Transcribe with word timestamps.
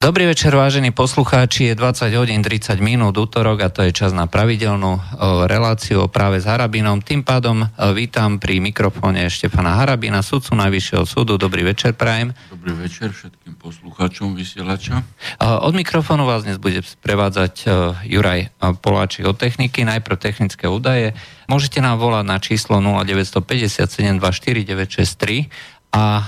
Dobrý 0.00 0.32
večer, 0.32 0.56
vážení 0.56 0.96
poslucháči. 0.96 1.68
Je 1.68 1.74
20 1.76 2.16
hodín 2.16 2.40
30 2.40 2.80
minút 2.80 3.20
útorok 3.20 3.60
a 3.60 3.68
to 3.68 3.84
je 3.84 3.92
čas 3.92 4.16
na 4.16 4.24
pravidelnú 4.24 4.96
reláciu 5.44 6.08
práve 6.08 6.40
s 6.40 6.48
Harabinom. 6.48 7.04
Tým 7.04 7.20
pádom 7.20 7.68
vítam 7.92 8.40
pri 8.40 8.64
mikrofóne 8.64 9.28
Štefana 9.28 9.76
Harabina, 9.76 10.24
sudcu 10.24 10.56
Najvyššieho 10.56 11.04
súdu. 11.04 11.36
Dobrý 11.36 11.68
večer, 11.68 11.92
Prajem. 11.92 12.32
Dobrý 12.48 12.80
večer 12.80 13.12
všetkým 13.12 13.60
poslucháčom 13.60 14.32
vysielača. 14.32 15.04
Od 15.36 15.76
mikrofónu 15.76 16.24
vás 16.24 16.48
dnes 16.48 16.56
bude 16.56 16.80
sprevádzať 16.80 17.68
Juraj 18.08 18.56
Poláčik 18.80 19.28
od 19.28 19.36
techniky. 19.36 19.84
Najprv 19.84 20.16
technické 20.16 20.64
údaje. 20.64 21.12
Môžete 21.44 21.84
nám 21.84 22.00
volať 22.00 22.24
na 22.24 22.40
číslo 22.40 22.80
0957 22.80 24.16
249 24.16 24.64
963 24.64 25.52
a 25.90 26.22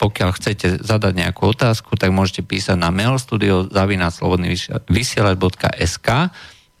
pokiaľ 0.00 0.32
chcete 0.32 0.80
zadať 0.80 1.12
nejakú 1.12 1.52
otázku, 1.52 1.92
tak 2.00 2.08
môžete 2.08 2.40
písať 2.40 2.80
na 2.80 2.88
mail 2.88 3.20
studio 3.20 3.68
zavinaslobodnyvysielač.sk 3.68 6.08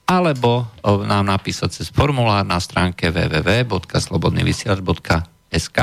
alebo 0.04 0.68
nám 0.84 1.24
napísať 1.28 1.80
cez 1.80 1.88
formulár 1.92 2.44
na 2.48 2.60
stránke 2.60 3.10
www.slobodnyvysielač.sk 3.12 5.78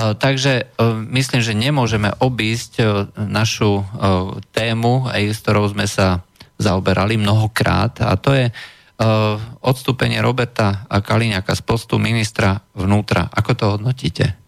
Takže 0.00 0.70
myslím, 1.10 1.42
že 1.42 1.58
nemôžeme 1.58 2.14
obísť 2.22 2.78
našu 3.18 3.82
tému, 4.54 5.10
s 5.10 5.42
ktorou 5.42 5.66
sme 5.70 5.86
sa 5.90 6.22
zaoberali 6.62 7.18
mnohokrát 7.18 8.00
a 8.06 8.14
to 8.18 8.34
je 8.34 8.50
odstúpenie 9.60 10.20
Roberta 10.22 10.86
Kaliňaka 10.86 11.54
z 11.58 11.62
postu 11.66 11.98
ministra 11.98 12.62
vnútra. 12.72 13.28
Ako 13.34 13.54
to 13.58 13.70
hodnotíte? 13.76 14.39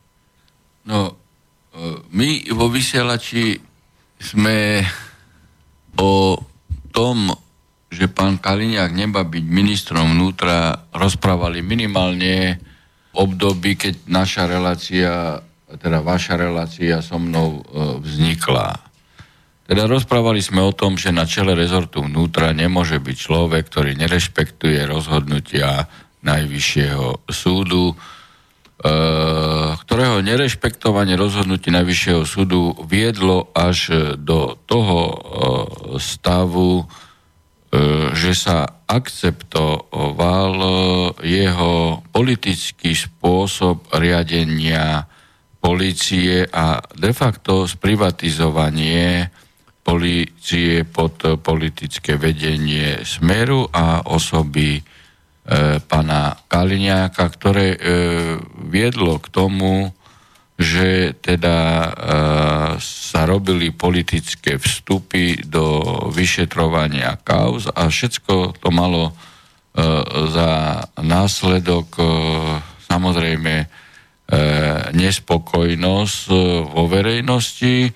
No, 0.86 0.98
e, 1.08 1.14
my 2.10 2.28
vo 2.54 2.66
vysielači 2.66 3.58
sme 4.18 4.82
o 5.98 6.38
tom, 6.90 7.30
že 7.92 8.08
pán 8.08 8.40
Kaliňák 8.40 8.90
nemá 8.96 9.22
byť 9.22 9.44
ministrom 9.44 10.16
vnútra, 10.16 10.88
rozprávali 10.96 11.60
minimálne 11.60 12.56
v 13.12 13.14
období, 13.14 13.76
keď 13.76 14.08
naša 14.08 14.48
relácia, 14.48 15.44
teda 15.76 16.00
vaša 16.00 16.40
relácia 16.40 17.04
so 17.04 17.20
mnou 17.20 17.60
e, 17.60 17.62
vznikla. 18.00 18.92
Teda 19.68 19.86
rozprávali 19.86 20.42
sme 20.42 20.64
o 20.64 20.72
tom, 20.74 20.98
že 20.98 21.14
na 21.14 21.28
čele 21.28 21.54
rezortu 21.54 22.02
vnútra 22.02 22.50
nemôže 22.50 22.98
byť 22.98 23.16
človek, 23.16 23.68
ktorý 23.70 23.94
nerešpektuje 23.94 24.84
rozhodnutia 24.88 25.86
Najvyššieho 26.22 27.26
súdu, 27.26 27.98
ktorého 29.82 30.18
nerešpektovanie 30.26 31.14
rozhodnutí 31.14 31.70
Najvyššieho 31.70 32.26
súdu 32.26 32.74
viedlo 32.86 33.50
až 33.54 34.10
do 34.18 34.58
toho 34.66 34.98
eh, 35.06 35.18
stavu, 36.02 36.82
eh, 36.82 36.86
že 38.10 38.34
sa 38.34 38.82
akceptoval 38.90 40.54
jeho 41.22 42.02
politický 42.12 42.92
spôsob 42.92 43.88
riadenia 43.94 45.06
policie 45.62 46.44
a 46.50 46.82
de 46.98 47.14
facto 47.14 47.70
sprivatizovanie 47.70 49.30
policie 49.82 50.82
pod 50.84 51.22
politické 51.42 52.18
vedenie 52.18 53.02
Smeru 53.06 53.70
a 53.70 54.06
osoby 54.10 54.82
e, 55.44 55.80
pana 55.82 56.38
Kaliňáka, 56.46 57.26
ktoré 57.30 57.74
e, 57.74 57.78
viedlo 58.70 59.18
k 59.18 59.26
tomu, 59.28 59.90
že 60.56 61.16
teda 61.18 61.58
e, 61.58 61.90
sa 62.78 63.26
robili 63.26 63.74
politické 63.74 64.56
vstupy 64.56 65.42
do 65.46 65.82
vyšetrovania 66.14 67.18
kauz 67.22 67.66
a 67.72 67.90
všetko 67.90 68.58
to 68.60 68.68
malo 68.70 69.14
za 70.28 70.84
následok 71.00 71.96
samozrejme 72.92 73.64
nespokojnosť 74.92 76.18
vo 76.68 76.84
verejnosti, 76.92 77.88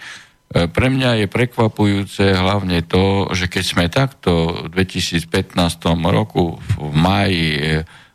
pre 0.57 0.89
mňa 0.89 1.21
je 1.21 1.27
prekvapujúce 1.29 2.33
hlavne 2.33 2.81
to, 2.81 3.29
že 3.37 3.51
keď 3.51 3.65
sme 3.67 3.85
takto 3.93 4.65
v 4.73 4.89
2015 4.89 5.53
roku 6.09 6.57
v 6.81 6.93
maji 6.97 7.49
e, 7.61 7.63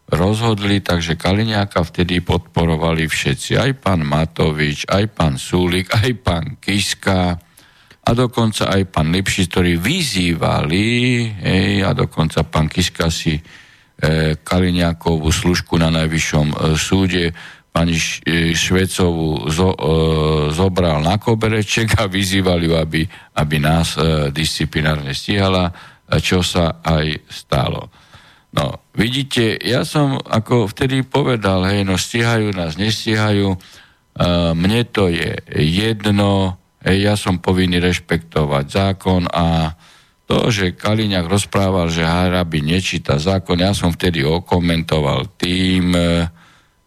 rozhodli, 0.09 0.81
takže 0.81 1.19
Kaliňáka 1.19 1.85
vtedy 1.85 2.19
podporovali 2.25 3.05
všetci. 3.05 3.61
Aj 3.61 3.71
pán 3.77 4.01
Matovič, 4.01 4.89
aj 4.89 5.05
pán 5.13 5.37
Súlik, 5.37 5.93
aj 5.93 6.11
pán 6.19 6.45
Kiska 6.57 7.37
a 8.01 8.09
dokonca 8.17 8.73
aj 8.73 8.89
pán 8.89 9.13
Lipšic, 9.13 9.45
ktorí 9.53 9.77
vyzývali, 9.77 10.87
hej, 11.45 11.85
a 11.85 11.93
dokonca 11.93 12.41
pán 12.41 12.65
Kiska 12.65 13.13
si 13.13 13.37
e, 13.37 13.41
Kaliňákovú 14.41 15.29
služku 15.29 15.77
na 15.77 15.93
najvyššom 15.93 16.47
e, 16.49 16.55
súde 16.75 17.31
pani 17.71 17.95
e, 17.95 18.51
Švecovú 18.51 19.47
zo, 19.47 19.71
e, 19.71 19.79
zobral 20.51 20.99
na 20.99 21.15
kobereček 21.15 21.95
a 21.97 22.11
vyzývali 22.11 22.67
ju, 22.67 22.73
aby, 22.75 23.01
aby 23.39 23.55
nás 23.63 23.95
e, 23.95 24.27
disciplinárne 24.29 25.15
stíhala, 25.15 25.71
čo 26.19 26.43
sa 26.43 26.83
aj 26.83 27.31
stalo. 27.31 27.87
No, 28.51 28.91
vidíte, 28.91 29.55
ja 29.63 29.87
som 29.87 30.19
ako 30.19 30.67
vtedy 30.67 31.07
povedal, 31.07 31.63
hej, 31.71 31.87
no 31.87 31.95
stíhajú 31.95 32.51
nás, 32.51 32.75
nestíhajú, 32.75 33.55
mne 34.51 34.81
to 34.91 35.07
je 35.07 35.39
jedno, 35.55 36.59
hej, 36.83 37.07
ja 37.07 37.15
som 37.15 37.39
povinný 37.39 37.79
rešpektovať 37.79 38.65
zákon 38.67 39.23
a 39.31 39.71
to, 40.27 40.51
že 40.51 40.75
Kaliňák 40.75 41.31
rozprával, 41.31 41.87
že 41.87 42.03
Harabi 42.03 42.59
nečíta 42.59 43.15
zákon, 43.15 43.55
ja 43.55 43.71
som 43.71 43.95
vtedy 43.95 44.27
okomentoval 44.27 45.31
tým, 45.39 45.95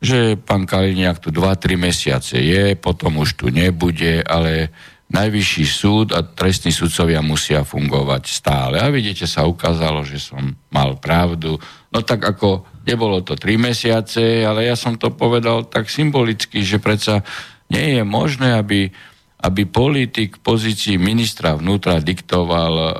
že 0.05 0.37
pán 0.37 0.69
Kaliňák 0.69 1.17
tu 1.17 1.33
2-3 1.33 1.81
mesiace 1.81 2.37
je, 2.37 2.77
potom 2.77 3.25
už 3.25 3.41
tu 3.41 3.49
nebude, 3.49 4.21
ale 4.21 4.69
najvyšší 5.09 5.65
súd 5.65 6.07
a 6.13 6.21
trestní 6.25 6.73
sudcovia 6.73 7.25
musia 7.25 7.65
fungovať 7.65 8.23
stále. 8.29 8.77
A 8.81 8.89
vidíte, 8.93 9.25
sa 9.25 9.49
ukázalo, 9.49 10.05
že 10.05 10.21
som 10.21 10.57
mal 10.69 10.97
pravdu. 11.01 11.57
No 11.93 11.99
tak 12.05 12.25
ako 12.25 12.65
nebolo 12.85 13.25
to 13.25 13.37
3 13.37 13.57
mesiace, 13.57 14.45
ale 14.45 14.69
ja 14.69 14.77
som 14.77 14.97
to 14.97 15.13
povedal 15.13 15.69
tak 15.69 15.89
symbolicky, 15.89 16.61
že 16.61 16.81
predsa 16.81 17.25
nie 17.71 18.01
je 18.01 18.03
možné, 18.05 18.59
aby, 18.61 18.93
aby 19.41 19.63
politik 19.69 20.41
v 20.41 20.45
pozícii 20.45 20.97
ministra 21.01 21.57
vnútra 21.57 22.01
diktoval 22.03 22.75
e, 22.77 22.91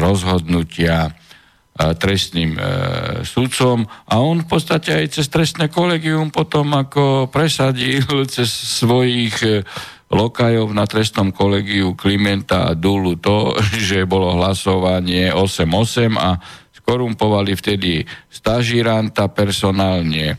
rozhodnutia 0.00 1.12
trestným 1.78 2.58
e, 2.58 2.62
a 4.10 4.14
on 4.18 4.42
v 4.42 4.48
podstate 4.50 4.90
aj 4.90 5.06
cez 5.14 5.30
trestné 5.30 5.70
kolegium 5.70 6.34
potom 6.34 6.74
ako 6.74 7.30
presadil 7.30 8.02
cez 8.34 8.50
svojich 8.50 9.36
e, 9.46 9.62
lokajov 10.10 10.74
na 10.74 10.88
trestnom 10.90 11.30
kolegiu 11.30 11.94
Klimenta 11.94 12.66
a 12.66 12.74
Dulu 12.74 13.14
to, 13.22 13.54
že 13.88 14.10
bolo 14.10 14.34
hlasovanie 14.34 15.30
8-8 15.30 16.18
a 16.18 16.42
skorumpovali 16.82 17.54
vtedy 17.54 18.02
stažíranta 18.26 19.30
personálne. 19.30 20.34
E, 20.34 20.36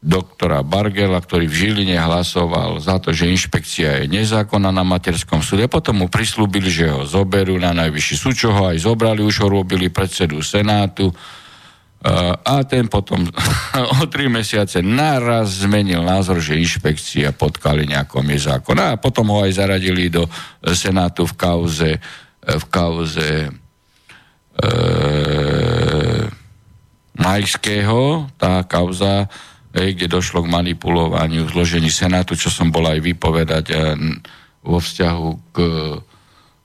doktora 0.00 0.64
Bargela, 0.64 1.20
ktorý 1.20 1.44
v 1.44 1.58
Žiline 1.68 2.00
hlasoval 2.00 2.80
za 2.80 2.96
to, 2.96 3.12
že 3.12 3.28
inšpekcia 3.28 4.04
je 4.04 4.06
nezákonná 4.08 4.72
na 4.72 4.80
materskom 4.80 5.44
súde. 5.44 5.68
Potom 5.68 6.00
mu 6.00 6.08
prislúbili, 6.08 6.72
že 6.72 6.88
ho 6.88 7.04
zoberú 7.04 7.60
na 7.60 7.76
najvyšší 7.76 8.16
súd, 8.16 8.34
čo 8.34 8.48
ho 8.48 8.72
aj 8.72 8.80
zobrali, 8.80 9.20
už 9.20 9.44
ho 9.44 9.48
robili 9.52 9.92
predsedu 9.92 10.40
Senátu. 10.40 11.12
A 12.48 12.64
ten 12.64 12.88
potom 12.88 13.28
o 14.00 14.08
tri 14.08 14.32
mesiace 14.32 14.80
naraz 14.80 15.68
zmenil 15.68 16.00
názor, 16.00 16.40
že 16.40 16.56
inšpekcia 16.56 17.36
pod 17.36 17.60
Kaliňakom 17.60 18.24
je 18.32 18.40
zákon. 18.40 18.80
A 18.80 18.96
potom 18.96 19.28
ho 19.36 19.44
aj 19.44 19.52
zaradili 19.60 20.08
do 20.08 20.24
Senátu 20.64 21.28
v 21.28 21.36
kauze, 21.36 21.90
v 22.40 22.64
kauze 22.72 23.52
e, 24.56 24.68
Majského. 27.20 28.32
Tá 28.40 28.64
kauza 28.64 29.28
hej, 29.74 29.94
kde 29.94 30.06
došlo 30.10 30.42
k 30.42 30.52
manipulovaniu 30.52 31.46
zložení 31.50 31.90
Senátu, 31.90 32.34
čo 32.34 32.50
som 32.50 32.74
bol 32.74 32.86
aj 32.90 32.98
vypovedať 33.02 33.64
eh, 33.70 33.78
vo 34.60 34.78
vzťahu 34.82 35.28
k 35.54 35.56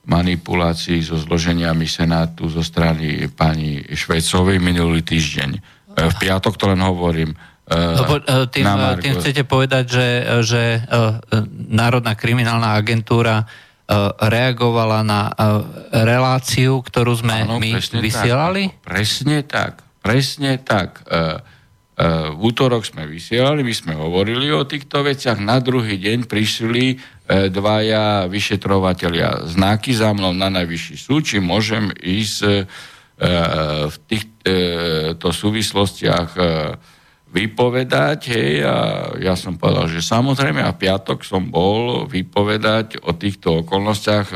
manipulácii 0.06 1.02
so 1.02 1.18
zloženiami 1.18 1.86
Senátu 1.86 2.46
zo 2.46 2.62
strany 2.62 3.26
pani 3.30 3.82
Švecovej 3.82 4.58
minulý 4.58 5.02
týždeň. 5.06 5.50
Eh, 5.54 6.08
v 6.10 6.14
piatok 6.18 6.54
to 6.58 6.70
len 6.70 6.82
hovorím. 6.82 7.34
Eh, 7.66 7.74
Lebo 7.74 8.22
tým, 8.50 8.66
tým 9.02 9.14
chcete 9.18 9.42
povedať, 9.46 9.84
že, 9.90 10.08
že 10.46 10.62
Národná 11.70 12.14
kriminálna 12.14 12.78
agentúra 12.78 13.46
reagovala 14.18 15.06
na 15.06 15.30
reláciu, 15.94 16.82
ktorú 16.82 17.22
sme 17.22 17.46
Áno, 17.46 17.62
my 17.62 17.78
vysielali? 18.02 18.74
Tak, 18.74 18.82
presne 18.82 19.36
tak, 19.46 19.72
presne 20.02 20.58
tak. 20.58 21.06
V 21.96 22.40
útorok 22.52 22.84
sme 22.84 23.08
vysielali, 23.08 23.64
my 23.64 23.72
sme 23.72 23.96
hovorili 23.96 24.52
o 24.52 24.68
týchto 24.68 25.00
veciach, 25.00 25.40
na 25.40 25.64
druhý 25.64 25.96
deň 25.96 26.28
prišli 26.28 27.00
dvaja 27.48 28.28
vyšetrovateľia 28.28 29.48
znaky 29.48 29.96
za 29.96 30.12
mnou 30.12 30.36
na 30.36 30.52
najvyšší 30.52 30.96
súd, 31.00 31.24
či 31.24 31.40
môžem 31.40 31.88
ísť 31.96 32.38
e, 32.44 32.52
v 33.88 33.96
týchto 34.12 35.28
súvislostiach 35.32 36.36
vypovedať, 37.32 38.20
hej, 38.28 38.52
a 38.60 38.76
ja 39.16 39.32
som 39.32 39.56
povedal, 39.56 39.88
že 39.88 40.04
samozrejme 40.04 40.60
a 40.60 40.76
piatok 40.76 41.24
som 41.24 41.48
bol 41.48 42.04
vypovedať 42.04 43.08
o 43.08 43.16
týchto 43.16 43.64
okolnostiach, 43.64 44.28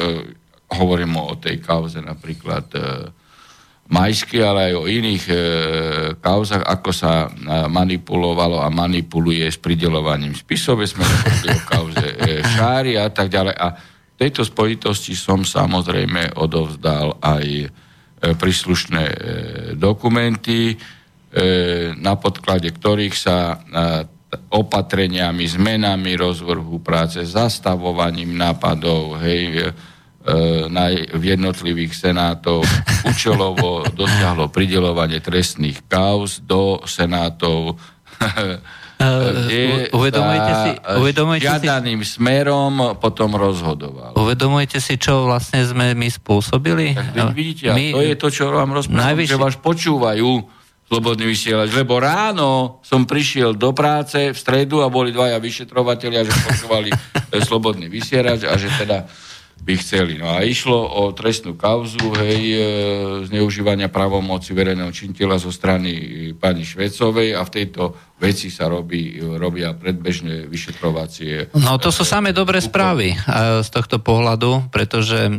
hovorím 0.81 1.21
o 1.21 1.37
tej 1.37 1.61
kauze 1.61 2.01
napríklad 2.01 2.73
Majsky, 3.91 4.39
ale 4.39 4.71
aj 4.71 4.75
o 4.79 4.87
iných 4.87 5.25
e, 5.27 5.35
kauzach, 6.23 6.63
ako 6.63 6.91
sa 6.95 7.27
e, 7.27 7.29
manipulovalo 7.67 8.63
a 8.63 8.71
manipuluje 8.71 9.43
s 9.43 9.59
pridelovaním 9.59 10.31
spisov. 10.31 10.79
Sme 10.87 11.03
hovorili 11.03 11.49
o 11.59 11.63
kauze 11.67 12.07
e, 12.07 12.39
Šári 12.55 12.95
a 12.95 13.11
tak 13.11 13.35
ďalej. 13.35 13.55
A 13.59 13.67
v 13.75 14.15
tejto 14.15 14.47
spojitosti 14.47 15.19
som 15.19 15.43
samozrejme 15.43 16.39
odovzdal 16.39 17.19
aj 17.19 17.47
e, 17.51 17.67
príslušné 18.39 19.05
e, 19.11 19.17
dokumenty, 19.75 20.71
e, 20.71 20.77
na 21.99 22.15
podklade 22.15 22.71
ktorých 22.71 23.15
sa 23.19 23.39
e, 23.51 23.57
opatreniami, 24.55 25.43
zmenami 25.51 26.15
rozvrhu 26.15 26.79
práce, 26.79 27.27
zastavovaním 27.27 28.39
nápadov, 28.39 29.19
hej, 29.19 29.43
e, 29.51 29.99
na, 30.69 30.93
v 30.93 31.23
jednotlivých 31.25 31.97
senátov 31.97 32.69
účelovo 33.09 33.85
dosiahlo 34.01 34.53
pridelovanie 34.53 35.19
trestných 35.25 35.81
kauz 35.89 36.45
do 36.45 36.85
senátov 36.85 37.81
kde 39.01 39.89
uvedomujete 39.97 40.53
si, 40.53 40.71
uvedomujete 40.77 41.45
žiadaným 41.49 42.05
si, 42.05 42.21
smerom 42.21 43.01
potom 43.01 43.33
rozhodoval. 43.33 44.13
Uvedomujete 44.13 44.77
si, 44.77 45.01
čo 45.01 45.25
vlastne 45.25 45.65
sme 45.65 45.97
my 45.97 46.09
spôsobili? 46.13 46.93
Tak 46.93 47.33
vidíte, 47.33 47.73
my, 47.73 47.97
to 47.97 48.01
je 48.05 48.15
to, 48.21 48.29
čo 48.29 48.53
vám 48.53 48.77
rozprávam, 48.77 49.01
najvyššie... 49.09 49.33
že 49.33 49.41
vás 49.41 49.57
počúvajú 49.57 50.31
slobodný 50.91 51.25
vysielač, 51.31 51.71
lebo 51.73 52.03
ráno 52.03 52.83
som 52.83 53.07
prišiel 53.07 53.55
do 53.55 53.71
práce 53.71 54.35
v 54.35 54.37
stredu 54.37 54.83
a 54.83 54.91
boli 54.91 55.15
dvaja 55.15 55.39
vyšetrovateľia, 55.41 56.27
že 56.27 56.35
počúvali 56.45 56.91
slobodný 57.49 57.89
vysielač 57.89 58.45
a 58.45 58.59
že 58.61 58.69
teda 58.75 59.09
by 59.61 59.75
chceli. 59.77 60.17
No 60.17 60.33
a 60.33 60.43
išlo 60.43 60.77
o 60.77 61.13
trestnú 61.13 61.55
kauzu, 61.55 62.01
hej, 62.17 62.41
e, 62.53 62.59
zneužívania 63.29 63.93
pravomoci 63.93 64.57
verejného 64.57 64.89
činiteľa 64.89 65.37
zo 65.37 65.53
strany 65.53 65.93
pani 66.41 66.65
Švecovej 66.65 67.37
a 67.37 67.45
v 67.45 67.51
tejto 67.55 67.83
veci 68.17 68.49
sa 68.49 68.69
robí, 68.69 69.21
robia 69.21 69.77
predbežné 69.77 70.49
vyšetrovacie. 70.49 71.55
No 71.57 71.77
to 71.77 71.93
sú 71.93 72.05
samé 72.05 72.33
dobré 72.33 72.59
správy 72.65 73.13
e, 73.13 73.17
z 73.61 73.69
tohto 73.69 74.01
pohľadu, 74.01 74.73
pretože 74.73 75.29
e, 75.29 75.35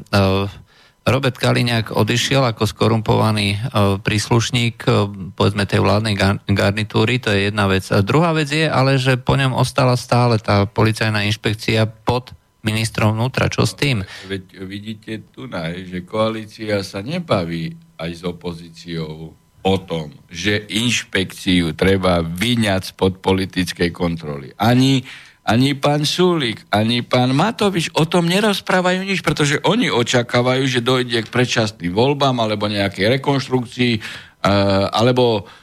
Robert 1.02 1.42
Kaliňák 1.42 1.98
odišiel 1.98 2.46
ako 2.46 2.70
skorumpovaný 2.70 3.58
príslušník 4.06 4.86
povedzme 5.34 5.66
tej 5.66 5.82
vládnej 5.82 6.14
garnitúry, 6.46 7.18
to 7.18 7.34
je 7.34 7.50
jedna 7.50 7.66
vec. 7.66 7.90
A 7.90 8.06
druhá 8.06 8.38
vec 8.38 8.54
je 8.54 8.70
ale, 8.70 9.02
že 9.02 9.18
po 9.18 9.34
ňom 9.34 9.58
ostala 9.58 9.98
stále 9.98 10.38
tá 10.38 10.70
policajná 10.70 11.26
inšpekcia 11.26 11.90
pod 11.90 12.38
ministrom 12.62 13.18
vnútra. 13.18 13.50
Čo 13.50 13.66
s 13.66 13.74
tým? 13.74 14.06
Veď 14.30 14.44
vidíte 14.66 15.14
tu, 15.34 15.50
že 15.50 15.98
koalícia 16.06 16.82
sa 16.86 17.02
nebaví 17.02 17.74
aj 17.98 18.12
s 18.12 18.22
opozíciou 18.26 19.34
o 19.62 19.76
tom, 19.78 20.10
že 20.26 20.66
inšpekciu 20.74 21.78
treba 21.78 22.26
vyňať 22.26 22.98
spod 22.98 23.22
politickej 23.22 23.94
kontroly. 23.94 24.50
Ani, 24.58 25.06
ani 25.46 25.78
pán 25.78 26.02
Šulík, 26.02 26.66
ani 26.74 27.06
pán 27.06 27.38
Matovič 27.38 27.94
o 27.94 28.10
tom 28.10 28.26
nerozprávajú 28.26 29.06
nič, 29.06 29.22
pretože 29.22 29.62
oni 29.62 29.94
očakávajú, 29.94 30.66
že 30.66 30.82
dojde 30.82 31.22
k 31.22 31.34
predčasným 31.34 31.94
voľbám 31.94 32.42
alebo 32.42 32.66
nejakej 32.66 33.22
rekonštrukcii, 33.22 33.94
uh, 34.02 34.90
alebo 34.90 35.46
Uh, 35.46 35.61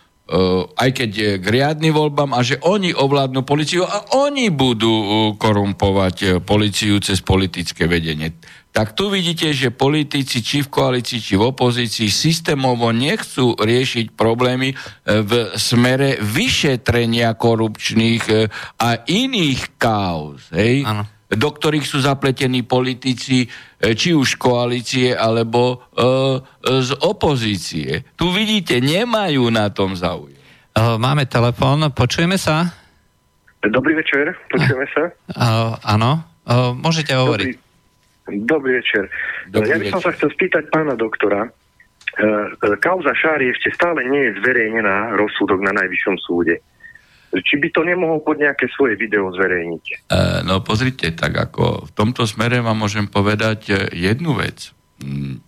aj 0.77 0.91
keď 0.93 1.11
je 1.11 1.31
k 1.41 1.47
riadnym 1.49 1.97
voľbám 1.97 2.37
a 2.37 2.45
že 2.45 2.61
oni 2.61 2.93
ovládnu 2.93 3.49
policiu 3.49 3.89
a 3.89 4.13
oni 4.13 4.53
budú 4.53 4.93
uh, 4.93 5.09
korumpovať 5.41 6.17
uh, 6.21 6.29
policiu 6.45 7.01
cez 7.01 7.25
politické 7.25 7.89
vedenie. 7.89 8.37
Tak 8.69 8.93
tu 8.93 9.09
vidíte, 9.09 9.51
že 9.57 9.73
politici 9.73 10.45
či 10.45 10.61
v 10.61 10.69
koalícii, 10.69 11.19
či 11.19 11.35
v 11.41 11.49
opozícii 11.49 12.13
systémovo 12.13 12.93
nechcú 12.93 13.57
riešiť 13.57 14.13
problémy 14.13 14.77
v 15.03 15.33
smere 15.57 16.21
vyšetrenia 16.21 17.33
korupčných 17.35 18.25
a 18.79 18.89
iných 19.09 19.81
kauz. 19.81 20.53
Hej? 20.53 20.85
Do 21.29 21.49
ktorých 21.53 21.85
sú 21.85 22.01
zapletení 22.01 22.65
politici, 22.65 23.45
e, 23.45 23.49
či 23.93 24.17
už 24.17 24.41
koalície, 24.41 25.13
alebo 25.13 25.77
e, 25.77 25.77
z 26.65 26.91
opozície. 27.05 28.09
Tu 28.17 28.27
vidíte, 28.33 28.81
nemajú 28.81 29.53
na 29.53 29.69
tom 29.69 29.93
záujem. 29.93 30.41
E, 30.73 30.81
máme 30.97 31.29
telefón, 31.29 31.85
počujeme 31.93 32.41
sa? 32.41 32.73
Dobrý 33.61 33.93
večer, 33.99 34.33
počujeme 34.49 34.87
sa? 34.95 35.11
Áno, 35.83 36.23
môžete 36.79 37.11
hovoriť. 37.13 37.47
Dobrý, 37.51 38.47
dobrý 38.47 38.73
večer. 38.79 39.05
Dobrý 39.51 39.67
ja 39.67 39.77
by 39.83 39.87
som 39.91 40.01
večer. 40.01 40.07
sa 40.07 40.15
chcel 40.15 40.31
spýtať 40.39 40.63
pána 40.71 40.95
doktora. 40.95 41.51
Kauza 42.79 43.13
Šári 43.19 43.51
ešte 43.51 43.75
stále 43.75 44.07
nie 44.07 44.31
je 44.31 44.39
zverejnená 44.39 45.19
rozsudok 45.19 45.59
na 45.59 45.75
najvyššom 45.75 46.17
súde. 46.23 46.63
Či 47.29 47.61
by 47.61 47.69
to 47.77 47.85
nemohol 47.85 48.25
pod 48.25 48.41
nejaké 48.41 48.73
svoje 48.73 48.97
video 48.97 49.29
zverejniť? 49.29 50.09
Uh, 50.09 50.41
no 50.49 50.65
pozrite, 50.65 51.13
tak 51.13 51.37
ako 51.37 51.89
v 51.89 51.91
tomto 51.93 52.25
smere 52.25 52.65
vám 52.65 52.81
môžem 52.81 53.05
povedať 53.05 53.61
e, 53.69 53.75
jednu 53.93 54.33
vec. 54.33 54.73
Mm, 55.05 55.45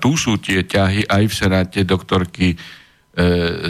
tu 0.00 0.16
sú 0.16 0.40
tie 0.40 0.64
ťahy 0.64 1.06
aj 1.06 1.24
v 1.28 1.34
Senáte 1.34 1.80
doktorky, 1.84 2.56
e, 2.56 2.56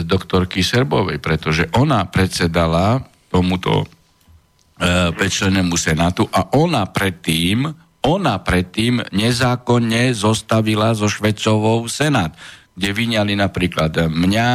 doktorky 0.07 0.63
Serbovej, 0.63 1.19
pretože 1.19 1.67
ona 1.75 2.07
predsedala 2.07 3.03
tomuto 3.27 3.83
e, 3.83 3.87
pečlenému 5.13 5.75
Senátu 5.75 6.25
a 6.31 6.55
ona 6.55 6.87
predtým, 6.89 7.67
ona 8.03 8.35
predtým 8.39 9.03
nezákonne 9.11 10.15
zostavila 10.15 10.95
so 10.95 11.11
Švecovou 11.11 11.85
Senát, 11.91 12.33
kde 12.73 12.89
vyňali 12.89 13.37
napríklad 13.37 14.09
mňa, 14.09 14.49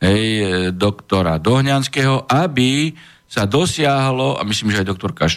hej, 0.00 0.24
e, 0.40 0.44
doktora 0.72 1.40
Dohňanského, 1.40 2.28
aby 2.28 2.92
sa 3.26 3.44
dosiahlo, 3.44 4.38
a 4.38 4.42
myslím, 4.46 4.70
že 4.70 4.86
aj 4.86 4.90
doktorka 4.90 5.26
e, 5.26 5.34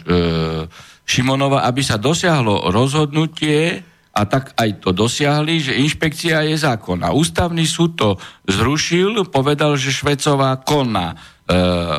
Šimonova, 1.10 1.66
aby 1.66 1.82
sa 1.82 1.98
dosiahlo 1.98 2.70
rozhodnutie, 2.70 3.82
a 4.10 4.28
tak 4.28 4.52
aj 4.58 4.84
to 4.84 4.92
dosiahli, 4.92 5.64
že 5.64 5.80
inšpekcia 5.80 6.44
je 6.52 6.57
zákonná. 6.60 7.16
Ústavný 7.16 7.64
súd 7.64 7.95
to 7.95 8.10
zrušil, 8.50 9.30
povedal, 9.31 9.80
že 9.80 9.95
Švecová 9.95 10.60
koná 10.60 11.16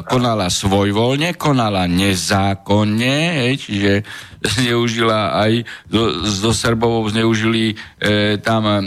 konala 0.06 0.46
svojvoľne, 0.46 1.34
konala 1.34 1.90
nezákonne, 1.90 3.16
hej, 3.42 3.54
čiže 3.58 3.92
zneužila 4.56 5.36
aj 5.36 5.66
so, 5.90 6.02
so 6.24 6.50
Srbovou 6.54 7.04
zneužili 7.10 7.74
e, 7.74 8.38
tam 8.38 8.64
e, 8.64 8.78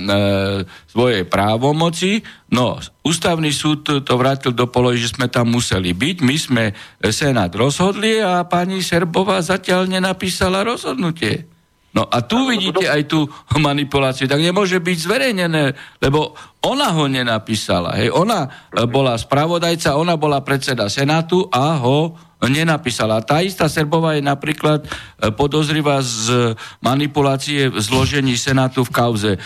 svoje 0.88 1.28
právomoci. 1.28 2.24
No, 2.50 2.80
ústavný 3.04 3.52
súd 3.52 4.08
to 4.08 4.14
vrátil 4.16 4.56
do 4.56 4.66
polohy, 4.66 4.98
že 4.98 5.14
sme 5.14 5.28
tam 5.28 5.52
museli 5.54 5.92
byť. 5.92 6.18
My 6.24 6.36
sme 6.40 6.64
Senát 7.12 7.52
rozhodli 7.54 8.24
a 8.24 8.48
pani 8.48 8.80
Serbová 8.80 9.44
zatiaľ 9.44 9.90
nenapísala 9.90 10.64
rozhodnutie. 10.64 11.53
No 11.94 12.10
a 12.10 12.26
tu 12.26 12.50
vidíte 12.50 12.90
aj 12.90 13.06
tú 13.06 13.30
manipuláciu. 13.54 14.26
Tak 14.26 14.42
nemôže 14.42 14.82
byť 14.82 14.98
zverejnené, 14.98 15.78
lebo 16.02 16.34
ona 16.66 16.90
ho 16.90 17.06
nenapísala. 17.06 17.94
Hej. 18.02 18.10
Ona 18.10 18.50
e, 18.50 18.50
bola 18.90 19.14
spravodajca, 19.14 19.94
ona 19.94 20.18
bola 20.18 20.42
predseda 20.42 20.90
Senátu 20.90 21.46
a 21.54 21.78
ho 21.78 22.18
nenapísala. 22.50 23.24
Tá 23.24 23.40
istá 23.46 23.70
Serbová 23.70 24.18
je 24.18 24.24
napríklad 24.26 24.84
e, 24.84 24.88
podozrivá 25.32 26.02
z 26.02 26.58
manipulácie 26.82 27.70
v 27.70 27.78
zložení 27.78 28.36
Senátu 28.36 28.84
v 28.84 28.92
kauze 28.92 29.32
e, 29.38 29.40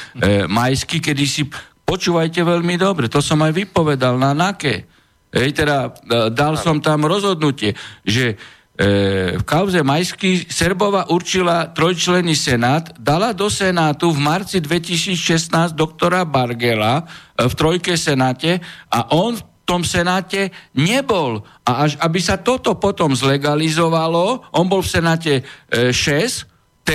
Majsky, 0.48 1.04
kedy 1.04 1.24
si 1.28 1.44
počúvajte 1.88 2.44
veľmi 2.44 2.76
dobre, 2.76 3.08
to 3.08 3.24
som 3.24 3.40
aj 3.44 3.54
vypovedal 3.56 4.20
na 4.20 4.36
NAKE. 4.36 4.88
Hej, 5.28 5.50
teda 5.64 5.78
e, 5.88 5.90
dal 6.32 6.56
som 6.56 6.80
tam 6.80 7.04
rozhodnutie, 7.04 7.76
že 8.08 8.40
v 8.78 9.42
kauze 9.42 9.82
Majsky 9.82 10.46
Serbova 10.46 11.10
určila 11.10 11.74
trojčlenný 11.74 12.38
senát, 12.38 12.94
dala 13.02 13.34
do 13.34 13.50
senátu 13.50 14.14
v 14.14 14.22
marci 14.22 14.62
2016 14.62 15.74
doktora 15.74 16.22
Bargela 16.30 17.02
e, 17.02 17.50
v 17.50 17.54
trojke 17.58 17.98
senáte 17.98 18.62
a 18.94 19.10
on 19.18 19.34
v 19.34 19.42
tom 19.66 19.82
senáte 19.82 20.54
nebol. 20.78 21.42
A 21.66 21.90
až 21.90 21.98
aby 21.98 22.22
sa 22.22 22.38
toto 22.38 22.78
potom 22.78 23.18
zlegalizovalo, 23.18 24.46
on 24.54 24.66
bol 24.70 24.86
v 24.86 24.94
senáte 24.94 25.34
6, 25.74 26.86
T, 26.86 26.92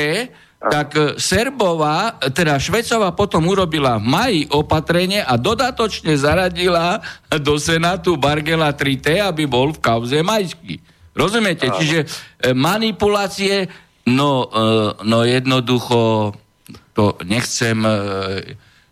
tak 0.63 1.19
Serbová, 1.19 2.23
teda 2.31 2.55
Švecová 2.63 3.11
potom 3.13 3.51
urobila 3.51 3.99
v 3.99 4.07
maji 4.07 4.43
opatrenie 4.55 5.19
a 5.19 5.35
dodatočne 5.35 6.15
zaradila 6.15 7.03
do 7.43 7.59
Senátu 7.59 8.15
Bargela 8.15 8.71
3T, 8.71 9.19
aby 9.19 9.51
bol 9.51 9.75
v 9.75 9.83
kauze 9.83 10.23
Majsky. 10.23 10.92
Rozumiete? 11.13 11.69
Áno. 11.69 11.77
Čiže 11.79 11.99
e, 12.03 12.07
manipulácie 12.57 13.69
No, 14.03 14.51
no 15.07 15.19
jednoducho 15.23 16.35
to 16.91 17.15
nechcem 17.23 17.79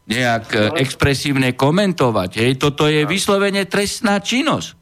nejak 0.07 0.45
no. 0.55 0.75
expresívne 0.79 1.55
komentovať. 1.55 2.31
Hej. 2.39 2.53
Toto 2.62 2.87
je 2.87 3.03
vyslovene 3.07 3.67
trestná 3.67 4.23
činnosť. 4.23 4.79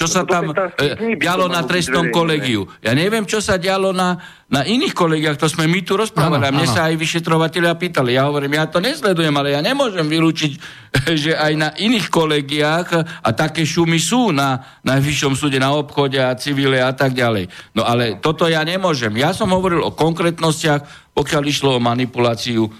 Čo 0.00 0.06
sa 0.08 0.24
tam 0.24 0.56
e, 0.56 1.20
dialo 1.20 1.44
na 1.52 1.60
trestnom 1.68 2.08
kolegiu. 2.08 2.64
Ja 2.80 2.96
neviem, 2.96 3.28
čo 3.28 3.44
sa 3.44 3.60
dialo 3.60 3.92
na, 3.92 4.16
na 4.50 4.66
iných 4.66 4.98
kolegiách, 4.98 5.38
to 5.38 5.46
sme 5.46 5.70
my 5.70 5.78
tu 5.86 5.94
rozprávali. 5.94 6.42
A 6.42 6.50
mne 6.50 6.66
sa 6.66 6.90
aj 6.90 6.98
vyšetrovateľia 6.98 7.70
pýtali. 7.78 8.18
Ja 8.18 8.26
hovorím, 8.26 8.58
ja 8.58 8.66
to 8.66 8.82
nesledujem, 8.82 9.30
ale 9.30 9.54
ja 9.54 9.62
nemôžem 9.62 10.02
vylúčiť, 10.02 10.52
že 11.22 11.38
aj 11.38 11.52
na 11.54 11.70
iných 11.78 12.10
kolegiách, 12.10 12.88
a 13.22 13.28
také 13.30 13.62
šumy 13.62 14.02
sú 14.02 14.34
na 14.34 14.58
najvyššom 14.82 15.38
súde, 15.38 15.62
na 15.62 15.70
obchode 15.70 16.18
a 16.18 16.34
civile 16.34 16.82
a 16.82 16.90
tak 16.90 17.14
ďalej. 17.14 17.46
No 17.78 17.86
ale 17.86 18.18
toto 18.18 18.50
ja 18.50 18.66
nemôžem. 18.66 19.14
Ja 19.14 19.30
som 19.30 19.54
hovoril 19.54 19.86
o 19.86 19.94
konkrétnostiach, 19.94 21.14
pokiaľ 21.14 21.42
išlo 21.46 21.78
o 21.78 21.82
manipuláciu 21.82 22.66
e, 22.66 22.70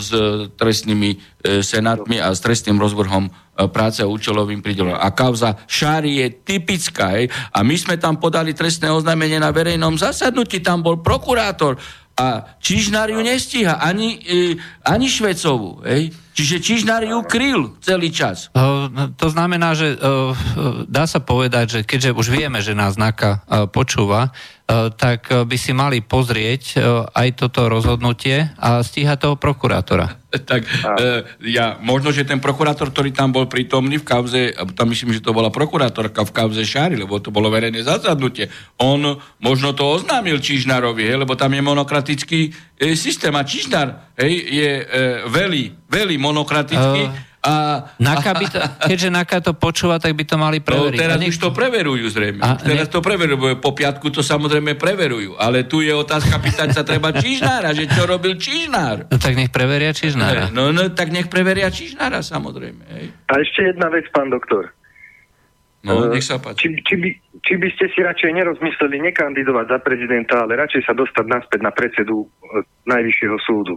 s 0.00 0.08
trestnými 0.56 1.10
e, 1.12 1.16
senátmi 1.60 2.24
a 2.24 2.32
s 2.32 2.40
trestným 2.40 2.80
rozvrhom 2.80 3.28
E, 3.52 3.68
práce 3.68 4.00
a 4.00 4.08
účelovým 4.08 4.64
pridelom. 4.64 4.96
A 4.96 5.12
kauza 5.12 5.60
Šári 5.68 6.24
je 6.24 6.40
typická. 6.40 7.20
Hej? 7.20 7.28
A 7.52 7.60
my 7.60 7.76
sme 7.76 8.00
tam 8.00 8.16
podali 8.16 8.56
trestné 8.56 8.88
oznámenie 8.88 9.36
na 9.36 9.52
verejnom 9.52 9.92
zasadnutí, 10.00 10.64
tam 10.64 10.80
bol 10.80 11.01
prokurátor 11.02 11.76
a 12.12 12.44
Čižnár 12.60 13.08
ju 13.08 13.20
nestíha, 13.24 13.80
ani, 13.80 14.20
e, 14.22 14.36
ani 14.84 15.06
Švecovú. 15.08 15.80
Hej? 15.82 16.12
Čiže 16.32 16.56
Čižnár 16.64 17.04
ju 17.04 17.18
kryl 17.28 17.76
celý 17.84 18.08
čas. 18.08 18.48
Uh, 18.56 19.12
to 19.20 19.28
znamená, 19.28 19.76
že 19.76 20.00
dá 20.88 21.04
sa 21.04 21.20
povedať, 21.20 21.66
že 21.68 21.80
keďže 21.84 22.16
už 22.16 22.26
vieme, 22.32 22.64
že 22.64 22.72
nás 22.72 22.96
NAKA 22.96 23.30
uh, 23.36 23.68
počúva, 23.68 24.32
tak 24.94 25.20
uh, 25.30 25.44
by 25.44 25.56
si 25.58 25.72
mali 25.76 26.00
pozrieť 26.00 26.62
uh, 26.76 27.06
aj 27.12 27.28
toto 27.38 27.68
rozhodnutie 27.68 28.52
a 28.56 28.80
stíhať 28.80 29.18
toho 29.28 29.36
prokurátora. 29.36 30.22
tak 30.50 30.64
ja, 31.44 31.76
možno, 31.84 32.08
že 32.08 32.24
ten 32.24 32.40
prokurátor, 32.40 32.88
ktorý 32.88 33.12
tam 33.12 33.36
bol 33.36 33.44
prítomný 33.44 34.00
v 34.00 34.06
kauze, 34.08 34.40
tam 34.72 34.88
myslím, 34.88 35.12
že 35.12 35.20
to 35.20 35.36
bola 35.36 35.52
prokurátorka 35.52 36.24
v 36.24 36.32
kauze 36.32 36.64
Šári, 36.64 36.96
lebo 36.96 37.20
to 37.20 37.28
bolo 37.28 37.52
verejné 37.52 37.84
zasadnutie, 37.84 38.48
on 38.80 39.20
možno 39.44 39.76
to 39.76 39.84
oznámil 39.84 40.40
Čižnárovi, 40.40 41.04
hej, 41.04 41.20
lebo 41.20 41.36
tam 41.36 41.52
je 41.52 41.60
monokratický 41.60 42.40
e, 42.48 42.96
systém 42.96 43.32
a 43.36 43.44
Čižnár 43.44 44.16
hej, 44.16 44.32
je 44.40 44.70
e, 44.80 44.84
veľmi, 45.28 45.92
veľmi 45.92 46.16
monokratický. 46.16 47.02
Uh. 47.12 47.31
A, 47.42 47.82
Naka 47.98 48.38
by 48.38 48.46
to, 48.46 48.58
keďže 48.90 49.08
Naka 49.10 49.42
to 49.42 49.52
počúva, 49.58 49.98
tak 49.98 50.14
by 50.14 50.22
to 50.22 50.38
mali 50.38 50.62
preveriť. 50.62 50.98
No, 50.98 51.02
teraz 51.02 51.18
nech... 51.18 51.30
už 51.34 51.38
to 51.42 51.50
preverujú 51.50 52.06
zrejme. 52.06 52.38
A, 52.38 52.54
teraz 52.54 52.86
ne... 52.86 52.92
to 52.94 53.02
preverujú, 53.02 53.58
po 53.58 53.74
piatku 53.74 54.14
to 54.14 54.22
samozrejme 54.22 54.78
preverujú. 54.78 55.34
Ale 55.34 55.66
tu 55.66 55.82
je 55.82 55.90
otázka 55.90 56.38
pýtať 56.38 56.70
sa 56.70 56.86
treba 56.86 57.10
Čižnára, 57.10 57.74
že 57.74 57.90
čo 57.90 58.06
robil 58.06 58.38
Čižnár. 58.38 59.10
No 59.10 59.16
tak 59.18 59.34
nech 59.34 59.50
preveria 59.50 59.90
Čižnára. 59.90 60.54
No, 60.54 60.70
no 60.70 60.86
tak 60.94 61.10
nech 61.10 61.26
preveria 61.26 61.66
Čižnára 61.66 62.22
samozrejme. 62.22 62.82
Hej. 62.94 63.06
A 63.26 63.32
ešte 63.42 63.74
jedna 63.74 63.90
vec, 63.90 64.06
pán 64.14 64.30
doktor. 64.30 64.70
No, 65.82 66.06
nech 66.06 66.22
sa 66.22 66.38
páči. 66.38 66.70
Či, 66.70 66.78
či, 66.86 66.94
by, 66.94 67.08
či 67.42 67.54
by 67.58 67.68
ste 67.74 67.90
si 67.90 68.06
radšej 68.06 68.30
nerozmysleli 68.38 69.02
nekandidovať 69.10 69.66
za 69.66 69.78
prezidenta, 69.82 70.46
ale 70.46 70.54
radšej 70.54 70.86
sa 70.86 70.94
dostať 70.94 71.26
naspäť 71.26 71.60
na 71.66 71.74
predsedu 71.74 72.22
e, 72.22 72.26
Najvyššieho 72.86 73.38
súdu. 73.42 73.74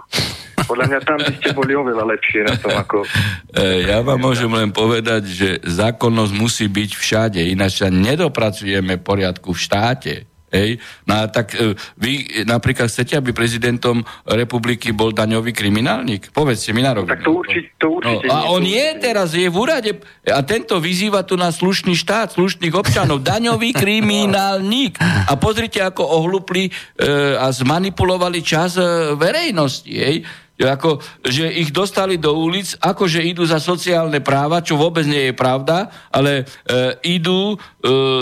Podľa 0.69 0.85
mňa 0.85 0.99
tam 1.01 1.17
by 1.17 1.33
ste 1.33 1.49
boli 1.57 1.73
oveľa 1.73 2.05
lepšie 2.13 2.45
na 2.45 2.55
tom 2.61 2.73
ako... 2.77 2.97
E, 3.55 3.87
ja 3.87 4.03
vám 4.03 4.19
môžem 4.19 4.51
len 4.51 4.67
povedať, 4.75 5.31
že 5.31 5.49
zákonnosť 5.63 6.33
musí 6.35 6.67
byť 6.67 6.91
všade, 6.91 7.39
ináč 7.39 7.79
sa 7.79 7.87
nedopracujeme 7.87 8.99
poriadku 8.99 9.55
v 9.55 9.63
štáte. 9.63 10.13
Hej? 10.55 10.69
No 11.03 11.19
a 11.19 11.27
tak 11.27 11.51
e, 11.51 11.75
vy 11.99 12.43
napríklad 12.47 12.87
chcete, 12.87 13.19
aby 13.19 13.35
prezidentom 13.35 14.07
republiky 14.23 14.95
bol 14.95 15.11
daňový 15.11 15.51
kriminálnik? 15.51 16.31
Povedzte 16.31 16.71
mi 16.71 16.79
na 16.79 16.95
rovinu. 16.95 17.11
Tak 17.11 17.21
to 17.27 17.31
určite, 17.35 17.67
to 17.75 17.87
určite 17.99 18.25
no, 18.25 18.31
A 18.31 18.37
on 18.55 18.63
je 18.63 18.87
teraz, 19.03 19.35
je 19.35 19.51
v 19.51 19.57
úrade 19.59 19.91
a 20.31 20.39
tento 20.47 20.79
vyzýva 20.79 21.27
tu 21.27 21.35
na 21.35 21.51
slušný 21.51 21.93
štát, 21.99 22.31
slušných 22.31 22.71
občanov, 22.71 23.19
daňový 23.21 23.75
kriminálnik. 23.75 24.97
A 25.01 25.35
pozrite, 25.35 25.83
ako 25.83 26.07
ohlupli 26.23 26.69
e, 26.69 26.71
a 27.35 27.51
zmanipulovali 27.51 28.39
čas 28.39 28.79
e, 28.79 29.13
verejnosti. 29.19 29.91
Hej? 29.91 30.23
Ako, 30.55 31.03
že 31.19 31.51
ich 31.51 31.75
dostali 31.75 32.15
do 32.15 32.31
ulic, 32.31 32.79
ako 32.79 33.11
že 33.11 33.27
idú 33.27 33.43
za 33.43 33.59
sociálne 33.59 34.23
práva, 34.23 34.63
čo 34.63 34.79
vôbec 34.79 35.03
nie 35.03 35.31
je 35.31 35.33
pravda, 35.35 35.91
ale 36.07 36.47
e, 36.63 37.11
idú 37.19 37.55
e, 37.55 37.57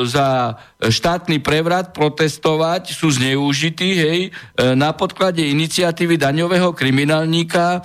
za 0.09 0.57
štátny 0.81 1.45
prevrat 1.45 1.93
protestovať, 1.93 2.89
sú 2.89 3.13
zneužití, 3.13 3.89
hej, 3.93 4.19
e, 4.27 4.29
na 4.73 4.97
podklade 4.97 5.45
iniciatívy 5.45 6.17
daňového 6.17 6.73
kriminálníka 6.73 7.77
e, 7.77 7.81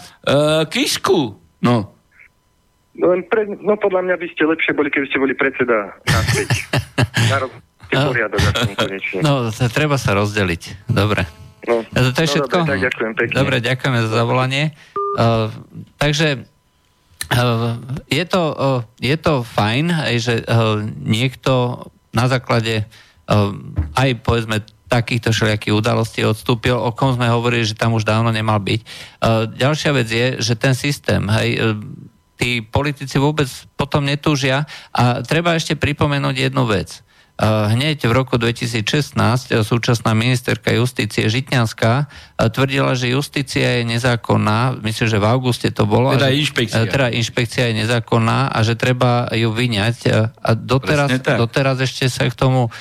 Kisku. 0.72 1.36
No. 1.60 1.76
No, 2.98 3.14
pre, 3.28 3.46
no 3.46 3.76
podľa 3.76 4.00
mňa 4.10 4.16
by 4.16 4.26
ste 4.32 4.48
lepšie 4.48 4.72
boli, 4.72 4.88
keby 4.88 5.06
ste 5.12 5.20
boli 5.20 5.36
predseda 5.36 5.92
naspäť. 6.08 6.48
no, 7.92 8.10
poriadok, 8.10 8.40
no, 9.20 9.52
treba 9.68 10.00
sa 10.00 10.16
rozdeliť. 10.16 10.88
Dobre. 10.88 11.47
No, 11.68 11.84
to 11.92 12.20
je 12.24 12.26
no, 12.26 12.32
všetko? 12.32 12.56
Dobre, 12.64 12.72
tak 12.72 12.80
ďakujem 12.88 13.12
pekne. 13.12 13.34
Dobre, 13.36 13.56
ďakujeme 13.60 13.98
za 14.00 14.10
zavolanie. 14.10 14.64
Uh, 15.20 15.52
takže 16.00 16.48
uh, 17.36 17.76
je, 18.08 18.24
to, 18.24 18.42
uh, 18.56 18.80
je 18.96 19.16
to 19.20 19.44
fajn, 19.44 19.92
aj, 19.92 20.16
že 20.16 20.34
uh, 20.48 20.80
niekto 21.04 21.84
na 22.16 22.24
základe 22.24 22.88
uh, 23.28 23.52
aj 24.00 24.08
povedzme 24.24 24.64
takýchto 24.88 25.36
všelijakých 25.36 25.76
udalostí 25.76 26.24
odstúpil, 26.24 26.72
o 26.72 26.88
kom 26.96 27.12
sme 27.12 27.28
hovorili, 27.28 27.68
že 27.68 27.76
tam 27.76 27.92
už 27.92 28.08
dávno 28.08 28.32
nemal 28.32 28.56
byť. 28.56 28.80
Uh, 29.20 29.44
ďalšia 29.52 29.90
vec 29.92 30.08
je, 30.08 30.26
že 30.40 30.56
ten 30.56 30.72
systém, 30.72 31.20
hej, 31.28 31.60
uh, 31.60 31.76
tí 32.40 32.64
politici 32.64 33.20
vôbec 33.20 33.50
potom 33.76 34.06
netúžia 34.06 34.64
a 34.94 35.20
treba 35.20 35.52
ešte 35.52 35.76
pripomenúť 35.76 36.48
jednu 36.48 36.64
vec. 36.64 37.04
Eh, 37.38 37.46
hneď 37.46 38.02
v 38.02 38.12
roku 38.18 38.34
2016 38.34 39.14
eh, 39.14 39.62
súčasná 39.62 40.10
ministerka 40.10 40.74
justície 40.74 41.30
Žitňanská 41.30 41.92
eh, 42.02 42.50
tvrdila, 42.50 42.98
že 42.98 43.14
justícia 43.14 43.78
je 43.78 43.86
nezákonná, 43.86 44.82
myslím, 44.82 45.06
že 45.06 45.22
v 45.22 45.26
auguste 45.30 45.70
to 45.70 45.86
bolo. 45.86 46.10
Teda 46.18 46.34
že, 46.34 46.42
inšpekcia. 46.42 46.90
Teda 46.90 47.06
inšpekcia 47.14 47.70
je 47.70 47.86
nezákonná 47.86 48.50
a 48.50 48.58
že 48.66 48.74
treba 48.74 49.30
ju 49.30 49.54
vyňať. 49.54 49.96
A 50.34 50.50
doteraz, 50.58 51.14
doteraz 51.22 51.78
ešte 51.78 52.10
sa 52.10 52.26
k 52.26 52.34
tomu 52.34 52.74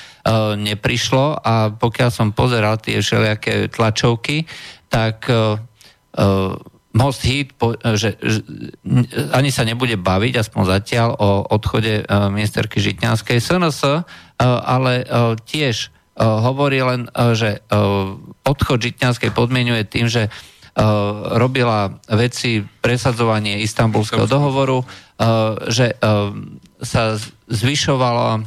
neprišlo 0.58 1.38
a 1.38 1.70
pokiaľ 1.70 2.10
som 2.10 2.34
pozeral 2.34 2.82
tie 2.82 2.98
všelijaké 2.98 3.70
tlačovky, 3.72 4.44
tak 4.90 5.24
uh, 5.30 5.56
Most 6.98 7.22
Hit, 7.22 7.54
že, 7.94 8.18
že 8.18 8.42
ani 9.30 9.54
sa 9.54 9.62
nebude 9.62 9.94
baviť, 9.94 10.42
aspoň 10.42 10.62
zatiaľ, 10.66 11.14
o 11.14 11.46
odchode 11.46 12.02
ministerky 12.34 12.82
Žitňanskej. 12.82 13.38
SNS 13.38 14.02
Eh, 14.38 14.46
ale 14.46 15.02
eh, 15.02 15.34
tiež 15.34 15.94
hovorí 16.18 16.82
len, 16.82 17.06
že 17.14 17.62
odchod 18.42 18.82
Žitňanskej 18.82 19.30
podmienuje 19.30 19.86
tým, 19.86 20.10
že 20.10 20.26
robila 21.38 21.94
veci 22.10 22.58
presadzovanie 22.58 23.62
istambulského 23.62 24.26
dohovoru, 24.26 24.82
že 25.70 25.94
sa 26.82 27.02
zvyšovalo 27.46 28.42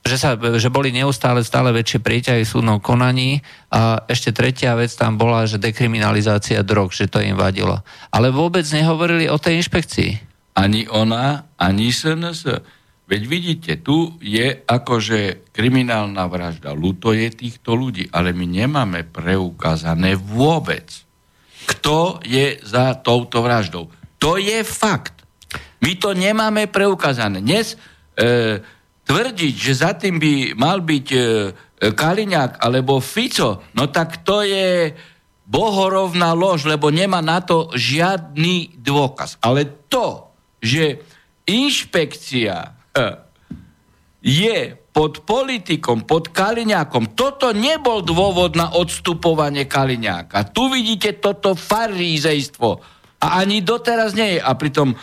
že, 0.00 0.16
sa, 0.16 0.36
že 0.36 0.72
boli 0.72 0.90
neustále 0.90 1.44
stále 1.44 1.70
väčšie 1.76 2.00
prieťahy 2.00 2.42
v 2.44 2.52
súdnom 2.52 2.78
konaní 2.80 3.44
a 3.68 4.00
ešte 4.08 4.32
tretia 4.32 4.72
vec 4.72 4.92
tam 4.96 5.20
bola, 5.20 5.44
že 5.44 5.60
dekriminalizácia 5.60 6.64
drog, 6.64 6.96
že 6.96 7.06
to 7.06 7.20
im 7.20 7.36
vadilo. 7.36 7.84
Ale 8.08 8.32
vôbec 8.32 8.64
nehovorili 8.72 9.28
o 9.28 9.36
tej 9.36 9.60
inšpekcii. 9.60 10.10
Ani 10.56 10.88
ona, 10.88 11.52
ani 11.60 11.92
SNS. 11.92 12.40
Veď 13.10 13.22
vidíte, 13.26 13.72
tu 13.82 14.14
je 14.22 14.62
akože 14.64 15.50
kriminálna 15.50 16.24
vražda. 16.30 16.70
Luto 16.72 17.10
je 17.10 17.26
týchto 17.28 17.74
ľudí, 17.74 18.06
ale 18.14 18.30
my 18.30 18.46
nemáme 18.46 19.02
preukázané 19.02 20.14
vôbec, 20.14 20.86
kto 21.66 22.22
je 22.22 22.62
za 22.62 22.94
touto 23.02 23.42
vraždou. 23.42 23.90
To 24.22 24.38
je 24.38 24.62
fakt. 24.62 25.20
My 25.80 25.96
to 25.96 26.12
nemáme 26.12 26.68
preukázané. 26.68 27.40
Dnes 27.40 27.74
e, 28.14 28.60
tvrdiť, 29.10 29.54
že 29.58 29.72
za 29.74 29.98
tým 29.98 30.22
by 30.22 30.54
mal 30.54 30.86
byť 30.86 31.06
e, 31.10 31.20
Kaliňák 31.90 32.62
alebo 32.62 33.02
Fico, 33.02 33.66
no 33.74 33.90
tak 33.90 34.22
to 34.22 34.46
je 34.46 34.94
bohorovná 35.50 36.30
lož, 36.30 36.70
lebo 36.70 36.94
nemá 36.94 37.18
na 37.18 37.42
to 37.42 37.74
žiadny 37.74 38.78
dôkaz. 38.78 39.42
Ale 39.42 39.66
to, 39.90 40.30
že 40.62 41.02
inšpekcia 41.50 42.78
je 44.22 44.58
pod 44.90 45.24
politikom, 45.24 46.04
pod 46.04 46.30
Kaliňákom. 46.30 47.16
Toto 47.16 47.56
nebol 47.56 48.04
dôvod 48.04 48.58
na 48.58 48.74
odstupovanie 48.74 49.64
Kaliňáka. 49.64 50.50
Tu 50.52 50.66
vidíte 50.68 51.18
toto 51.18 51.56
farízejstvo. 51.56 52.70
A 53.20 53.26
ani 53.40 53.64
doteraz 53.64 54.12
nie 54.12 54.36
je. 54.36 54.40
A 54.42 54.52
pritom 54.56 54.92
e, 54.92 54.96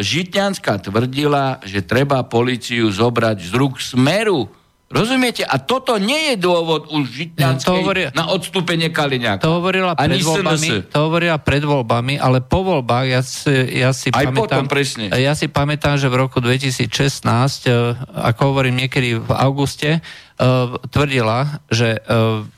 Žitňanská 0.00 0.80
tvrdila, 0.80 1.60
že 1.60 1.84
treba 1.84 2.24
policiu 2.24 2.88
zobrať 2.88 3.36
z 3.44 3.52
rúk 3.52 3.76
smeru. 3.76 4.48
Rozumiete? 4.86 5.42
A 5.42 5.58
toto 5.58 5.98
nie 5.98 6.30
je 6.30 6.34
dôvod 6.38 6.86
už 6.94 7.10
Žitňanskej 7.10 7.74
no, 7.74 7.82
hovorí, 7.82 8.02
na 8.14 8.30
odstúpenie 8.30 8.94
Kaliňáka. 8.94 9.42
To 9.42 9.58
hovorila, 9.58 9.98
pred 9.98 10.22
voľbami, 10.22 10.68
to 10.86 10.98
hovorila 11.10 11.36
pred 11.42 11.66
voľbami, 11.66 12.14
ale 12.22 12.38
po 12.38 12.62
voľbách 12.62 13.06
ja 13.10 13.20
si, 13.26 13.82
ja 13.82 13.90
si 13.90 14.14
Aj 14.14 14.30
pamätám... 14.30 14.38
potom, 14.46 14.64
presne. 14.70 15.10
Ja 15.10 15.34
si 15.34 15.50
pamätám, 15.50 15.98
že 15.98 16.06
v 16.06 16.22
roku 16.22 16.38
2016, 16.38 16.86
e, 16.86 17.70
ako 18.14 18.54
hovorím 18.54 18.86
niekedy 18.86 19.18
v 19.18 19.30
auguste, 19.34 19.98
uh, 19.98 20.78
tvrdila, 20.86 21.66
že 21.66 21.98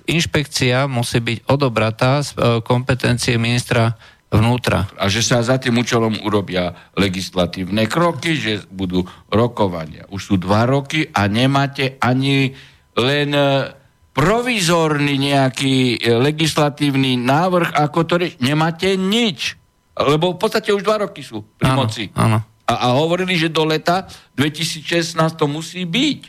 inšpekcia 0.04 0.84
musí 0.84 1.24
byť 1.24 1.48
odobratá 1.48 2.20
z 2.20 2.60
kompetencie 2.60 3.40
ministra 3.40 3.96
vnútra. 4.28 4.88
A 5.00 5.08
že 5.08 5.24
sa 5.24 5.40
za 5.40 5.56
tým 5.56 5.80
účelom 5.80 6.20
urobia 6.20 6.76
legislatívne 6.94 7.88
kroky, 7.88 8.36
že 8.36 8.52
budú 8.68 9.08
rokovania. 9.32 10.04
Už 10.12 10.20
sú 10.20 10.34
dva 10.36 10.68
roky 10.68 11.08
a 11.08 11.24
nemáte 11.26 11.96
ani 11.96 12.52
len 12.92 13.30
e, 13.32 13.72
provizórny 14.12 15.16
nejaký 15.16 15.96
e, 15.96 16.12
legislatívny 16.20 17.16
návrh, 17.16 17.72
ako 17.72 17.98
to 18.04 18.14
rieši. 18.20 18.36
Nemáte 18.44 18.92
nič. 19.00 19.56
Lebo 19.98 20.36
v 20.36 20.38
podstate 20.38 20.70
už 20.76 20.84
dva 20.84 21.08
roky 21.08 21.24
sú 21.24 21.42
pri 21.56 21.72
áno, 21.72 21.88
moci. 21.88 22.12
Áno. 22.12 22.38
A, 22.68 22.72
a 22.84 22.86
hovorili, 23.00 23.34
že 23.40 23.48
do 23.48 23.64
leta 23.64 24.04
2016 24.36 25.16
to 25.40 25.48
musí 25.48 25.88
byť. 25.88 26.20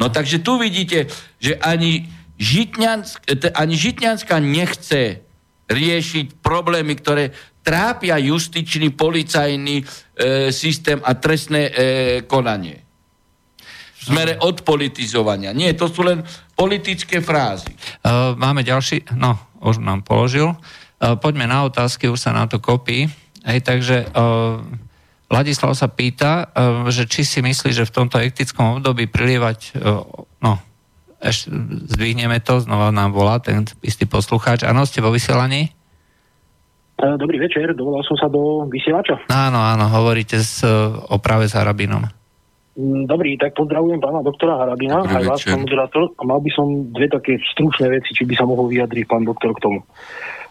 No 0.00 0.08
takže 0.08 0.40
tu 0.40 0.56
vidíte, 0.56 1.12
že 1.36 1.60
ani, 1.60 2.08
Žitňansk, 2.40 3.28
ani 3.52 3.74
Žitňanská 3.76 4.40
nechce 4.40 5.20
riešiť 5.70 6.42
problémy, 6.42 6.98
ktoré 6.98 7.30
trápia 7.62 8.18
justičný, 8.18 8.90
policajný 8.98 9.76
e, 9.80 9.84
systém 10.50 10.98
a 10.98 11.14
trestné 11.14 11.62
e, 11.70 11.72
konanie. 12.26 12.82
V 14.00 14.02
smere 14.10 14.40
odpolitizovania. 14.40 15.52
Nie, 15.52 15.76
to 15.76 15.86
sú 15.86 16.02
len 16.02 16.24
politické 16.56 17.20
frázy. 17.20 17.68
Uh, 18.00 18.32
máme 18.32 18.64
ďalší, 18.64 19.12
no, 19.12 19.36
už 19.60 19.84
nám 19.84 20.00
položil. 20.08 20.56
Uh, 20.56 21.20
poďme 21.20 21.44
na 21.44 21.68
otázky, 21.68 22.08
už 22.08 22.16
sa 22.16 22.32
na 22.32 22.48
to 22.48 22.64
kopí. 22.64 23.12
Hej, 23.44 23.60
takže 23.60 24.08
uh, 24.08 24.56
Ladislav 25.28 25.76
sa 25.76 25.92
pýta, 25.92 26.48
uh, 26.48 26.88
že 26.88 27.04
či 27.04 27.28
si 27.28 27.44
myslí, 27.44 27.76
že 27.76 27.84
v 27.84 27.92
tomto 27.92 28.16
etickom 28.16 28.80
období 28.80 29.04
prilievať, 29.04 29.76
uh, 29.76 30.00
no, 30.40 30.52
ešte 31.20 31.52
zdvihneme 31.96 32.40
to, 32.40 32.64
znova 32.64 32.88
nám 32.88 33.12
volá 33.12 33.38
ten 33.38 33.68
istý 33.84 34.08
poslucháč. 34.08 34.64
Áno, 34.64 34.88
ste 34.88 35.04
vo 35.04 35.12
vysielaní? 35.12 35.68
E, 36.96 37.04
dobrý 37.20 37.36
večer, 37.40 37.76
dovolal 37.76 38.00
som 38.04 38.16
sa 38.16 38.28
do 38.32 38.64
vysielača. 38.68 39.20
Áno, 39.28 39.60
áno, 39.60 39.84
hovoríte 39.88 40.40
s, 40.40 40.64
o 41.08 41.16
práve 41.20 41.48
s 41.48 41.56
Harabinom. 41.56 42.08
Mm, 42.80 43.04
dobrý, 43.04 43.36
tak 43.36 43.52
pozdravujem 43.52 44.00
pána 44.00 44.24
doktora 44.24 44.56
Harabina, 44.56 45.04
Dobrý 45.04 45.20
aj 45.20 45.24
vás, 45.28 45.40
pán 45.44 45.60
moderátor. 45.68 46.02
A 46.16 46.22
mal 46.24 46.40
by 46.40 46.50
som 46.54 46.66
dve 46.94 47.12
také 47.12 47.36
stručné 47.52 47.92
veci, 47.92 48.16
či 48.16 48.24
by 48.24 48.34
sa 48.38 48.48
mohol 48.48 48.72
vyjadriť 48.72 49.04
pán 49.04 49.28
doktor 49.28 49.52
k 49.52 49.62
tomu. 49.68 49.78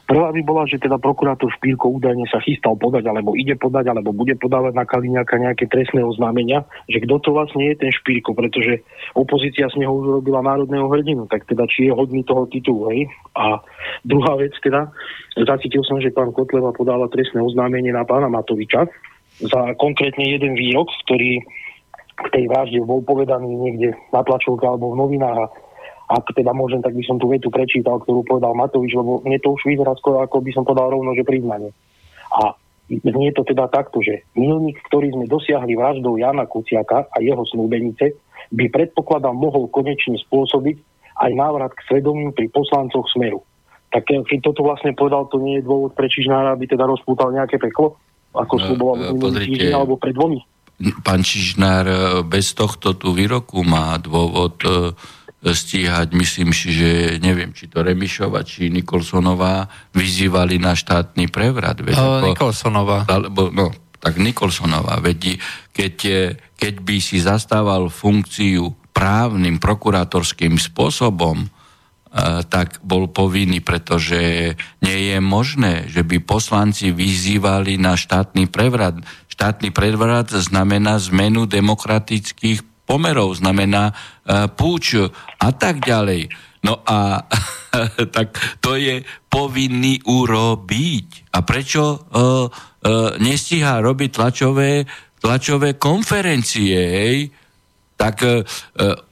Prvá 0.10 0.34
by 0.34 0.42
bola, 0.42 0.66
že 0.66 0.82
teda 0.82 0.98
prokurátor 0.98 1.54
Špírko 1.54 2.02
údajne 2.02 2.26
sa 2.34 2.42
chystal 2.42 2.74
podať, 2.74 3.06
alebo 3.06 3.38
ide 3.38 3.54
podať, 3.54 3.94
alebo 3.94 4.10
bude 4.10 4.34
podávať 4.42 4.74
na 4.74 4.82
Kaliňáka 4.82 5.38
nejaké 5.38 5.70
trestné 5.70 6.02
oznámenia, 6.02 6.66
že 6.90 7.06
kto 7.06 7.22
to 7.22 7.30
vlastne 7.30 7.70
je 7.70 7.78
ten 7.78 7.94
Špírko, 7.94 8.34
pretože 8.34 8.82
opozícia 9.14 9.70
z 9.70 9.86
neho 9.86 9.94
urobila 9.94 10.42
národného 10.42 10.90
hrdinu, 10.90 11.30
tak 11.30 11.46
teda 11.46 11.70
či 11.70 11.88
je 11.88 11.94
hodný 11.94 12.26
toho 12.26 12.50
titulu, 12.50 12.90
hej? 12.90 13.06
A 13.38 13.62
druhá 14.02 14.34
vec 14.42 14.58
teda, 14.66 14.90
zacítil 15.46 15.86
som, 15.86 16.02
že 16.02 16.10
pán 16.10 16.34
Kotleva 16.34 16.74
podáva 16.74 17.06
trestné 17.14 17.46
oznámenie 17.46 17.94
na 17.94 18.02
pána 18.02 18.34
Matoviča 18.34 18.90
za 19.46 19.78
konkrétne 19.78 20.26
jeden 20.26 20.58
výrok, 20.58 20.90
ktorý 21.06 21.46
k 22.18 22.28
tej 22.34 22.46
vražde 22.50 22.82
bol 22.82 23.06
povedaný 23.06 23.48
niekde 23.56 23.94
na 24.10 24.26
tlačovke 24.26 24.66
alebo 24.66 24.92
v 24.92 25.00
novinách 25.06 25.69
ak 26.10 26.34
teda 26.34 26.58
môžem, 26.58 26.82
tak 26.82 26.98
by 26.98 27.06
som 27.06 27.22
tú 27.22 27.30
vetu 27.30 27.54
prečítal, 27.54 28.02
ktorú 28.02 28.26
povedal 28.26 28.58
Matovič, 28.58 28.98
lebo 28.98 29.22
mne 29.22 29.38
to 29.38 29.54
už 29.54 29.62
vyzerá 29.62 29.94
skoro, 29.94 30.26
ako 30.26 30.42
by 30.42 30.52
som 30.58 30.66
povedal 30.66 30.90
rovno, 30.90 31.14
že 31.14 31.22
priznanie. 31.22 31.70
A 32.34 32.58
znie 32.90 33.30
to 33.30 33.46
teda 33.46 33.70
takto, 33.70 34.02
že 34.02 34.26
milník, 34.34 34.82
ktorý 34.90 35.14
sme 35.14 35.30
dosiahli 35.30 35.78
vraždou 35.78 36.18
Jana 36.18 36.50
Kuciaka 36.50 37.06
a 37.14 37.18
jeho 37.22 37.46
snúbenice, 37.46 38.18
by 38.50 38.66
predpokladám 38.74 39.38
mohol 39.38 39.70
konečne 39.70 40.18
spôsobiť 40.18 40.82
aj 41.22 41.32
návrat 41.38 41.78
k 41.78 41.86
svedomiu 41.86 42.34
pri 42.34 42.50
poslancoch 42.50 43.06
Smeru. 43.14 43.46
Tak 43.94 44.10
keď 44.10 44.40
toto 44.42 44.66
vlastne 44.66 44.98
povedal, 44.98 45.30
to 45.30 45.38
nie 45.38 45.62
je 45.62 45.68
dôvod 45.70 45.94
pre 45.94 46.10
Čižnára, 46.10 46.58
aby 46.58 46.66
teda 46.66 46.90
rozpútal 46.90 47.30
nejaké 47.30 47.62
peklo, 47.62 48.02
ako 48.34 48.56
no, 48.58 48.64
sluboval 48.66 48.96
uh, 48.98 49.14
minulý 49.14 49.70
alebo 49.70 49.98
pred 49.98 50.18
dvomi. 50.18 50.42
Pán 51.06 51.22
Čižnár 51.22 51.86
bez 52.26 52.58
tohto 52.58 52.98
tu 52.98 53.14
výroku 53.14 53.62
má 53.62 53.98
dôvod 54.02 54.58
uh, 54.66 54.94
stíhať, 55.40 56.12
myslím 56.16 56.52
si, 56.52 56.76
že 56.76 56.90
neviem, 57.24 57.56
či 57.56 57.72
to 57.72 57.80
Remišova, 57.80 58.44
či 58.44 58.68
Nikolsonová 58.68 59.72
vyzývali 59.96 60.60
na 60.60 60.76
štátny 60.76 61.32
prevrat. 61.32 61.80
Veď, 61.80 61.96
o, 61.96 62.28
Nikolsonová. 62.28 63.08
Alebo, 63.08 63.48
no, 63.48 63.72
tak 64.04 64.20
Nikolsonová. 64.20 65.00
Veď, 65.00 65.40
keď, 65.72 65.96
keď 66.60 66.74
by 66.84 66.98
si 67.00 67.24
zastával 67.24 67.88
funkciu 67.88 68.76
právnym, 68.92 69.64
prokurátorským 69.64 70.60
spôsobom, 70.60 71.48
tak 72.50 72.82
bol 72.82 73.06
povinný, 73.06 73.62
pretože 73.62 74.58
nie 74.82 75.00
je 75.14 75.18
možné, 75.22 75.86
že 75.88 76.02
by 76.02 76.20
poslanci 76.26 76.90
vyzývali 76.90 77.78
na 77.78 77.94
štátny 77.94 78.50
prevrat. 78.50 78.98
Štátny 79.30 79.70
prevrat 79.70 80.34
znamená 80.34 80.98
zmenu 81.06 81.46
demokratických 81.46 82.66
pomerov, 82.90 83.38
znamená 83.38 83.94
uh, 83.94 84.50
púč 84.50 84.98
a 85.38 85.50
tak 85.54 85.86
ďalej. 85.86 86.34
No 86.66 86.82
a 86.82 87.22
tak 88.16 88.34
to 88.58 88.74
je 88.74 89.06
povinný 89.30 90.02
urobiť. 90.02 91.30
A 91.38 91.46
prečo 91.46 91.84
uh, 91.86 92.02
uh, 92.02 92.50
nestíha 93.22 93.78
robiť 93.80 94.10
tlačové, 94.10 94.90
tlačové 95.22 95.78
konferencie, 95.78 96.80
hej? 96.82 97.18
Tak 97.94 98.16
uh, 98.26 98.42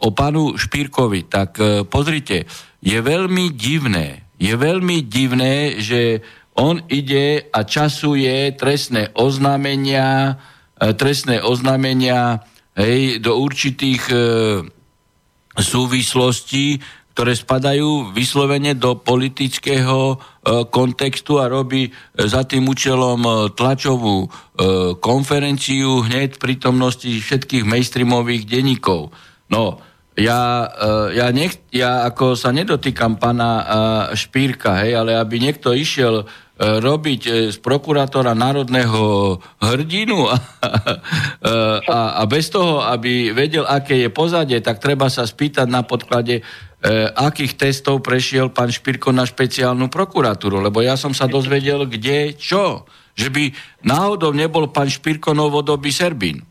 o 0.01 0.09
panu 0.11 0.57
Špírkovi, 0.57 1.29
tak 1.29 1.61
uh, 1.61 1.85
pozrite, 1.85 2.49
je 2.81 2.97
veľmi 2.97 3.53
divné, 3.53 4.27
je 4.41 4.53
veľmi 4.53 5.05
divné, 5.05 5.77
že 5.77 6.25
on 6.57 6.81
ide 6.89 7.53
a 7.53 7.59
časuje 7.61 8.49
trestné 8.57 9.13
oznámenia, 9.13 10.41
trestné 10.97 11.37
oznámenia 11.37 12.41
hej, 12.77 13.17
do 13.19 13.41
určitých 13.41 14.03
e, 14.13 14.17
súvislostí, 15.57 16.79
ktoré 17.17 17.33
spadajú 17.33 18.13
vyslovene 18.13 18.77
do 18.77 18.93
politického 18.93 20.13
e, 20.13 20.15
kontextu 20.69 21.41
a 21.41 21.49
robí 21.49 21.89
e, 21.89 21.91
za 22.29 22.45
tým 22.45 22.69
účelom 22.69 23.19
e, 23.25 23.29
tlačovú 23.57 24.17
e, 24.21 24.27
konferenciu 25.01 26.05
hneď 26.05 26.37
v 26.37 26.43
prítomnosti 26.45 27.09
všetkých 27.09 27.65
mainstreamových 27.65 28.45
denníkov. 28.45 29.09
No, 29.49 29.81
ja, 30.13 30.69
e, 30.69 31.17
ja, 31.17 31.33
nech, 31.33 31.57
ja 31.73 32.05
ako 32.05 32.37
sa 32.37 32.53
nedotýkam 32.53 33.17
pána 33.17 33.49
e, 33.49 33.63
Špírka, 34.13 34.85
hej, 34.85 34.93
ale 34.93 35.17
aby 35.17 35.41
niekto 35.41 35.73
išiel 35.73 36.29
robiť 36.57 37.21
e, 37.29 37.31
z 37.53 37.57
prokurátora 37.61 38.33
národného 38.33 39.37
hrdinu 39.61 40.25
a, 40.25 40.37
a, 41.85 41.99
a 42.17 42.23
bez 42.25 42.49
toho, 42.49 42.81
aby 42.81 43.29
vedel, 43.29 43.61
aké 43.61 44.01
je 44.01 44.09
pozadie, 44.09 44.57
tak 44.65 44.81
treba 44.81 45.05
sa 45.05 45.29
spýtať 45.29 45.69
na 45.69 45.85
podklade, 45.85 46.41
e, 46.41 46.43
akých 47.13 47.61
testov 47.61 48.01
prešiel 48.01 48.49
pán 48.49 48.73
Špirko 48.73 49.13
na 49.13 49.29
špeciálnu 49.29 49.85
prokuratúru, 49.93 50.57
lebo 50.57 50.81
ja 50.81 50.97
som 50.97 51.13
sa 51.13 51.29
dozvedel, 51.29 51.85
kde, 51.85 52.33
čo. 52.33 52.89
Že 53.17 53.29
by 53.33 53.43
náhodou 53.85 54.33
nebol 54.33 54.73
pán 54.73 54.89
Špirko 54.89 55.37
novodobý 55.37 55.93
Serbín. 55.93 56.41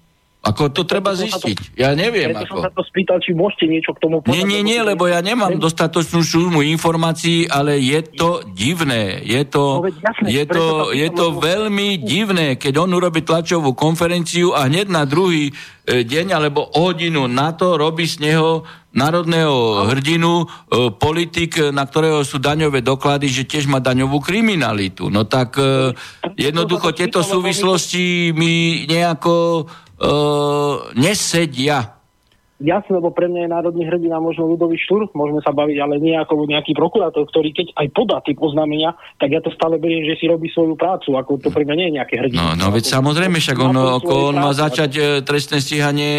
Ako 0.46 0.70
to 0.70 0.86
treba 0.86 1.10
zistiť. 1.18 1.74
Ja 1.74 1.90
neviem. 1.98 2.30
Preto 2.30 2.46
ako. 2.46 2.52
som 2.54 2.58
sa 2.62 2.70
to 2.70 2.82
spýtal, 2.86 3.18
či 3.18 3.34
môžete 3.34 3.66
niečo 3.66 3.90
k 3.98 4.06
tomu 4.06 4.22
povedať. 4.22 4.38
Nie, 4.38 4.42
nie, 4.46 4.62
nie, 4.62 4.78
lebo 4.78 5.10
ja 5.10 5.18
nemám 5.18 5.58
dostatočnú 5.58 6.22
šumu 6.22 6.62
informácií, 6.62 7.50
ale 7.50 7.82
je 7.82 8.00
to 8.14 8.46
divné. 8.54 9.26
Je 9.26 9.42
to, 9.42 9.82
je 10.22 10.44
to, 10.46 10.94
je 10.94 11.08
to 11.10 11.26
veľmi 11.42 11.98
divné, 11.98 12.54
keď 12.54 12.86
on 12.86 12.94
urobí 12.94 13.26
tlačovú 13.26 13.74
konferenciu 13.74 14.54
a 14.54 14.70
hneď 14.70 14.86
na 14.86 15.02
druhý 15.02 15.50
e, 15.50 15.52
deň 16.06 16.26
alebo 16.38 16.70
hodinu 16.78 17.26
na 17.26 17.50
to 17.50 17.74
robí 17.74 18.06
z 18.06 18.22
neho 18.22 18.62
národného 18.96 19.86
hrdinu, 19.92 20.42
e, 20.42 20.46
politik, 20.96 21.60
na 21.74 21.84
ktorého 21.84 22.24
sú 22.24 22.40
daňové 22.40 22.80
doklady, 22.80 23.28
že 23.28 23.44
tiež 23.44 23.68
má 23.68 23.82
daňovú 23.82 24.24
kriminalitu. 24.24 25.12
No 25.12 25.28
tak 25.28 25.60
e, 25.60 25.92
jednoducho 26.38 26.96
tieto 26.96 27.20
súvislosti 27.20 28.32
mi 28.32 28.86
nejako 28.88 29.66
nesedia. 30.96 31.96
jasné, 32.60 32.96
lebo 32.96 33.12
pre 33.12 33.28
mňa 33.28 33.40
je 33.44 33.50
národný 33.52 33.82
hrdina 33.84 34.16
možno 34.16 34.48
ľudový 34.48 34.80
štúr, 34.80 35.12
môžeme 35.12 35.44
sa 35.44 35.52
baviť, 35.52 35.76
ale 35.76 36.00
nie 36.00 36.16
ako 36.16 36.48
nejaký 36.48 36.72
prokurátor, 36.72 37.28
ktorý 37.28 37.52
keď 37.52 37.76
aj 37.76 37.86
podá 37.92 38.16
tie 38.24 38.32
oznámenia, 38.36 38.96
tak 39.20 39.36
ja 39.36 39.40
to 39.44 39.52
stále 39.52 39.76
beriem, 39.76 40.08
že 40.08 40.16
si 40.16 40.24
robí 40.24 40.48
svoju 40.48 40.72
prácu, 40.72 41.12
ako 41.16 41.36
to 41.36 41.52
pre 41.52 41.68
mňa 41.68 41.76
nie 41.76 41.86
je 41.92 41.96
nejaké 42.00 42.14
hrdina. 42.16 42.56
No, 42.56 42.56
no 42.56 42.66
veď 42.72 42.84
samozrejme, 42.96 43.36
však 43.36 43.58
on, 43.60 43.76
ako 44.00 44.14
on 44.32 44.36
má 44.40 44.52
začať 44.56 44.92
e, 44.96 45.02
trestné 45.20 45.60
stíhanie 45.60 46.12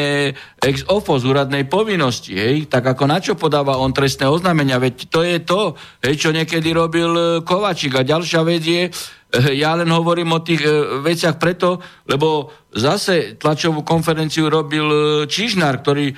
ex 0.61 0.85
ofo 0.85 1.17
z 1.17 1.25
úradnej 1.25 1.65
povinnosti, 1.65 2.37
hej? 2.37 2.69
tak 2.69 2.85
ako 2.85 3.03
na 3.09 3.17
čo 3.17 3.33
podáva 3.33 3.81
on 3.81 3.89
trestné 3.89 4.29
oznámenia, 4.29 4.77
veď 4.77 5.09
to 5.09 5.25
je 5.25 5.37
to, 5.41 5.73
hej, 6.05 6.13
čo 6.21 6.29
niekedy 6.29 6.69
robil 6.69 7.11
e, 7.17 7.21
Kovačík 7.41 7.97
a 7.97 8.05
ďalšia 8.05 8.41
vec 8.45 8.61
je, 8.61 8.83
e, 8.85 9.16
ja 9.35 9.75
len 9.75 9.91
hovorím 9.91 10.39
o 10.39 10.43
tých 10.45 10.63
veciach 11.03 11.35
preto, 11.35 11.83
lebo 12.07 12.47
zase 12.71 13.35
tlačovú 13.35 13.83
konferenciu 13.83 14.47
robil 14.47 14.87
Čižnár, 15.27 15.83
ktorý 15.83 16.15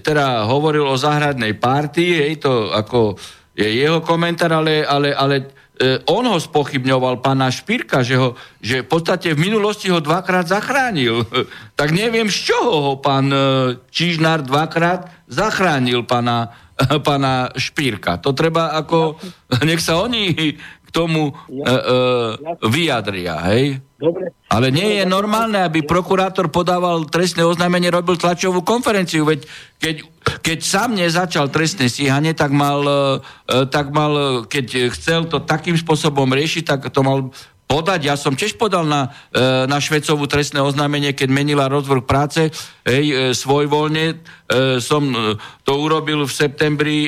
teda 0.00 0.48
hovoril 0.48 0.88
o 0.88 0.96
záhradnej 0.96 1.52
párty, 1.60 2.16
hej, 2.16 2.40
to 2.40 2.72
ako 2.72 3.20
je 3.52 3.68
jeho 3.68 4.00
komentár, 4.00 4.56
ale, 4.56 4.80
ale, 4.88 5.12
ale 5.12 5.52
on 6.08 6.24
ho 6.28 6.36
spochybňoval, 6.36 7.24
pána 7.24 7.48
Špírka, 7.48 8.04
že, 8.04 8.20
ho, 8.20 8.36
že 8.60 8.84
v 8.84 8.88
podstate 8.88 9.32
v 9.32 9.48
minulosti 9.48 9.88
ho 9.88 10.00
dvakrát 10.00 10.44
zachránil. 10.44 11.24
tak 11.80 11.96
neviem, 11.96 12.28
z 12.28 12.52
čoho 12.52 12.72
ho 12.84 12.92
pán 13.00 13.32
Čižnár 13.88 14.44
dvakrát 14.44 15.08
zachránil 15.24 16.04
pána, 16.04 16.52
pána 17.06 17.48
Špírka. 17.56 18.20
To 18.20 18.36
treba 18.36 18.76
ako, 18.76 19.16
nech 19.68 19.80
sa 19.80 20.04
oni 20.04 20.36
k 20.90 20.94
tomu 20.94 21.30
ja. 21.46 21.62
uh, 21.62 22.34
uh, 22.34 22.66
vyjadria, 22.66 23.38
hej? 23.54 23.78
Dobre. 23.94 24.34
Ale 24.50 24.74
nie 24.74 24.98
je 24.98 25.04
normálne, 25.06 25.62
aby 25.62 25.86
prokurátor 25.86 26.50
podával 26.50 27.06
trestné 27.06 27.46
oznámenie, 27.46 27.94
robil 27.94 28.18
tlačovú 28.18 28.66
konferenciu, 28.66 29.22
veď 29.22 29.46
keď, 29.78 29.96
keď 30.42 30.58
sám 30.58 30.98
nezačal 30.98 31.46
trestné 31.54 31.86
stíhanie, 31.86 32.34
tak 32.34 32.50
mal, 32.50 32.82
uh, 32.82 33.64
tak 33.70 33.94
mal, 33.94 34.42
keď 34.50 34.90
chcel 34.90 35.30
to 35.30 35.38
takým 35.38 35.78
spôsobom 35.78 36.26
riešiť, 36.26 36.64
tak 36.66 36.80
to 36.90 37.00
mal 37.06 37.30
podať. 37.70 38.00
Ja 38.10 38.18
som 38.18 38.34
tiež 38.34 38.58
podal 38.58 38.82
na, 38.82 39.14
na 39.70 39.78
Švecovú 39.78 40.26
trestné 40.26 40.58
oznámenie, 40.58 41.14
keď 41.14 41.30
menila 41.30 41.70
rozvrh 41.70 42.02
práce, 42.02 42.50
hej, 42.82 43.30
svojvoľne. 43.38 44.18
Som 44.82 45.14
to 45.62 45.72
urobil 45.78 46.26
v 46.26 46.32
septembri 46.34 46.98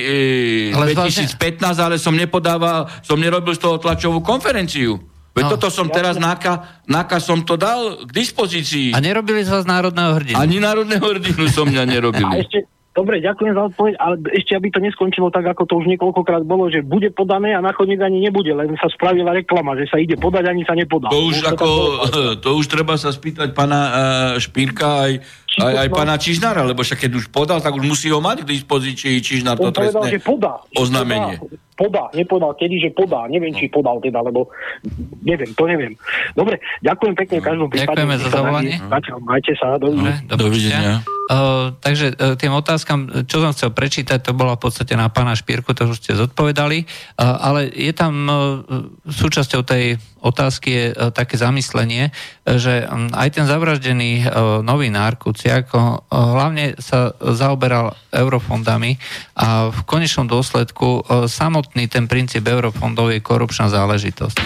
ale 0.71 0.95
2015, 0.95 1.35
vlastne... 1.35 1.83
ale 1.83 1.97
som 1.99 2.15
nepodával, 2.15 2.87
som 3.03 3.19
nerobil 3.19 3.59
z 3.59 3.67
toho 3.67 3.83
tlačovú 3.83 4.23
konferenciu. 4.23 5.03
Veď 5.33 5.45
no. 5.49 5.51
toto 5.57 5.73
som 5.73 5.89
teraz, 5.89 6.21
náka, 6.21 6.85
náka 6.85 7.17
som 7.17 7.41
to 7.41 7.57
dal 7.57 8.05
k 8.05 8.11
dispozícii. 8.13 8.93
A 8.93 9.01
nerobili 9.01 9.41
z 9.41 9.49
vás 9.49 9.65
národného 9.65 10.13
hrdinu? 10.13 10.37
Ani 10.37 10.61
národného 10.61 11.01
hrdinu 11.01 11.49
som 11.49 11.65
mňa 11.65 11.85
nerobili. 11.97 12.37
A 12.37 12.45
ešte, 12.45 12.69
Dobre, 12.93 13.25
ďakujem 13.25 13.57
za 13.57 13.63
odpoveď, 13.73 13.95
ale 13.97 14.15
ešte 14.37 14.53
aby 14.53 14.69
to 14.69 14.85
neskončilo 14.85 15.33
tak, 15.33 15.49
ako 15.49 15.65
to 15.65 15.81
už 15.81 15.89
niekoľkokrát 15.97 16.45
bolo, 16.45 16.69
že 16.69 16.85
bude 16.85 17.09
podané 17.09 17.57
a 17.57 17.65
nakoniec 17.65 17.97
ani 18.05 18.21
nebude, 18.21 18.53
len 18.53 18.77
sa 18.77 18.93
spravila 18.93 19.33
reklama, 19.33 19.73
že 19.81 19.89
sa 19.89 19.97
ide 19.97 20.21
podať, 20.21 20.53
ani 20.53 20.61
sa 20.69 20.77
nepodá. 20.77 21.09
To 21.09 21.25
už, 21.25 21.41
ako, 21.41 21.69
to 22.45 22.49
už 22.53 22.69
treba 22.69 23.01
sa 23.01 23.09
spýtať 23.09 23.57
pána 23.57 23.81
uh, 23.81 23.93
Špírka 24.37 25.09
aj, 25.09 25.25
aj, 25.61 25.75
aj 25.85 25.89
pána 25.93 26.17
Čižnára, 26.17 26.65
lebo 26.65 26.81
však 26.81 27.05
keď 27.05 27.13
už 27.19 27.27
podal, 27.29 27.61
tak 27.61 27.77
už 27.77 27.85
musí 27.85 28.09
ho 28.09 28.25
mať 28.25 28.47
k 28.47 28.57
dispozícii 28.57 29.21
Čižnár 29.21 29.61
to 29.61 29.69
trestné 29.69 30.17
že 30.17 30.21
podá, 30.25 30.65
oznámenie. 30.73 31.37
Podá, 31.73 32.13
nepodal, 32.15 32.53
kedy, 32.55 32.79
že 32.79 32.91
podá, 32.95 33.27
neviem, 33.27 33.51
či 33.57 33.67
podal 33.67 33.99
teda, 33.99 34.23
lebo 34.23 34.53
neviem, 35.25 35.51
to 35.57 35.65
neviem. 35.67 35.97
Dobre, 36.37 36.61
ďakujem 36.85 37.15
pekne 37.17 37.37
no, 37.41 37.45
každom 37.49 37.69
prípade. 37.73 37.89
Ďakujeme 37.91 38.15
za 38.21 38.29
zavolanie. 38.29 38.75
Majte 39.25 39.53
sa, 39.57 39.67
dovidenia. 39.81 40.15
Dovidenia. 40.31 40.97
Uh, 41.33 41.73
takže 41.81 42.13
uh, 42.13 42.37
tým 42.37 42.53
otázkam, 42.53 43.25
čo 43.25 43.41
som 43.41 43.57
chcel 43.57 43.73
prečítať, 43.73 44.21
to 44.21 44.37
bolo 44.37 44.53
v 44.55 44.69
podstate 44.69 44.95
na 44.95 45.09
pána 45.09 45.33
Špírku, 45.33 45.73
to 45.73 45.89
už 45.89 45.99
ste 45.99 46.13
zodpovedali, 46.13 46.85
uh, 46.85 47.41
ale 47.41 47.73
je 47.73 47.93
tam 47.97 48.15
uh, 48.29 48.37
súčasťou 49.09 49.65
tej 49.65 49.97
otázky 50.23 50.69
je 50.71 50.87
uh, 50.95 51.11
také 51.11 51.37
zamyslenie, 51.37 52.15
že 52.47 52.87
um, 52.87 53.11
aj 53.13 53.29
ten 53.37 53.45
zavraždený 53.45 54.25
uh, 54.25 54.63
novinár 54.63 55.19
Kuciak 55.19 55.75
hlavne 56.13 56.79
sa 56.79 57.13
zaoberal 57.19 57.95
eurofondami 58.13 58.97
a 59.39 59.73
v 59.73 59.81
konečnom 59.89 60.29
dôsledku 60.29 61.05
samotný 61.27 61.89
ten 61.89 62.07
princíp 62.07 62.45
eurofondov 62.45 63.11
je 63.13 63.25
korupčná 63.25 63.69
záležitosť. 63.73 64.37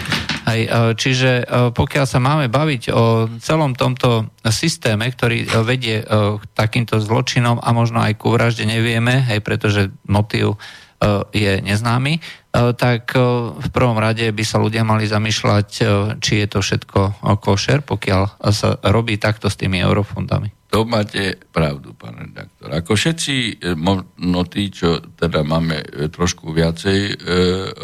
Uh, 0.47 0.95
čiže 0.95 1.43
pokiaľ 1.75 2.07
sa 2.07 2.23
máme 2.23 2.47
baviť 2.47 2.83
o 2.95 3.27
celom 3.43 3.75
tomto 3.75 4.31
systéme, 4.47 5.11
ktorý 5.11 5.45
vedie 5.67 6.07
uh, 6.07 6.39
takýmto 6.55 7.03
zločinom 7.03 7.61
a 7.61 7.69
možno 7.75 8.01
aj 8.01 8.17
ku 8.17 8.33
vražde 8.33 8.65
nevieme, 8.65 9.21
hej, 9.27 9.45
pretože 9.45 9.93
motív 10.09 10.55
e, 10.55 10.57
je 11.33 11.53
neznámy, 11.61 12.17
e, 12.17 12.21
tak 12.73 13.13
e, 13.13 13.21
v 13.53 13.69
prvom 13.71 14.01
rade 14.01 14.25
by 14.33 14.45
sa 14.45 14.57
ľudia 14.57 14.83
mali 14.83 15.05
zamýšľať, 15.05 15.69
či 16.19 16.33
je 16.41 16.47
to 16.49 16.59
všetko 16.65 17.23
košer, 17.41 17.85
pokiaľ 17.85 18.23
sa 18.51 18.81
robí 18.81 19.21
takto 19.21 19.53
s 19.53 19.61
tými 19.61 19.81
eurofondami. 19.85 20.57
To 20.75 20.83
máte 20.83 21.39
pravdu, 21.55 21.95
pán 21.95 22.19
redaktor. 22.19 22.75
Ako 22.75 22.99
všetci, 22.99 23.63
no 24.19 24.41
tí, 24.45 24.69
čo 24.75 24.99
teda 25.15 25.47
máme 25.47 25.81
trošku 26.11 26.51
viacej 26.51 26.99
e, 27.07 27.15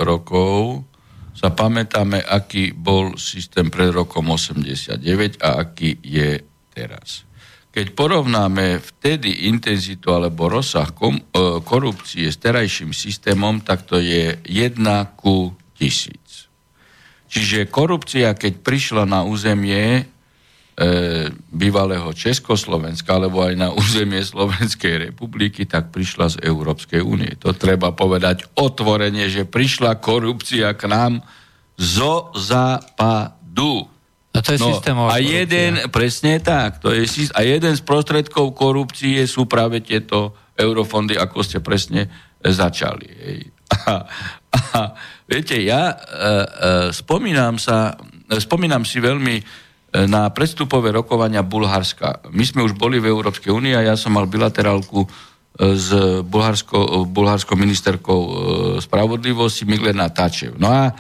rokov, 0.03 0.85
sa 1.33 1.49
pamätáme, 1.49 2.21
aký 2.21 2.77
bol 2.77 3.17
systém 3.17 3.73
pred 3.73 3.89
rokom 3.89 4.29
89 4.29 5.41
a 5.41 5.65
aký 5.65 5.97
je 6.05 6.45
teraz. 6.77 7.25
Keď 7.73 7.97
porovnáme 7.97 8.85
vtedy 8.85 9.49
intenzitu 9.49 10.13
alebo 10.13 10.53
rozsah 10.53 10.93
kom, 10.93 11.17
e, 11.17 11.25
korupcie 11.65 12.29
s 12.29 12.37
terajším 12.37 12.93
systémom, 12.93 13.65
tak 13.65 13.89
to 13.89 13.97
je 13.97 14.37
1 14.45 14.77
ku 15.17 15.57
tisíc. 15.73 16.53
Čiže 17.33 17.73
korupcia, 17.73 18.37
keď 18.37 18.61
prišla 18.61 19.09
na 19.09 19.25
územie 19.25 19.89
e, 19.97 20.03
bývalého 21.49 22.13
Československa 22.13 23.17
alebo 23.17 23.41
aj 23.41 23.57
na 23.57 23.73
územie 23.73 24.21
Slovenskej 24.21 25.09
republiky, 25.09 25.65
tak 25.65 25.89
prišla 25.97 26.37
z 26.37 26.37
Európskej 26.45 27.01
únie. 27.01 27.33
To 27.41 27.57
treba 27.57 27.97
povedať 27.97 28.53
otvorene, 28.53 29.33
že 29.33 29.49
prišla 29.49 29.97
korupcia 29.97 30.77
k 30.77 30.93
nám 30.93 31.25
zo 31.81 32.29
západu. 32.37 33.89
A 34.33 34.41
to 34.41 34.57
je 34.57 34.59
no, 34.65 35.13
A 35.13 35.21
jeden, 35.21 35.93
presne 35.93 36.41
tak, 36.41 36.81
to 36.81 36.89
je, 36.89 37.05
a 37.37 37.45
jeden 37.45 37.77
z 37.77 37.83
prostredkov 37.85 38.57
korupcie 38.57 39.21
sú 39.29 39.45
práve 39.45 39.85
tieto 39.85 40.33
eurofondy, 40.57 41.21
ako 41.21 41.45
ste 41.45 41.61
presne 41.61 42.09
e, 42.41 42.49
začali. 42.49 43.09
Hej. 43.09 43.39
A, 43.73 44.05
a, 44.53 44.81
viete, 45.25 45.57
ja 45.65 45.89
e, 45.89 45.97
e, 45.97 46.37
spomínam 46.93 47.57
sa, 47.57 47.97
e, 48.29 48.37
spomínam 48.37 48.85
si 48.85 49.01
veľmi 49.01 49.41
e, 49.41 49.43
na 50.05 50.29
predstupové 50.29 50.93
rokovania 50.93 51.41
Bulharska. 51.41 52.29
My 52.37 52.45
sme 52.45 52.61
už 52.61 52.77
boli 52.77 53.01
v 53.01 53.09
Európskej 53.09 53.49
únii 53.49 53.73
a 53.73 53.89
ja 53.89 53.97
som 53.97 54.13
mal 54.13 54.29
bilaterálku 54.29 55.09
s 55.57 55.89
bulharskou, 56.25 57.09
bulharskou 57.13 57.57
ministerkou 57.57 58.21
spravodlivosti 58.81 59.69
Miglena 59.69 60.09
Tačev. 60.09 60.57
No 60.57 60.69
a 60.69 60.93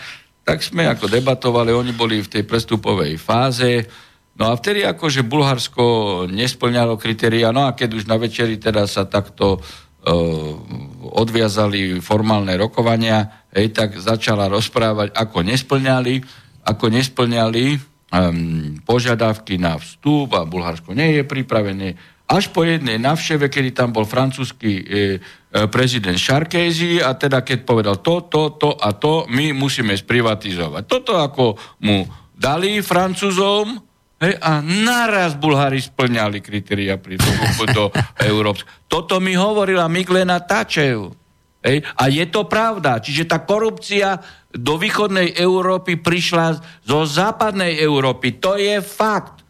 tak 0.42 0.62
sme 0.62 0.90
ako 0.90 1.06
debatovali, 1.06 1.70
oni 1.70 1.94
boli 1.94 2.18
v 2.18 2.30
tej 2.38 2.42
prestupovej 2.42 3.14
fáze, 3.18 3.86
no 4.34 4.50
a 4.50 4.58
vtedy 4.58 4.82
akože 4.82 5.22
Bulharsko 5.22 5.84
nesplňalo 6.26 6.98
kritéria, 6.98 7.54
no 7.54 7.66
a 7.66 7.74
keď 7.74 8.02
už 8.02 8.04
na 8.10 8.18
večeri 8.18 8.58
teda 8.58 8.90
sa 8.90 9.06
takto 9.06 9.62
uh, 9.62 10.52
odviazali 11.14 12.02
formálne 12.02 12.58
rokovania, 12.58 13.46
hej, 13.54 13.70
tak 13.70 13.94
začala 14.02 14.50
rozprávať, 14.50 15.14
ako 15.14 15.46
nesplňali, 15.46 16.14
ako 16.66 16.84
nesplňali 16.90 17.64
um, 18.10 18.82
požiadavky 18.82 19.62
na 19.62 19.78
vstup 19.78 20.34
a 20.34 20.42
Bulharsko 20.42 20.90
nie 20.90 21.20
je 21.20 21.22
pripravené, 21.22 21.94
až 22.32 22.48
po 22.48 22.64
jednej 22.64 22.96
navšteve, 22.96 23.52
kedy 23.52 23.76
tam 23.76 23.92
bol 23.92 24.08
francúzsky 24.08 24.80
e, 24.80 24.82
e, 24.82 24.88
prezident 25.68 26.16
Šarkézy 26.16 27.04
a 27.04 27.12
teda 27.12 27.44
keď 27.44 27.58
povedal 27.68 28.00
to, 28.00 28.24
to, 28.24 28.56
to 28.56 28.72
a 28.72 28.96
to, 28.96 29.28
my 29.28 29.52
musíme 29.52 29.92
sprivatizovať. 29.92 30.82
Toto 30.88 31.20
ako 31.20 31.60
mu 31.84 32.08
dali 32.32 32.80
Francúzom 32.80 33.76
hej, 34.24 34.34
a 34.40 34.64
naraz 34.64 35.36
Bulhári 35.36 35.84
splňali 35.84 36.40
kritéria 36.40 36.96
pri 36.96 37.20
do 37.68 37.92
Európsk. 38.32 38.64
Toto 38.88 39.20
mi 39.20 39.36
hovorila 39.36 39.84
Miglena 39.92 40.40
Tačev. 40.40 41.12
Hej, 41.62 41.86
a 41.94 42.10
je 42.10 42.26
to 42.26 42.48
pravda. 42.48 42.98
Čiže 42.98 43.28
tá 43.28 43.44
korupcia 43.46 44.18
do 44.50 44.80
východnej 44.80 45.36
Európy 45.38 46.00
prišla 46.00 46.58
zo 46.82 47.06
západnej 47.06 47.78
Európy. 47.78 48.42
To 48.42 48.58
je 48.58 48.82
fakt. 48.82 49.41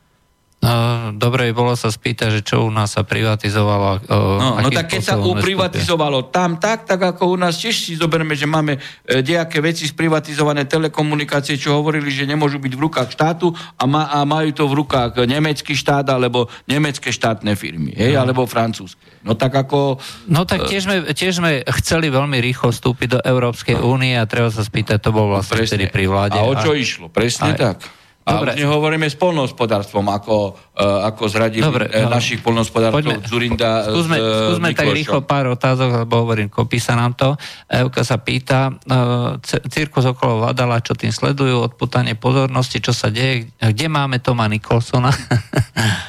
No, 0.63 1.11
dobre 1.19 1.51
by 1.51 1.59
bolo 1.59 1.75
sa 1.75 1.91
spýtať, 1.91 2.39
že 2.39 2.41
čo 2.47 2.63
u 2.63 2.71
nás 2.71 2.95
sa 2.95 3.03
privatizovalo. 3.03 4.07
No, 4.07 4.63
no 4.63 4.71
tak 4.71 4.95
keď 4.95 5.03
sa 5.03 5.19
uprivatizovalo 5.19 6.31
tam 6.31 6.63
tak, 6.63 6.87
tak 6.87 7.03
ako 7.03 7.35
u 7.35 7.37
nás 7.37 7.59
tiež 7.59 7.75
si 7.75 7.99
zoberme, 7.99 8.39
že 8.39 8.47
máme 8.47 8.79
e, 8.79 9.27
nejaké 9.27 9.59
veci 9.59 9.91
sprivatizované 9.91 10.71
telekomunikácie, 10.71 11.59
čo 11.59 11.83
hovorili, 11.83 12.15
že 12.15 12.31
nemôžu 12.31 12.63
byť 12.63 12.73
v 12.79 12.83
rukách 12.87 13.11
štátu 13.11 13.51
a, 13.51 13.85
ma, 13.91 14.07
a 14.15 14.23
majú 14.23 14.55
to 14.55 14.71
v 14.71 14.87
rukách 14.87 15.27
nemecký 15.27 15.75
štát 15.75 16.07
alebo 16.07 16.47
nemecké 16.71 17.11
štátne 17.11 17.59
firmy, 17.59 17.99
hej, 17.99 18.15
no. 18.15 18.23
alebo 18.23 18.47
francúzske. 18.47 19.03
No 19.27 19.35
tak 19.35 19.59
ako... 19.59 19.99
No 20.31 20.47
tak 20.47 20.71
tiež 20.71 20.87
sme, 20.87 21.11
tiež 21.11 21.43
sme 21.43 21.67
chceli 21.83 22.07
veľmi 22.07 22.39
rýchlo 22.39 22.71
vstúpiť 22.71 23.19
do 23.19 23.21
Európskej 23.27 23.83
no. 23.83 23.99
únie 23.99 24.15
a 24.15 24.31
treba 24.31 24.55
sa 24.55 24.63
spýtať, 24.63 25.03
to 25.03 25.11
bol 25.11 25.27
vlastne 25.27 25.59
vtedy 25.59 25.91
pri 25.91 26.07
vláde. 26.07 26.39
A 26.39 26.47
o 26.47 26.55
čo 26.55 26.71
a... 26.71 26.79
išlo? 26.79 27.11
Presne 27.11 27.59
a... 27.59 27.75
tak. 27.75 28.02
Dobre. 28.23 28.55
A 28.55 28.55
už 28.55 28.63
nehovoríme 28.63 29.11
s 29.11 29.19
polnohospodárstvom, 29.19 30.07
ako, 30.07 30.55
uh, 30.55 31.11
ako 31.11 31.27
zradili 31.27 31.67
Dobre, 31.67 31.91
no. 31.91 32.07
našich 32.07 32.39
polnohospodárstvom 32.39 33.19
Zurinda 33.27 33.83
Skúsme, 33.91 34.15
s, 34.15 34.23
skúsme 34.47 34.69
tak 34.79 34.95
rýchlo 34.95 35.27
pár 35.27 35.51
otázok, 35.51 36.07
lebo 36.07 36.23
hovorím, 36.23 36.47
kopí 36.47 36.79
sa 36.79 36.95
nám 36.95 37.19
to. 37.19 37.35
Evka 37.67 38.07
sa 38.07 38.23
pýta, 38.23 38.71
uh, 38.71 39.43
cirkus 39.67 40.07
okolo 40.07 40.47
Vadala, 40.47 40.79
čo 40.79 40.95
tým 40.95 41.11
sledujú, 41.11 41.67
odputanie 41.67 42.15
pozornosti, 42.15 42.79
čo 42.79 42.95
sa 42.95 43.11
deje, 43.11 43.51
kde 43.59 43.87
máme 43.91 44.23
Toma 44.23 44.47
Nikolsona? 44.47 45.11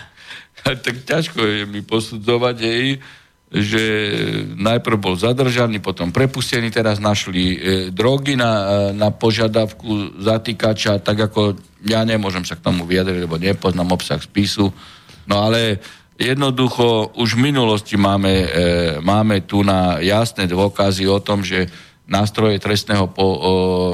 tak 0.86 0.96
ťažko 1.04 1.42
je 1.42 1.66
mi 1.66 1.82
posudzovať 1.82 2.56
jej, 2.62 2.88
že 3.54 3.84
najprv 4.58 4.98
bol 4.98 5.14
zadržaný, 5.14 5.78
potom 5.78 6.10
prepustený, 6.10 6.74
teraz 6.74 6.98
našli 6.98 7.54
e, 7.54 7.58
drogy 7.94 8.34
na, 8.34 8.52
e, 8.90 8.98
na 8.98 9.14
požiadavku 9.14 10.18
zatýkača, 10.18 10.98
tak 11.06 11.30
ako 11.30 11.54
ja 11.86 12.02
nemôžem 12.02 12.42
sa 12.42 12.58
k 12.58 12.66
tomu 12.66 12.90
vyjadriť, 12.90 13.30
lebo 13.30 13.38
nepoznám 13.38 13.94
obsah 13.94 14.18
spisu. 14.18 14.74
No 15.30 15.46
ale 15.46 15.78
jednoducho 16.18 17.14
už 17.14 17.38
v 17.38 17.54
minulosti 17.54 17.94
máme, 17.94 18.34
e, 18.34 18.48
máme 19.06 19.46
tu 19.46 19.62
na 19.62 20.02
jasné 20.02 20.50
dôkazy 20.50 21.06
o 21.06 21.22
tom, 21.22 21.46
že 21.46 21.70
nástroje 22.10 22.60
trestného, 22.60 23.08
po, 23.14 23.24
o, 23.24 23.54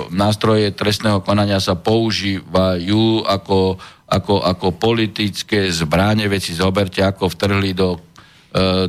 nástroje 0.09 0.73
trestného 0.73 1.21
konania 1.21 1.61
sa 1.61 1.77
používajú 1.77 3.27
ako, 3.27 3.77
ako, 4.09 4.35
ako 4.41 4.67
politické 4.73 5.69
zbráne. 5.69 6.25
Veci 6.25 6.57
zoberte, 6.57 7.05
ako 7.05 7.29
vtrhli 7.29 7.77
do 7.77 8.08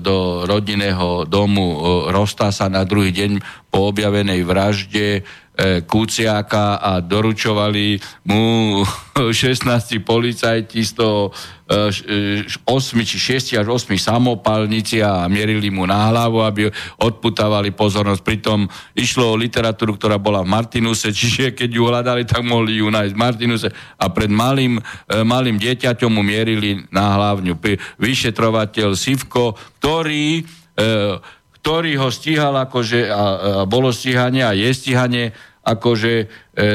do 0.01 0.49
rodinného 0.49 1.29
domu 1.29 1.77
e, 1.77 1.79
Rostasa 2.17 2.73
na 2.73 2.85
druhý 2.89 3.13
deň 3.13 3.45
po 3.69 3.93
objavenej 3.93 4.41
vražde 4.43 5.23
E, 5.61 5.85
Kuciaka 5.85 6.81
a 6.81 7.05
doručovali 7.05 8.01
mu 8.25 8.81
16 9.45 10.01
policajti 10.01 10.81
z 10.81 10.93
toho 10.97 11.37
8 11.69 12.65
e, 12.65 13.05
či 13.05 13.17
6 13.21 13.61
až 13.61 13.67
8 13.69 13.93
samopalníci 13.93 15.05
a 15.05 15.29
mierili 15.29 15.69
mu 15.69 15.85
na 15.85 16.09
hlavu, 16.09 16.41
aby 16.41 16.73
odputávali 17.05 17.77
pozornosť. 17.77 18.25
Pritom 18.25 18.73
išlo 18.97 19.37
o 19.37 19.41
literatúru, 19.41 20.01
ktorá 20.01 20.17
bola 20.17 20.41
v 20.41 20.49
Martinuse, 20.49 21.13
čiže 21.21 21.53
keď 21.53 21.69
ju 21.69 21.83
hľadali, 21.85 22.25
tak 22.25 22.41
mohli 22.41 22.81
ju 22.81 22.89
nájsť 22.89 23.13
v 23.13 23.21
Martinuse 23.21 23.69
a 24.01 24.09
pred 24.09 24.33
malým, 24.33 24.81
e, 24.81 25.21
malým 25.29 25.61
dieťaťom 25.61 26.09
mu 26.09 26.25
mierili 26.25 26.89
na 26.89 27.21
hlavňu. 27.21 27.61
Vyšetrovateľ 28.01 28.97
Sivko, 28.97 29.61
ktorý 29.77 30.49
ktorý 31.61 31.93
ho 32.01 32.09
stíhal 32.09 32.57
akože 32.57 33.05
a, 33.05 33.13
a 33.13 33.25
bolo 33.69 33.93
stíhanie 33.93 34.41
a 34.41 34.57
je 34.57 34.73
stíhanie 34.73 35.37
akože 35.61 36.13
e, 36.25 36.27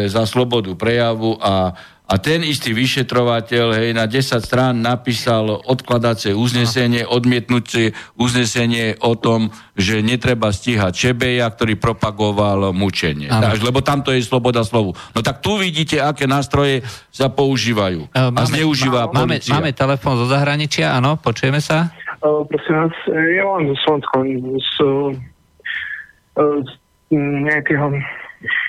za 0.06 0.30
slobodu 0.30 0.78
prejavu 0.78 1.42
a, 1.42 1.74
a 2.06 2.14
ten 2.22 2.46
istý 2.46 2.70
vyšetrovateľ 2.70 3.82
hej, 3.82 3.90
na 3.98 4.06
10 4.06 4.38
strán 4.46 4.78
napísal 4.78 5.50
odkladacie 5.50 6.38
uznesenie, 6.38 7.02
odmietnúce 7.02 7.98
uznesenie 8.14 9.02
o 9.02 9.18
tom, 9.18 9.50
že 9.74 10.06
netreba 10.06 10.54
stíhať 10.54 10.94
Čebeja, 10.94 11.50
ktorý 11.50 11.82
propagoval 11.82 12.70
mučenie. 12.78 13.26
Tak, 13.26 13.58
lebo 13.66 13.82
tamto 13.82 14.14
je 14.14 14.22
sloboda 14.22 14.62
slovu. 14.62 14.94
No 15.18 15.20
tak 15.26 15.42
tu 15.42 15.58
vidíte, 15.58 15.98
aké 15.98 16.30
nástroje 16.30 16.86
sa 17.10 17.34
používajú. 17.34 18.06
E, 18.14 18.22
máme, 18.22 18.38
a 18.38 18.44
zneužíva 18.46 19.10
máme, 19.10 19.42
policia. 19.42 19.58
Máme 19.58 19.74
telefón 19.74 20.14
zo 20.22 20.30
zahraničia, 20.30 20.94
áno, 20.94 21.18
počujeme 21.18 21.58
sa? 21.58 21.90
Uh, 22.22 22.42
prosím 22.46 22.86
vás, 22.86 22.96
ja 23.10 23.44
vám 23.46 23.70
zo 23.70 23.76
Slovenskom 23.86 24.22
z, 24.58 24.74
uh, 24.82 26.58
z 26.62 26.72
nejakého 27.18 27.94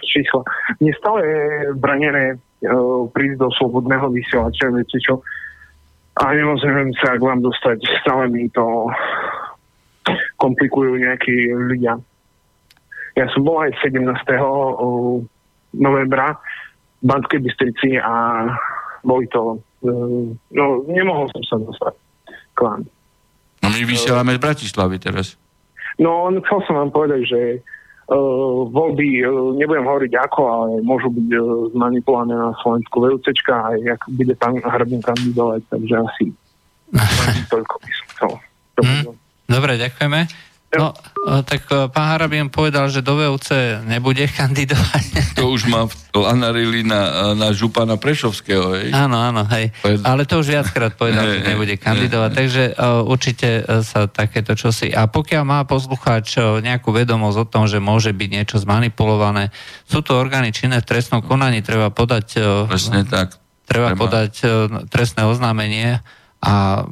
číslo. 0.05 0.43
Mne 0.81 0.93
stále 0.99 1.21
je 1.25 1.43
branené 1.77 2.25
uh, 2.37 3.07
prísť 3.11 3.39
do 3.41 3.49
slobodného 3.55 4.11
vysielača, 4.13 4.73
viete 4.73 4.99
čo? 5.01 5.21
A 6.17 6.33
nemôžem 6.33 6.97
sa 6.97 7.17
k 7.17 7.23
vám 7.23 7.45
dostať. 7.45 7.85
Stále 8.01 8.33
mi 8.33 8.49
to 8.49 8.89
komplikujú 10.41 10.97
nejakí 10.97 11.53
ľudia. 11.53 12.01
Ja 13.17 13.27
som 13.33 13.45
bol 13.45 13.65
aj 13.65 13.77
17. 13.81 14.01
novembra 15.77 16.37
v 17.01 17.05
Banskej 17.05 17.41
Bystrici 17.45 18.01
a 18.01 18.45
boli 19.05 19.29
to... 19.29 19.61
Uh, 19.85 20.33
no, 20.57 20.65
nemohol 20.89 21.29
som 21.37 21.43
sa 21.45 21.57
dostať 21.61 21.95
k 22.57 22.59
vám. 22.65 22.81
No 23.61 23.69
my 23.69 23.81
vysielame 23.85 24.37
z 24.37 24.41
Bratislavy 24.41 24.97
teraz. 24.97 25.37
No, 25.97 26.29
chcel 26.29 26.61
som 26.69 26.75
vám 26.77 26.91
povedať, 26.93 27.21
že 27.25 27.41
voľby, 28.71 29.27
uh, 29.27 29.59
nebudem 29.59 29.83
hovoriť 29.83 30.13
ako, 30.15 30.41
ale 30.47 30.71
môžu 30.87 31.11
byť 31.11 31.29
uh, 31.35 31.43
zmanipulované 31.75 32.39
na 32.39 32.55
Slovensku 32.63 33.03
VUCčka 33.03 33.75
aj 33.75 33.79
ak 33.99 34.03
bude 34.15 34.35
pán 34.39 34.55
Hrdin 34.63 35.03
kandidovať, 35.03 35.67
takže 35.67 35.95
asi 36.07 36.25
toľko 37.53 37.75
by 37.83 37.91
som 37.91 38.07
chcel. 38.15 38.33
Mm, 38.79 39.05
dobre, 39.51 39.73
ďakujeme. 39.75 40.46
No, 40.75 40.91
tak 41.47 41.63
e, 41.71 41.87
pán 41.95 42.07
Harabien 42.11 42.51
povedal, 42.51 42.91
že 42.91 42.99
do 42.99 43.15
VUC 43.15 43.55
nebude 43.87 44.27
kandidovať. 44.39 45.39
To 45.39 45.55
už 45.55 45.71
má 45.71 45.87
lanarili 46.11 46.83
na, 46.83 47.33
na 47.39 47.55
župana 47.55 47.95
Prešovského, 47.95 48.75
hej? 48.75 48.91
Áno, 48.91 49.15
áno, 49.15 49.47
hej. 49.55 49.71
Ale 50.03 50.27
to 50.27 50.43
už 50.43 50.59
viackrát 50.59 50.93
povedal, 50.99 51.23
že 51.39 51.47
nebude 51.47 51.79
kandidovať, 51.79 52.31
takže 52.35 52.63
uh, 52.75 53.07
určite 53.07 53.63
e, 53.63 53.87
sa 53.87 54.11
takéto 54.11 54.59
čosi... 54.59 54.91
A 54.91 55.07
pokiaľ 55.07 55.43
má 55.47 55.61
poslucháč 55.63 56.39
nejakú 56.41 56.91
vedomosť 56.91 57.39
o 57.39 57.47
tom, 57.47 57.65
že 57.71 57.79
môže 57.79 58.11
byť 58.11 58.29
niečo 58.29 58.57
zmanipulované, 58.59 59.55
sú 59.87 60.03
to 60.03 60.19
orgány 60.19 60.51
činné 60.51 60.83
v 60.83 60.89
trestnom 60.89 61.23
konaní, 61.23 61.63
treba 61.63 61.95
podať... 61.95 62.43
Presne 62.67 63.07
tak. 63.07 63.39
Treba, 63.67 63.95
treba 63.95 63.99
podať 63.99 64.33
trestné 64.91 65.27
oznámenie 65.27 65.99
a 66.39 66.87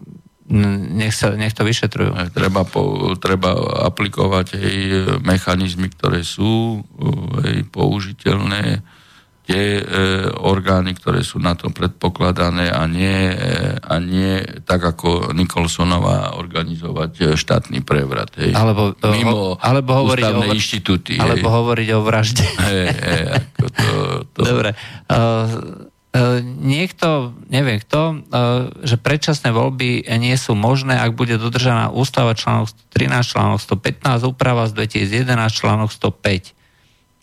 nech, 0.50 1.14
sa, 1.16 1.32
nech 1.32 1.56
to 1.56 1.64
vyšetrujú. 1.64 2.12
Treba, 2.36 2.68
po, 2.68 3.12
treba 3.16 3.56
aplikovať 3.88 4.60
aj 4.60 4.76
mechanizmy, 5.24 5.88
ktoré 5.88 6.20
sú 6.20 6.84
aj 7.40 7.64
použiteľné, 7.72 8.84
tie 9.44 9.76
e, 9.76 9.82
orgány, 10.40 10.96
ktoré 10.96 11.20
sú 11.20 11.36
na 11.36 11.52
to 11.52 11.68
predpokladané 11.68 12.72
a 12.72 12.88
nie, 12.88 13.28
e, 13.28 13.76
a 13.76 14.00
nie 14.00 14.40
tak 14.64 14.80
ako 14.80 15.36
Nikolsonová 15.36 16.32
organizovať 16.40 17.36
štátny 17.36 17.84
prevrat. 17.84 18.32
Hej. 18.40 18.56
Alebo, 18.56 18.96
Mimo 19.04 19.60
alebo 19.60 20.00
hovoriť 20.00 20.24
o, 20.32 20.48
inštitúty. 20.48 21.20
Alebo 21.20 21.52
hej. 21.52 21.56
hovoriť 21.60 21.88
o 21.92 22.00
vražde. 22.00 22.44
Hej, 22.56 22.84
hej, 22.88 23.22
ako 23.36 23.66
to, 23.68 23.88
to... 24.32 24.40
Dobre. 24.48 24.70
Uh, 25.12 25.84
E, 25.84 25.93
niekto, 26.62 27.34
neviem 27.50 27.82
kto, 27.82 28.02
e, 28.02 28.16
že 28.86 28.94
predčasné 29.02 29.50
voľby 29.50 30.06
nie 30.22 30.36
sú 30.38 30.54
možné, 30.54 30.94
ak 30.94 31.18
bude 31.18 31.34
dodržaná 31.34 31.90
ústava 31.90 32.38
článok 32.38 32.70
113, 32.94 33.34
článok 33.34 33.58
115, 33.58 34.22
úprava 34.30 34.70
z 34.70 34.78
2011, 34.78 35.26
článok 35.50 35.90
105. 35.90 36.54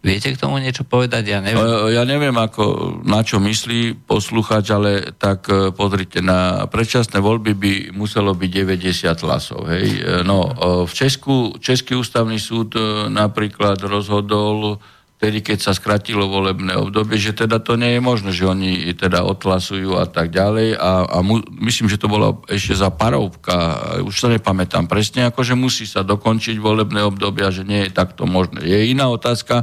Viete 0.02 0.34
k 0.34 0.42
tomu 0.42 0.58
niečo 0.58 0.82
povedať? 0.84 1.24
Ja 1.30 1.40
neviem. 1.40 1.94
Ja 1.94 2.04
neviem, 2.04 2.34
ako, 2.34 3.00
na 3.06 3.22
čo 3.22 3.38
myslí 3.40 4.04
poslúchať, 4.04 4.64
ale 4.76 4.92
tak 5.16 5.48
e, 5.48 5.72
pozrite, 5.72 6.20
na 6.20 6.68
predčasné 6.68 7.24
voľby 7.24 7.52
by 7.56 7.74
muselo 7.96 8.36
byť 8.36 8.50
90 8.52 9.24
hlasov. 9.24 9.72
Hej. 9.72 10.04
No, 10.28 10.52
v 10.84 10.92
Česku, 10.92 11.56
Český 11.64 11.96
ústavný 11.96 12.42
súd 12.44 12.76
napríklad 13.08 13.80
rozhodol 13.88 14.84
vtedy, 15.22 15.46
keď 15.46 15.70
sa 15.70 15.78
skratilo 15.78 16.26
volebné 16.26 16.74
obdobie, 16.74 17.22
že 17.22 17.38
teda 17.38 17.62
to 17.62 17.78
nie 17.78 17.94
je 17.94 18.02
možné, 18.02 18.34
že 18.34 18.50
oni 18.50 18.90
teda 18.98 19.22
odhlasujú 19.22 20.02
a 20.02 20.10
tak 20.10 20.34
ďalej 20.34 20.82
a, 20.82 21.06
a 21.06 21.18
mu, 21.22 21.46
myslím, 21.62 21.94
že 21.94 22.02
to 22.02 22.10
bolo 22.10 22.42
ešte 22.50 22.74
za 22.74 22.90
parovka, 22.90 23.54
už 24.02 24.18
sa 24.18 24.34
nepamätám 24.34 24.90
presne, 24.90 25.30
ako 25.30 25.46
že 25.46 25.54
musí 25.54 25.86
sa 25.86 26.02
dokončiť 26.02 26.58
volebné 26.58 27.06
obdobia, 27.06 27.54
že 27.54 27.62
nie 27.62 27.86
je 27.86 27.94
takto 27.94 28.26
možné. 28.26 28.66
Je 28.66 28.90
iná 28.90 29.14
otázka, 29.14 29.62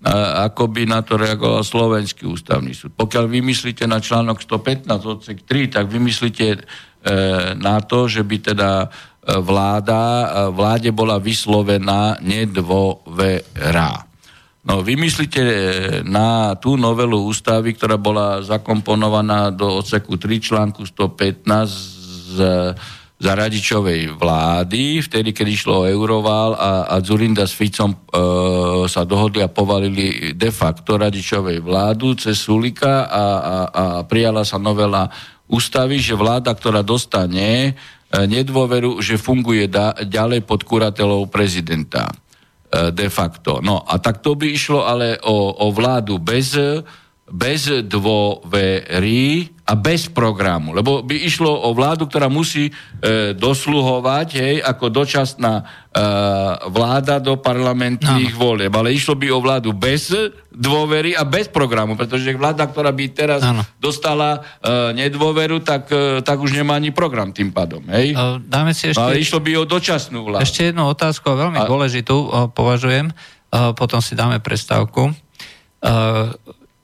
a, 0.00 0.48
ako 0.48 0.72
by 0.72 0.88
na 0.88 1.04
to 1.04 1.20
reagoval 1.20 1.60
Slovenský 1.60 2.24
ústavný 2.24 2.72
súd. 2.72 2.96
Pokiaľ 2.96 3.28
vymyslíte 3.28 3.84
na 3.84 4.00
článok 4.00 4.40
115 4.40 4.88
odsek 5.04 5.44
3, 5.44 5.76
tak 5.76 5.92
vymyslíte 5.92 6.46
e, 6.56 6.58
na 7.52 7.84
to, 7.84 8.08
že 8.08 8.24
by 8.24 8.36
teda 8.40 8.70
e, 8.80 8.86
vláda, 9.44 10.00
e, 10.00 10.26
vláde 10.56 10.88
bola 10.88 11.20
vyslovená 11.20 12.16
nedôvera. 12.24 14.05
No 14.66 14.82
vymyslíte 14.82 15.42
na 16.02 16.58
tú 16.58 16.74
novelu 16.74 17.22
ústavy, 17.22 17.78
ktorá 17.78 17.94
bola 17.94 18.42
zakomponovaná 18.42 19.54
do 19.54 19.78
odseku 19.78 20.18
3 20.18 20.42
článku 20.42 20.82
115 20.82 21.46
z, 22.34 22.38
za 23.16 23.32
radičovej 23.32 24.18
vlády, 24.18 25.06
vtedy, 25.06 25.30
keď 25.30 25.46
išlo 25.54 25.86
Euroval 25.86 26.58
a, 26.58 26.90
a 26.90 26.94
Zurinda 26.98 27.46
s 27.46 27.54
Ficom 27.54 27.94
e, 27.94 27.98
sa 28.90 29.06
dohodli 29.06 29.40
a 29.40 29.48
povalili 29.48 30.34
de 30.34 30.50
facto 30.50 30.98
radičovej 30.98 31.62
vládu 31.62 32.18
cez 32.18 32.42
Sulika 32.42 33.06
a, 33.06 33.06
a, 33.06 33.56
a 33.70 33.84
prijala 34.02 34.42
sa 34.42 34.58
novela 34.58 35.06
ústavy, 35.46 36.02
že 36.02 36.18
vláda, 36.18 36.50
ktorá 36.50 36.82
dostane 36.82 37.70
e, 37.70 37.72
nedôveru, 38.12 38.98
že 38.98 39.14
funguje 39.14 39.70
da, 39.70 39.94
ďalej 39.94 40.42
pod 40.42 40.66
kuratelou 40.66 41.30
prezidenta. 41.30 42.25
E, 42.66 42.90
de 42.90 43.08
facto. 43.10 43.62
No 43.62 43.82
a 43.86 43.98
tak 44.02 44.18
to 44.18 44.34
by 44.34 44.50
išlo 44.50 44.82
ale 44.82 45.18
o, 45.22 45.54
o 45.54 45.70
vládu 45.70 46.18
bez, 46.18 46.58
bez 47.30 47.70
dôvery 47.86 49.55
a 49.66 49.74
bez 49.74 50.06
programu. 50.06 50.70
Lebo 50.70 51.02
by 51.02 51.26
išlo 51.26 51.50
o 51.50 51.74
vládu, 51.74 52.06
ktorá 52.06 52.30
musí 52.30 52.70
e, 52.70 52.72
dosluhovať 53.34 54.28
hej, 54.38 54.54
ako 54.62 54.94
dočasná 54.94 55.58
e, 55.58 55.62
vláda 56.70 57.18
do 57.18 57.34
parlamentných 57.34 58.30
no. 58.30 58.38
volieb. 58.38 58.70
Ale 58.70 58.94
išlo 58.94 59.18
by 59.18 59.26
o 59.34 59.42
vládu 59.42 59.74
bez 59.74 60.14
dôvery 60.54 61.18
a 61.18 61.26
bez 61.26 61.50
programu, 61.50 61.98
pretože 61.98 62.30
vláda, 62.38 62.70
ktorá 62.70 62.94
by 62.94 63.04
teraz 63.10 63.42
ano. 63.42 63.66
dostala 63.82 64.38
e, 64.62 64.94
nedôveru, 64.94 65.58
tak, 65.66 65.90
e, 65.90 66.22
tak 66.22 66.38
už 66.38 66.54
nemá 66.54 66.78
ani 66.78 66.94
program 66.94 67.34
tým 67.34 67.50
pádom. 67.50 67.82
Hej? 67.90 68.14
E, 68.14 68.38
dáme 68.46 68.70
si 68.70 68.94
ešte... 68.94 69.02
Ale 69.02 69.18
išlo 69.18 69.42
by 69.42 69.50
o 69.58 69.64
dočasnú 69.66 70.30
vládu. 70.30 70.46
Ešte 70.46 70.70
jednu 70.70 70.86
otázku, 70.86 71.26
veľmi 71.26 71.58
a... 71.58 71.66
dôležitú 71.66 72.14
e, 72.14 72.28
považujem. 72.54 73.10
E, 73.10 73.14
potom 73.74 73.98
si 73.98 74.14
dáme 74.14 74.38
prestávku. 74.38 75.10
E, 75.10 75.14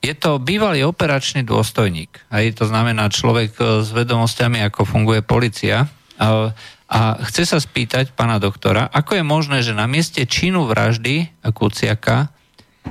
je 0.03 0.11
to 0.11 0.35
bývalý 0.35 0.83
operačný 0.83 1.47
dôstojník. 1.47 2.27
Aj 2.27 2.43
to 2.51 2.67
znamená 2.67 3.07
človek 3.07 3.55
e, 3.55 3.87
s 3.87 3.89
vedomosťami, 3.95 4.59
ako 4.67 4.83
funguje 4.83 5.23
policia. 5.23 5.87
A, 6.19 6.51
a 6.91 6.99
chce 7.23 7.47
sa 7.47 7.57
spýtať 7.63 8.11
pána 8.11 8.35
doktora, 8.35 8.91
ako 8.91 9.15
je 9.15 9.23
možné, 9.23 9.57
že 9.63 9.71
na 9.71 9.87
mieste 9.87 10.27
činu 10.27 10.67
vraždy 10.67 11.31
Kuciaka 11.55 12.35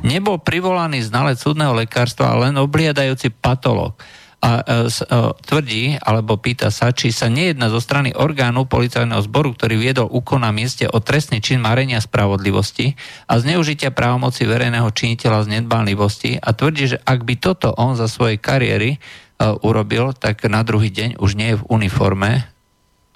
nebol 0.01 0.41
privolaný 0.41 1.05
znalec 1.05 1.37
súdneho 1.37 1.77
lekárstva, 1.77 2.33
len 2.41 2.57
obliadajúci 2.57 3.29
patológ 3.29 4.01
a 4.43 4.59
e, 4.59 4.91
e, 4.91 5.05
tvrdí, 5.47 6.03
alebo 6.03 6.35
pýta 6.35 6.75
sa, 6.75 6.91
či 6.91 7.15
sa 7.15 7.31
nejedná 7.31 7.71
zo 7.71 7.79
strany 7.79 8.11
orgánu 8.11 8.67
policajného 8.67 9.23
zboru, 9.23 9.55
ktorý 9.55 9.79
viedol 9.79 10.11
úkon 10.11 10.43
na 10.43 10.51
mieste 10.51 10.91
o 10.91 10.99
trestný 10.99 11.39
čin 11.39 11.63
marenia 11.63 12.03
spravodlivosti 12.03 12.99
a 13.31 13.39
zneužitia 13.39 13.95
právomoci 13.95 14.43
verejného 14.43 14.91
činiteľa 14.91 15.47
z 15.47 15.49
nedbanlivosti 15.63 16.43
a 16.43 16.51
tvrdí, 16.51 16.99
že 16.99 16.99
ak 16.99 17.23
by 17.23 17.35
toto 17.39 17.71
on 17.79 17.95
za 17.95 18.11
svojej 18.11 18.43
kariéry 18.43 18.99
uh, 18.99 19.55
urobil, 19.63 20.11
tak 20.11 20.43
na 20.51 20.67
druhý 20.67 20.91
deň 20.91 21.23
už 21.23 21.39
nie 21.39 21.55
je 21.55 21.61
v 21.63 21.67
uniforme, 21.71 22.43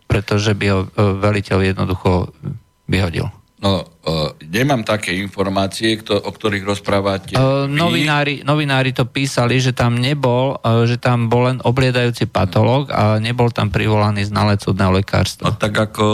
pretože 0.07 0.55
by 0.55 0.67
ho 0.71 0.81
uh, 0.87 1.19
veliteľ 1.19 1.75
jednoducho 1.75 2.31
vyhodil. 2.87 3.35
No, 3.57 3.81
uh, 3.81 4.37
nemám 4.45 4.85
také 4.85 5.17
informácie, 5.17 5.97
kto, 5.97 6.13
o 6.13 6.29
ktorých 6.29 6.61
rozprávate. 6.61 7.33
Uh, 7.41 7.65
novinári, 7.65 8.45
novinári 8.45 8.93
to 8.93 9.09
písali, 9.09 9.57
že 9.65 9.73
tam 9.73 9.97
nebol, 9.97 10.61
uh, 10.61 10.85
že 10.85 11.01
tam 11.01 11.33
bol 11.33 11.49
len 11.49 11.65
obliedajúci 11.65 12.29
patológ 12.29 12.93
a 12.93 13.17
nebol 13.17 13.49
tam 13.49 13.73
privolaný 13.73 14.29
znalec 14.29 14.61
súdneho 14.61 14.93
lekárstva. 14.93 15.49
No 15.49 15.57
tak 15.57 15.73
ako 15.73 16.05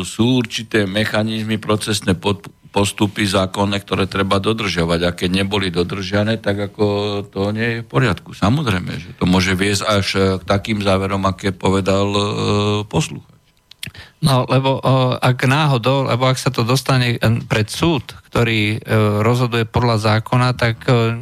sú 0.00 0.40
určité 0.40 0.88
mechanizmy, 0.88 1.60
procesné 1.60 2.16
pod, 2.16 2.48
postupy 2.72 3.28
zákonné, 3.28 3.84
ktoré 3.84 4.08
treba 4.08 4.40
dodržovať. 4.40 5.00
A 5.04 5.10
keď 5.12 5.44
neboli 5.44 5.68
dodržané, 5.68 6.40
tak 6.40 6.72
ako 6.72 6.84
to 7.28 7.52
nie 7.52 7.68
je 7.68 7.78
v 7.84 7.88
poriadku. 7.88 8.32
Samozrejme, 8.32 8.92
že 8.96 9.10
to 9.20 9.28
môže 9.28 9.52
viesť 9.52 9.84
až 9.84 10.06
k 10.40 10.42
takým 10.48 10.80
záverom, 10.80 11.20
aké 11.28 11.52
povedal 11.52 12.08
uh, 12.16 12.24
posluchač. 12.88 13.37
No, 14.18 14.42
lebo 14.50 14.82
ak 15.22 15.46
náhodou, 15.46 16.10
lebo 16.10 16.26
ak 16.26 16.38
sa 16.42 16.50
to 16.50 16.66
dostane 16.66 17.22
pred 17.46 17.70
súd, 17.70 18.02
ktorý 18.26 18.76
e, 18.76 18.78
rozhoduje 19.22 19.62
podľa 19.62 20.18
zákona, 20.18 20.58
tak 20.58 20.82
e, 20.90 21.14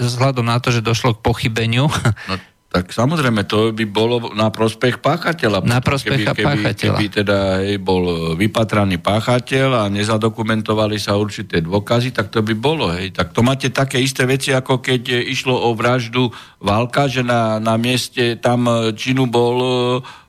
vzhľadom 0.00 0.46
na 0.48 0.56
to, 0.64 0.72
že 0.72 0.80
došlo 0.80 1.20
k 1.20 1.24
pochybeniu... 1.24 1.92
No, 2.32 2.36
tak 2.66 2.92
samozrejme, 2.92 3.48
to 3.48 3.72
by 3.72 3.88
bolo 3.88 4.36
na 4.36 4.52
prospech 4.52 5.00
páchateľa. 5.00 5.64
Na 5.64 5.80
prospech 5.80 6.28
keby, 6.28 6.44
páchateľa. 6.44 6.98
Keby, 6.98 7.08
keby 7.08 7.16
teda 7.24 7.38
hej, 7.64 7.80
bol 7.80 8.36
vypatraný 8.36 9.00
páchateľ 9.00 9.68
a 9.80 9.82
nezadokumentovali 9.88 11.00
sa 11.00 11.16
určité 11.16 11.64
dôkazy, 11.64 12.12
tak 12.12 12.28
to 12.28 12.44
by 12.44 12.52
bolo. 12.52 12.92
Hej. 12.92 13.16
Tak 13.16 13.32
to 13.32 13.40
máte 13.40 13.72
také 13.72 13.96
isté 14.02 14.28
veci, 14.28 14.52
ako 14.52 14.84
keď 14.84 15.08
išlo 15.24 15.56
o 15.56 15.72
vraždu 15.72 16.28
Válka, 16.60 17.08
že 17.08 17.24
na, 17.24 17.56
na 17.62 17.80
mieste 17.80 18.36
tam 18.36 18.92
činu 18.92 19.24
bol 19.24 19.56
E, 19.96 20.25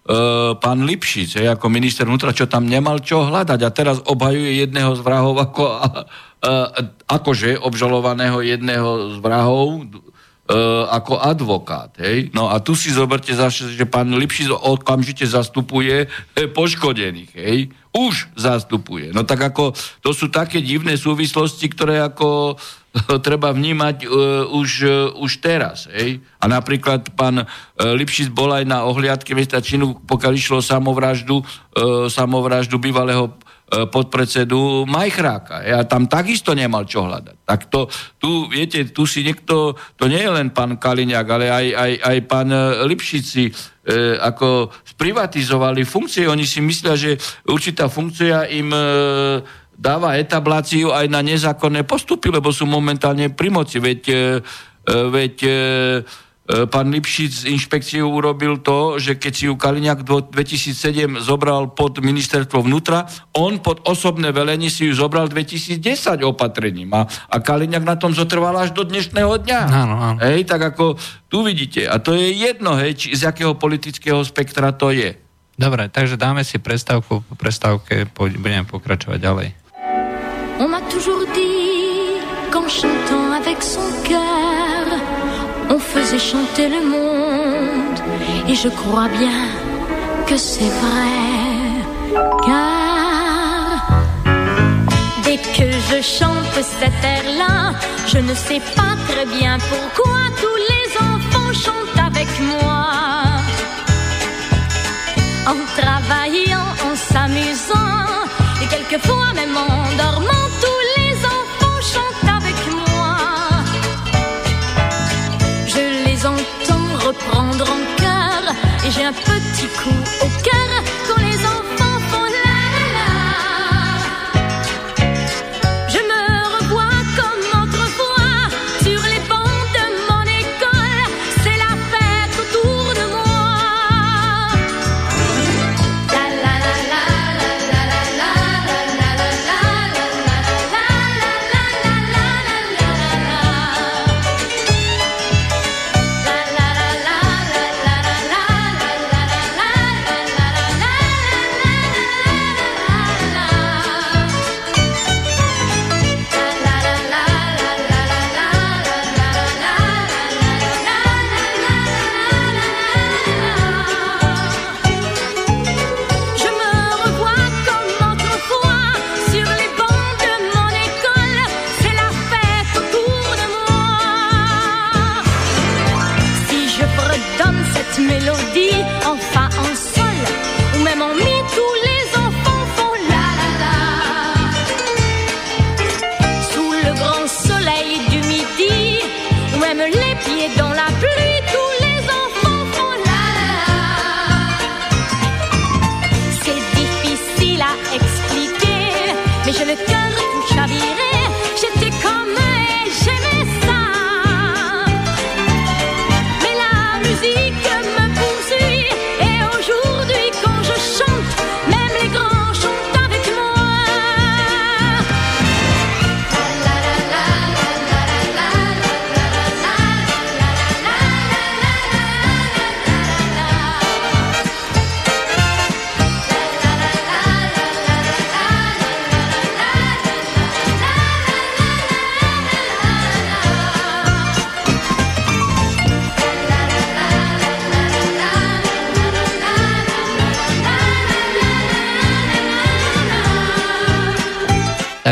pán 0.64 0.88
Lipšic, 0.88 1.44
je, 1.44 1.52
ako 1.52 1.68
minister 1.68 2.08
vnútra, 2.08 2.32
čo 2.32 2.48
tam 2.48 2.64
nemal 2.64 3.04
čo 3.04 3.28
hľadať 3.28 3.60
a 3.60 3.70
teraz 3.76 3.98
obhajuje 4.08 4.64
jedného 4.64 4.96
z 4.96 5.02
vrahov 5.04 5.36
ako, 5.36 5.64
a, 5.68 5.84
a, 5.84 5.92
akože 7.12 7.60
obžalovaného 7.60 8.40
jedného 8.40 9.12
z 9.12 9.18
vrahov 9.20 9.84
e, 9.84 9.86
ako 10.88 11.20
advokát. 11.20 11.92
Hej? 12.00 12.32
No 12.32 12.48
a 12.48 12.64
tu 12.64 12.72
si 12.72 12.88
zoberte 12.88 13.36
zase, 13.36 13.68
že 13.76 13.84
pán 13.84 14.08
Lipšic 14.16 14.48
okamžite 14.48 15.28
zastupuje 15.28 16.08
e, 16.08 16.48
poškodených. 16.48 17.32
Hej? 17.36 17.76
Už 17.92 18.32
zastupuje. 18.40 19.12
No 19.12 19.28
tak 19.28 19.44
ako, 19.44 19.76
to 20.00 20.16
sú 20.16 20.32
také 20.32 20.64
divné 20.64 20.96
súvislosti, 20.96 21.68
ktoré 21.68 22.00
ako 22.00 22.56
treba 23.28 23.54
vnímať 23.54 24.06
uh, 24.06 24.10
už, 24.52 24.70
uh, 24.84 24.94
už 25.22 25.42
teraz. 25.44 25.90
Hej? 25.92 26.24
A 26.42 26.46
napríklad 26.50 27.14
pán 27.14 27.44
uh, 27.44 27.48
Lipšic 27.78 28.34
bol 28.34 28.54
aj 28.54 28.66
na 28.66 28.86
ohliadke 28.88 29.34
mesta 29.38 29.62
Činu, 29.62 29.98
pokiaľ 30.06 30.34
išlo 30.34 30.60
samovraždu, 30.64 31.42
uh, 31.42 32.08
samovraždu 32.10 32.78
bývalého 32.82 33.34
podpredsedu 33.68 34.88
Majchráka. 34.88 35.60
Hej? 35.60 35.74
A 35.76 35.82
tam 35.84 36.08
takisto 36.08 36.56
nemal 36.56 36.88
čo 36.88 37.04
hľadať. 37.04 37.44
Tak 37.44 37.68
to, 37.68 37.92
tu, 38.16 38.48
viete, 38.48 38.80
tu 38.96 39.04
si 39.04 39.28
niekto, 39.28 39.76
to 40.00 40.08
nie 40.08 40.24
je 40.24 40.32
len 40.32 40.56
pán 40.56 40.80
Kaliňák, 40.80 41.28
ale 41.28 41.52
aj, 41.52 41.68
aj, 41.76 41.92
aj 42.00 42.18
pán 42.32 42.48
Lipšic 42.88 43.24
si 43.28 43.52
uh, 43.52 44.16
ako 44.24 44.72
sprivatizovali 44.88 45.84
funkcie. 45.84 46.32
Oni 46.32 46.48
si 46.48 46.64
myslia, 46.64 46.96
že 46.96 47.20
určitá 47.44 47.92
funkcia 47.92 48.48
im 48.56 48.72
uh, 48.72 49.44
dáva 49.78 50.18
etabláciu 50.18 50.90
aj 50.90 51.06
na 51.08 51.22
nezákonné 51.22 51.86
postupy, 51.86 52.34
lebo 52.34 52.50
sú 52.50 52.66
momentálne 52.66 53.30
pri 53.30 53.54
moci. 53.54 53.78
Veď, 53.78 54.02
e, 54.10 54.16
e, 54.18 54.94
veď 55.14 55.36
e, 55.46 55.54
pán 56.48 56.88
Lipšic 56.90 57.46
z 57.46 57.50
inšpekciou 57.54 58.08
urobil 58.08 58.64
to, 58.64 58.98
že 58.98 59.20
keď 59.20 59.34
si 59.36 59.44
ju 59.52 59.54
Kaliňák 59.60 60.02
2007 60.02 61.20
zobral 61.20 61.76
pod 61.76 62.00
ministerstvo 62.00 62.64
vnútra, 62.64 63.06
on 63.36 63.60
pod 63.60 63.84
osobné 63.86 64.34
velenie 64.34 64.72
si 64.72 64.90
ju 64.90 64.96
zobral 64.96 65.30
2010 65.30 65.78
opatrením. 66.26 66.90
A, 66.98 67.06
a 67.06 67.36
Kaliňák 67.38 67.86
na 67.86 68.00
tom 68.00 68.16
zotrval 68.16 68.58
až 68.58 68.74
do 68.74 68.88
dnešného 68.88 69.44
dňa. 69.44 69.60
Áno, 69.70 69.96
áno. 70.00 70.20
Hej, 70.24 70.48
tak 70.48 70.74
ako 70.74 70.98
tu 71.28 71.44
vidíte. 71.44 71.86
A 71.86 72.00
to 72.00 72.16
je 72.16 72.34
jedno, 72.34 72.80
hej, 72.80 72.96
či, 72.96 73.14
z 73.14 73.28
akého 73.28 73.54
politického 73.54 74.24
spektra 74.24 74.74
to 74.74 74.90
je. 74.96 75.20
Dobre, 75.58 75.90
takže 75.90 76.22
dáme 76.22 76.46
si 76.46 76.62
prestávku, 76.62 77.26
po 77.28 77.36
prestávke 77.36 78.06
budeme 78.16 78.64
pokračovať 78.64 79.20
ďalej. 79.20 79.67
Chantant 82.70 83.32
avec 83.32 83.62
son 83.64 83.88
cœur, 84.04 84.86
on 85.70 85.80
faisait 85.80 86.20
chanter 86.20 86.68
le 86.70 86.82
monde. 86.96 88.00
Et 88.50 88.56
je 88.56 88.70
crois 88.70 89.10
bien 89.20 89.42
que 90.26 90.38
c'est 90.38 90.72
vrai. 90.82 91.18
Car 92.46 94.02
dès 95.24 95.38
que 95.38 95.72
je 95.90 96.02
chante 96.02 96.56
cet 96.62 96.98
air-là, 97.04 97.74
je 98.08 98.20
ne 98.20 98.34
sais 98.34 98.62
pas 98.76 98.96
très 99.08 99.26
bien 99.26 99.58
pourquoi 99.70 100.20
tous 100.42 100.60
les 100.70 100.77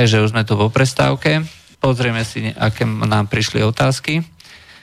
Takže 0.06 0.22
už 0.22 0.38
sme 0.38 0.46
tu 0.46 0.54
vo 0.54 0.70
prestávke. 0.70 1.50
Pozrieme 1.82 2.22
si, 2.22 2.54
aké 2.54 2.86
nám 2.86 3.26
prišli 3.26 3.66
otázky. 3.66 4.22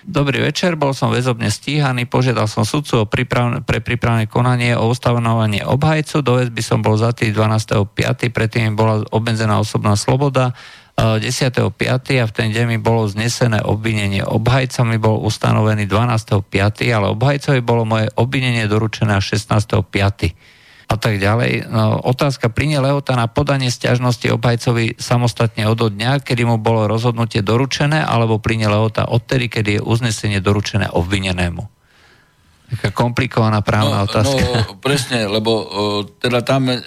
Dobrý 0.02 0.42
večer, 0.42 0.74
bol 0.74 0.98
som 0.98 1.14
väzobne 1.14 1.46
stíhaný, 1.46 2.10
požiadal 2.10 2.50
som 2.50 2.66
sudcu 2.66 2.94
o 2.98 3.06
príprav, 3.06 3.62
pre 3.62 3.78
prípravné 3.78 4.26
konanie 4.26 4.74
o 4.74 4.90
ustanovanie 4.90 5.62
obhajcu, 5.62 6.26
do 6.26 6.42
väzby 6.42 6.58
som 6.58 6.82
bol 6.82 6.98
za 6.98 7.14
tý 7.14 7.30
12.5., 7.30 8.34
predtým 8.34 8.74
bola 8.74 9.06
obmedzená 9.14 9.62
osobná 9.62 9.94
sloboda, 9.94 10.58
10.5. 10.98 11.70
a 12.18 12.26
v 12.26 12.32
ten 12.34 12.50
deň 12.50 12.74
mi 12.74 12.78
bolo 12.82 13.06
znesené 13.06 13.62
obvinenie. 13.62 14.26
Obhajca 14.26 14.82
mi 14.82 14.98
bol 14.98 15.22
ustanovený 15.22 15.86
12.5., 15.86 16.50
ale 16.90 17.14
obhajcovi 17.14 17.62
bolo 17.62 17.86
moje 17.86 18.10
obvinenie 18.18 18.66
doručené 18.66 19.22
16.5 19.22 20.51
a 20.92 20.96
tak 21.00 21.16
ďalej. 21.16 21.72
No, 21.72 21.96
otázka, 22.04 22.52
plinie 22.52 22.76
lehota 22.76 23.16
na 23.16 23.24
podanie 23.24 23.72
stiažnosti 23.72 24.28
obhajcovi 24.28 25.00
samostatne 25.00 25.64
od 25.64 25.80
dňa, 25.88 26.20
kedy 26.20 26.44
mu 26.44 26.60
bolo 26.60 26.84
rozhodnutie 26.84 27.40
doručené, 27.40 28.04
alebo 28.04 28.36
plinie 28.36 28.68
lehota 28.68 29.08
odtedy, 29.08 29.48
kedy 29.48 29.80
je 29.80 29.82
uznesenie 29.82 30.44
doručené 30.44 30.92
obvinenému? 30.92 31.64
Taká 32.72 32.88
komplikovaná 32.92 33.60
právna 33.60 34.04
no, 34.04 34.08
otázka. 34.08 34.40
No, 34.40 34.80
presne, 34.80 35.28
lebo 35.28 35.52
uh, 35.52 35.68
teda 36.08 36.40
tam 36.40 36.72
uh, 36.72 36.80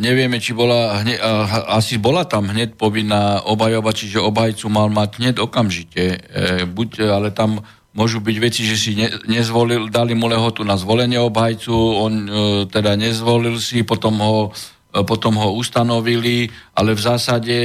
nevieme, 0.00 0.40
či 0.40 0.56
bola 0.56 1.00
hneď, 1.04 1.20
uh, 1.20 1.76
asi 1.76 2.00
bola 2.00 2.24
tam 2.24 2.48
hneď 2.48 2.80
povinná 2.80 3.44
obhajoba, 3.44 3.92
čiže 3.92 4.20
obhajcu 4.20 4.72
mal 4.72 4.88
mať 4.88 5.10
hneď 5.20 5.34
okamžite. 5.44 6.04
Uh, 6.24 6.64
buď, 6.68 7.04
ale 7.08 7.32
tam 7.36 7.60
Môžu 7.92 8.24
byť 8.24 8.36
veci, 8.40 8.64
že 8.64 8.76
si 8.80 8.96
ne, 8.96 9.12
nezvolil, 9.28 9.92
dali 9.92 10.16
mu 10.16 10.24
lehotu 10.24 10.64
na 10.64 10.80
zvolenie 10.80 11.20
obhajcu, 11.20 11.76
on 11.76 12.12
e, 12.24 12.30
teda 12.72 12.96
nezvolil 12.96 13.60
si, 13.60 13.84
potom 13.84 14.16
ho, 14.16 14.36
e, 14.48 15.04
potom 15.04 15.36
ho 15.36 15.52
ustanovili, 15.52 16.48
ale 16.72 16.96
v 16.96 17.00
zásade 17.04 17.56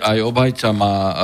aj 0.00 0.18
obhajca 0.24 0.72
má 0.72 0.96
e, 0.96 1.14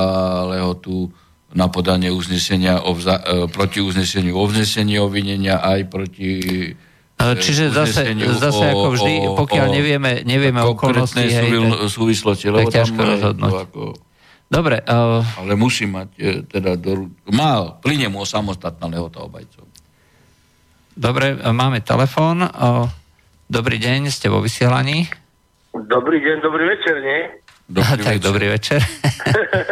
lehotu 0.53 1.09
na 1.57 1.73
podanie 1.73 2.13
uznesenia 2.13 2.85
o 2.85 2.93
vza, 2.93 3.17
e, 3.17 3.49
proti 3.49 3.81
uzneseniu 3.81 4.37
o 4.37 4.45
vznesení 4.45 5.01
obvinenia 5.01 5.57
aj 5.57 5.79
proti 5.89 6.29
e, 6.69 6.77
Čiže 7.17 7.73
zase, 7.73 8.13
zase 8.37 8.65
o, 8.65 8.71
ako 8.77 8.87
vždy, 8.93 9.13
pokiaľ 9.41 9.67
o, 9.69 9.73
nevieme, 9.73 10.11
nevieme 10.21 10.61
okolnosti, 10.61 11.17
hej, 11.17 11.49
súvislosti, 11.89 12.53
lebo 12.53 12.69
tak 12.69 12.85
ťažko 12.85 12.99
rozhodnúť. 13.01 13.53
Ako, 13.69 14.10
Dobre. 14.51 14.83
Uh... 14.83 15.23
Ale 15.39 15.55
musí 15.55 15.87
mať, 15.87 16.09
e, 16.19 16.43
teda, 16.43 16.75
do, 16.75 17.07
má, 17.31 17.79
plyne 17.79 18.11
mu 18.11 18.27
samostatná 18.27 18.91
lehota 18.91 19.23
obajcov. 19.23 19.63
Dobre, 20.91 21.39
e, 21.39 21.55
máme 21.55 21.79
telefón. 21.79 22.43
Uh, 22.43 22.91
dobrý 23.47 23.79
deň, 23.79 24.11
ste 24.11 24.27
vo 24.27 24.43
vysielaní. 24.43 25.07
Dobrý 25.71 26.19
deň, 26.19 26.43
dobrý 26.43 26.67
večer, 26.67 26.99
nie? 26.99 27.19
Dobrý 27.71 28.03
tak 28.11 28.19
večer. 28.19 28.27
dobrý 28.27 28.47
večer. 28.51 28.79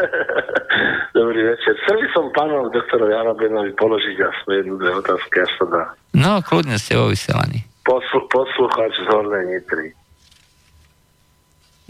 dobrý 1.20 1.42
večer. 1.44 1.72
Chcel 1.84 1.96
by 2.00 2.08
som 2.16 2.24
pánom 2.32 2.72
doktorovi 2.72 3.12
Arabenovi 3.20 3.76
položiť 3.76 4.16
aspoň 4.16 4.52
jednu, 4.64 4.80
dve 4.80 4.92
otázky, 5.04 5.44
až 5.44 5.52
sa 5.60 5.66
dá. 5.68 5.84
No, 6.16 6.40
kľudne 6.40 6.80
ste 6.80 6.96
vo 6.96 7.12
vysielaní. 7.12 7.68
Poslu, 7.84 8.32
poslucháč 8.32 8.96
z 8.96 9.12
Hornej 9.12 9.44
Nitry. 9.44 9.92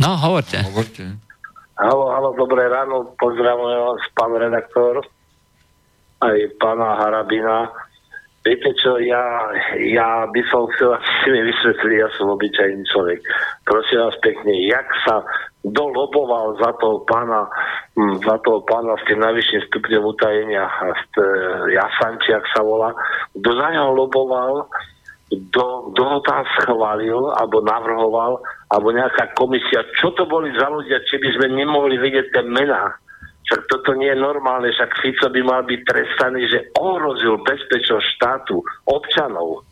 No, 0.02 0.18
hovorte. 0.18 0.66
Hovorte. 0.66 1.29
Halo, 1.80 2.12
halo, 2.12 2.36
dobré 2.36 2.68
ráno, 2.68 3.16
pozdravujem 3.16 3.80
vás, 3.80 4.04
pán 4.12 4.36
redaktor, 4.36 5.00
aj 6.20 6.36
pána 6.60 7.00
Harabina. 7.00 7.72
Viete 8.44 8.76
čo, 8.76 9.00
ja, 9.00 9.48
ja 9.80 10.28
by 10.28 10.44
som 10.52 10.68
chcel, 10.76 11.00
si 11.24 11.32
mi 11.32 11.40
vysvetliť, 11.40 11.96
ja 12.04 12.12
som 12.20 12.36
obyčajný 12.36 12.84
človek. 12.84 13.24
Prosím 13.64 14.12
vás 14.12 14.18
pekne, 14.20 14.60
jak 14.68 14.84
sa 15.08 15.24
doloboval 15.64 16.60
za 16.60 16.76
toho 16.84 17.00
pána, 17.08 17.48
hm, 17.96 18.28
za 18.28 18.36
toho 18.44 18.60
pána 18.68 19.00
s 19.00 19.08
tým 19.08 19.24
najvyšším 19.24 19.72
stupňom 19.72 20.04
utajenia, 20.04 20.68
Jasanči, 21.72 22.36
ak 22.36 22.44
sa 22.52 22.60
volá, 22.60 22.92
kto 23.40 23.56
za 23.56 23.68
neho 23.72 23.96
loboval, 23.96 24.68
kto, 25.30 25.94
kto 25.94 26.02
ho 26.02 26.20
tam 26.26 26.42
schválil 26.58 27.30
alebo 27.38 27.62
navrhoval, 27.62 28.42
alebo 28.74 28.90
nejaká 28.90 29.38
komisia, 29.38 29.86
čo 30.02 30.10
to 30.18 30.26
boli 30.26 30.50
za 30.58 30.66
ľudia, 30.66 31.06
či 31.06 31.22
by 31.22 31.30
sme 31.38 31.48
nemohli 31.54 32.02
vidieť 32.02 32.34
tie 32.34 32.44
mená. 32.50 32.98
Však 33.46 33.66
toto 33.70 33.98
nie 33.98 34.10
je 34.10 34.18
normálne, 34.18 34.70
však 34.70 35.02
Fico 35.02 35.30
by 35.30 35.42
mal 35.42 35.62
byť 35.66 35.82
trestaný, 35.86 36.50
že 36.50 36.70
ohrozil 36.78 37.42
bezpečnosť 37.42 38.06
štátu, 38.18 38.62
občanov. 38.86 39.66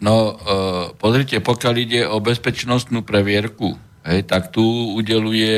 No, 0.00 0.34
uh, 0.34 0.92
pozrite, 0.96 1.44
pokiaľ 1.44 1.74
ide 1.76 2.00
o 2.08 2.20
bezpečnostnú 2.24 3.04
previerku, 3.04 3.76
hej, 4.08 4.24
tak 4.24 4.50
tu 4.50 4.64
udeluje 4.96 5.54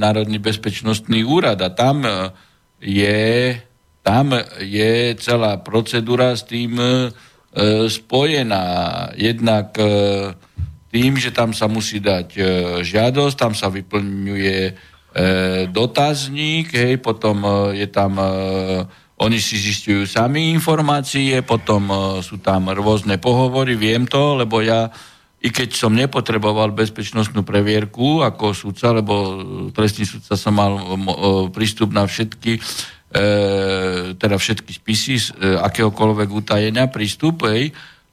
Národný 0.00 0.40
bezpečnostný 0.40 1.28
úrad 1.28 1.60
a 1.60 1.68
tam 1.70 2.04
uh, 2.04 2.32
je, 2.80 3.54
tam 4.00 4.32
je 4.60 5.14
celá 5.20 5.60
procedúra 5.60 6.34
s 6.34 6.42
tým 6.48 6.74
E, 6.80 7.12
spojená 7.88 8.64
jednak 9.12 9.76
e, 9.76 9.84
tým, 10.88 11.20
že 11.20 11.32
tam 11.32 11.52
sa 11.52 11.68
musí 11.68 12.00
dať 12.00 12.28
e, 12.36 12.42
žiadosť, 12.80 13.36
tam 13.36 13.52
sa 13.52 13.68
vyplňuje 13.68 14.90
dotazník, 15.68 16.72
hej, 16.72 16.96
potom 16.96 17.44
je 17.76 17.84
tam, 17.92 18.16
oni 19.20 19.38
si 19.44 19.60
zistujú 19.60 20.08
sami 20.08 20.56
informácie, 20.56 21.44
potom 21.44 21.92
sú 22.24 22.40
tam 22.40 22.72
rôzne 22.72 23.20
pohovory, 23.20 23.76
viem 23.76 24.08
to, 24.08 24.40
lebo 24.40 24.64
ja 24.64 24.88
i 25.42 25.50
keď 25.50 25.74
som 25.74 25.90
nepotreboval 25.90 26.70
bezpečnostnú 26.70 27.42
previerku 27.42 28.22
ako 28.22 28.54
súdca, 28.54 28.94
lebo 28.94 29.42
trestný 29.74 30.06
súdca 30.06 30.38
som 30.38 30.54
mal 30.54 30.78
prístup 31.50 31.90
na 31.90 32.06
všetky 32.06 32.52
e, 32.56 32.60
teda 34.16 34.36
všetky 34.40 34.72
spisy 34.72 35.14
z 35.20 35.26
e, 35.36 35.60
akéhokoľvek 35.60 36.28
utajenia, 36.32 36.88
prístup, 36.88 37.44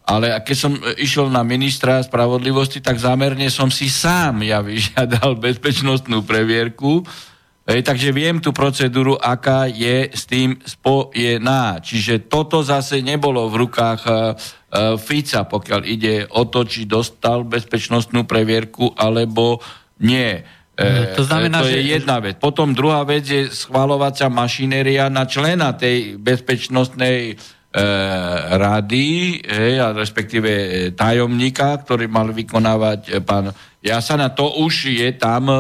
ale 0.10 0.28
keď 0.44 0.58
som 0.58 0.74
išiel 0.98 1.32
na 1.32 1.46
ministra 1.46 2.04
spravodlivosti, 2.04 2.84
tak 2.84 3.00
zámerne 3.00 3.48
som 3.48 3.72
si 3.72 3.88
sám 3.88 4.44
ja 4.44 4.60
vyžiadal 4.60 5.38
bezpečnostnú 5.46 6.28
previerku, 6.28 7.08
hej, 7.64 7.80
takže 7.86 8.12
viem 8.12 8.44
tú 8.44 8.52
procedúru, 8.52 9.16
aká 9.16 9.72
je 9.72 10.12
s 10.12 10.28
tým 10.28 10.60
spojená. 10.66 11.80
Čiže 11.80 12.28
toto 12.28 12.60
zase 12.60 13.00
nebolo 13.00 13.48
v 13.48 13.70
rukách 13.70 14.02
e, 14.04 14.14
Fica, 15.00 15.48
pokiaľ 15.48 15.82
ide 15.88 16.28
o 16.28 16.44
to, 16.50 16.68
či 16.68 16.90
dostal 16.90 17.48
bezpečnostnú 17.48 18.28
previerku 18.28 18.92
alebo 19.00 19.64
nie. 20.04 20.59
E, 20.80 21.12
to 21.12 21.28
znamená, 21.28 21.60
to 21.60 21.68
je 21.68 21.84
že... 21.84 22.00
jedna 22.00 22.24
vec. 22.24 22.40
Potom 22.40 22.72
druhá 22.72 23.04
vec 23.04 23.28
je 23.28 23.52
schvalovacia 23.52 24.32
mašinéria 24.32 25.12
na 25.12 25.28
člena 25.28 25.76
tej 25.76 26.16
bezpečnostnej 26.16 27.36
e, 27.36 27.84
rady, 28.56 29.08
hej, 29.44 29.74
a 29.84 29.92
respektíve 29.92 30.48
e, 30.48 30.68
tajomníka, 30.96 31.84
ktorý 31.84 32.08
mal 32.08 32.32
vykonávať 32.32 33.20
pán 33.28 33.52
Jasana. 33.84 34.32
To 34.40 34.64
už 34.64 34.96
je 34.96 35.12
tam 35.20 35.52
e, 35.52 35.58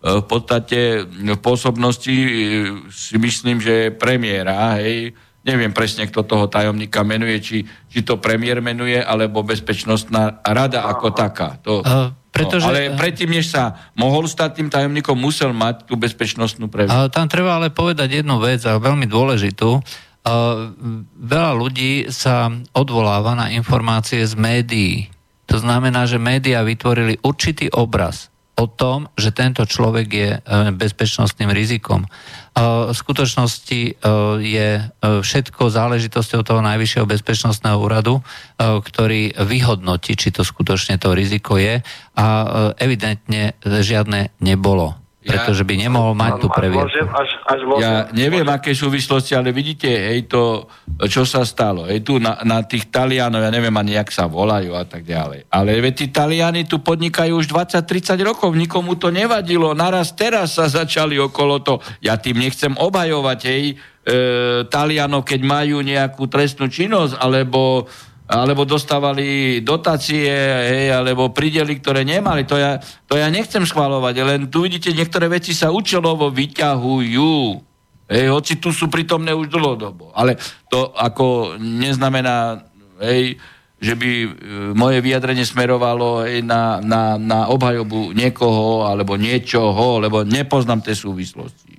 v 0.00 0.24
podstate 0.24 1.04
v 1.04 1.36
pôsobnosti 1.36 2.16
e, 2.16 2.28
si 2.88 3.20
myslím, 3.20 3.60
že 3.60 3.92
premiéra, 3.92 4.80
hej, 4.80 5.12
neviem 5.44 5.76
presne, 5.76 6.08
kto 6.08 6.24
toho 6.24 6.48
tajomníka 6.48 7.04
menuje, 7.04 7.36
či, 7.44 7.58
či 7.92 8.00
to 8.00 8.16
premiér 8.16 8.64
menuje, 8.64 8.96
alebo 9.04 9.44
bezpečnostná 9.44 10.40
rada 10.40 10.88
ako 10.88 11.12
taká. 11.12 11.60
To... 11.60 11.84
Uh 11.84 12.21
pretože, 12.32 12.64
no, 12.64 12.72
ale 12.72 12.96
predtým, 12.96 13.28
než 13.28 13.52
sa 13.52 13.92
mohol 13.92 14.24
stať 14.24 14.56
tým 14.56 14.72
tajomníkom, 14.72 15.12
musel 15.12 15.52
mať 15.52 15.84
tú 15.84 16.00
bezpečnostnú 16.00 16.72
previeru. 16.72 17.12
Tam 17.12 17.28
treba 17.28 17.60
ale 17.60 17.68
povedať 17.68 18.24
jednu 18.24 18.40
vec, 18.40 18.64
a 18.64 18.80
veľmi 18.80 19.04
dôležitú. 19.04 19.84
Veľa 21.12 21.52
ľudí 21.52 22.08
sa 22.08 22.48
odvoláva 22.72 23.36
na 23.36 23.52
informácie 23.52 24.24
z 24.24 24.32
médií. 24.32 25.12
To 25.52 25.60
znamená, 25.60 26.08
že 26.08 26.16
médiá 26.16 26.64
vytvorili 26.64 27.20
určitý 27.20 27.68
obraz 27.68 28.31
o 28.56 28.66
tom, 28.68 29.08
že 29.16 29.32
tento 29.32 29.64
človek 29.64 30.08
je 30.12 30.30
e, 30.36 30.38
bezpečnostným 30.76 31.48
rizikom. 31.50 32.04
V 32.52 32.92
skutočnosti 32.92 33.80
e, 33.80 33.92
je 34.44 34.68
e, 34.76 34.82
všetko 35.24 35.72
záležitosťou 35.72 36.44
toho 36.44 36.60
najvyššieho 36.60 37.08
bezpečnostného 37.08 37.80
úradu, 37.80 38.20
ktorý 38.60 39.34
vyhodnotí, 39.42 40.14
či 40.14 40.30
to 40.30 40.46
skutočne 40.46 41.00
to 41.00 41.16
riziko 41.16 41.58
je 41.58 41.82
a 42.14 42.26
evidentne 42.78 43.58
žiadne 43.64 44.30
nebolo 44.38 45.01
pretože 45.22 45.62
by 45.62 45.74
nemohol 45.78 46.18
mať 46.18 46.32
tú 46.42 46.48
previerku. 46.50 46.90
Ja 47.78 48.10
neviem, 48.10 48.46
aké 48.50 48.74
súvislosti, 48.74 49.38
ale 49.38 49.54
vidíte, 49.54 49.86
hej, 49.86 50.26
to, 50.26 50.66
čo 51.06 51.22
sa 51.22 51.46
stalo. 51.46 51.86
Hej, 51.86 52.02
tu 52.02 52.18
na, 52.18 52.42
na 52.42 52.66
tých 52.66 52.90
Talianov, 52.90 53.38
ja 53.38 53.54
neviem 53.54 53.72
ani, 53.72 53.94
jak 53.94 54.10
sa 54.10 54.26
volajú 54.26 54.74
a 54.74 54.82
tak 54.82 55.06
ďalej. 55.06 55.46
Ale 55.46 55.78
veď 55.78 55.94
tí 55.94 56.06
Taliani 56.10 56.66
tu 56.66 56.82
podnikajú 56.82 57.38
už 57.38 57.46
20-30 57.54 58.18
rokov, 58.26 58.50
nikomu 58.58 58.98
to 58.98 59.14
nevadilo. 59.14 59.78
Naraz 59.78 60.10
teraz 60.18 60.58
sa 60.58 60.66
začali 60.66 61.14
okolo 61.22 61.62
to. 61.62 61.78
Ja 62.02 62.18
tým 62.18 62.42
nechcem 62.42 62.74
obhajovať, 62.74 63.38
hej, 63.46 63.64
e, 64.02 64.14
Talianov, 64.66 65.22
keď 65.22 65.40
majú 65.46 65.86
nejakú 65.86 66.26
trestnú 66.26 66.66
činnosť, 66.66 67.14
alebo 67.22 67.86
alebo 68.32 68.64
dostávali 68.64 69.60
dotácie, 69.60 70.32
hej, 70.64 70.88
alebo 70.88 71.28
prideli, 71.36 71.76
ktoré 71.76 72.00
nemali. 72.00 72.48
To 72.48 72.56
ja, 72.56 72.80
to 73.04 73.20
ja 73.20 73.28
nechcem 73.28 73.68
schváľovať, 73.68 74.14
len 74.24 74.40
tu 74.48 74.64
vidíte, 74.64 74.96
niektoré 74.96 75.28
veci 75.28 75.52
sa 75.52 75.68
účelovo 75.68 76.32
vyťahujú. 76.32 77.36
Hej, 78.08 78.26
hoci 78.32 78.56
tu 78.56 78.72
sú 78.72 78.88
prítomné 78.88 79.36
už 79.36 79.52
dlhodobo. 79.52 80.16
Ale 80.16 80.40
to 80.72 80.96
ako 80.96 81.60
neznamená, 81.60 82.64
hej, 83.04 83.36
že 83.82 83.98
by 83.98 84.08
e, 84.08 84.28
moje 84.72 85.02
vyjadrenie 85.04 85.44
smerovalo 85.44 86.24
hej, 86.24 86.40
na, 86.40 86.80
na, 86.80 87.20
na 87.20 87.52
obhajobu 87.52 88.16
niekoho 88.16 88.88
alebo 88.88 89.18
niečoho, 89.20 90.00
lebo 90.00 90.24
nepoznám 90.24 90.80
tie 90.80 90.96
súvislosti. 90.96 91.76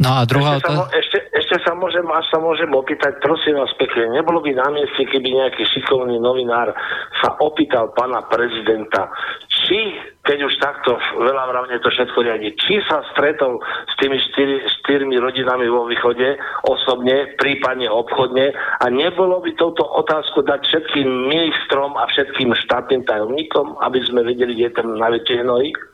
No 0.00 0.18
a 0.18 0.24
druhá 0.24 0.58
ešte, 0.58 0.72
sa, 0.72 0.88
ešte, 0.88 1.18
ešte 1.52 1.68
sa 1.68 1.76
môžem, 1.76 2.08
až 2.08 2.24
sa 2.32 2.40
môžem 2.40 2.72
opýtať, 2.72 3.20
prosím 3.20 3.60
vás 3.60 3.68
pekne, 3.76 4.08
nebolo 4.08 4.40
by 4.40 4.56
na 4.56 4.72
mieste, 4.72 5.04
keby 5.04 5.36
nejaký 5.36 5.68
šikovný 5.68 6.16
novinár 6.16 6.72
sa 7.20 7.36
opýtal 7.44 7.92
pána 7.92 8.24
prezidenta, 8.24 9.12
či, 9.52 10.00
keď 10.24 10.48
už 10.48 10.54
takto 10.56 10.96
veľa 10.96 11.44
vravne 11.52 11.76
to 11.84 11.92
všetko 11.92 12.24
riadi, 12.24 12.56
či 12.56 12.80
sa 12.88 13.04
stretol 13.12 13.60
s 13.84 13.94
tými 14.00 14.16
štyri, 14.32 14.64
štyrmi 14.80 15.20
rodinami 15.20 15.68
vo 15.68 15.84
východe 15.84 16.40
osobne, 16.64 17.36
prípadne 17.36 17.92
obchodne 17.92 18.56
a 18.56 18.88
nebolo 18.88 19.44
by 19.44 19.52
touto 19.60 19.84
otázku 19.84 20.40
dať 20.48 20.64
všetkým 20.64 21.04
ministrom 21.28 22.00
a 22.00 22.08
všetkým 22.08 22.56
štátnym 22.64 23.04
tajomníkom, 23.04 23.76
aby 23.84 24.00
sme 24.08 24.24
vedeli, 24.24 24.56
kde 24.56 24.72
je 24.72 24.76
ten 24.80 24.88
najväčší 24.88 25.44
hnoj? 25.44 25.91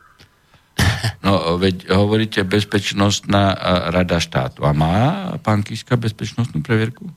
No, 1.25 1.57
veď 1.59 1.91
hovoríte 1.91 2.43
bezpečnostná 2.43 3.55
rada 3.91 4.19
štátu. 4.19 4.65
A 4.65 4.71
má 4.71 4.97
pán 5.43 5.63
Kiska 5.63 5.95
bezpečnostnú 5.95 6.63
previerku? 6.63 7.07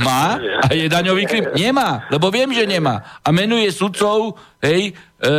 Má? 0.00 0.40
A 0.64 0.72
je 0.72 0.88
daňový 0.88 1.28
krim? 1.28 1.44
Nemá, 1.52 2.08
lebo 2.08 2.32
viem, 2.32 2.48
že 2.56 2.64
nemá. 2.64 3.20
A 3.20 3.28
menuje 3.28 3.68
sudcov, 3.68 4.40
hej, 4.64 4.96
e, 4.96 5.30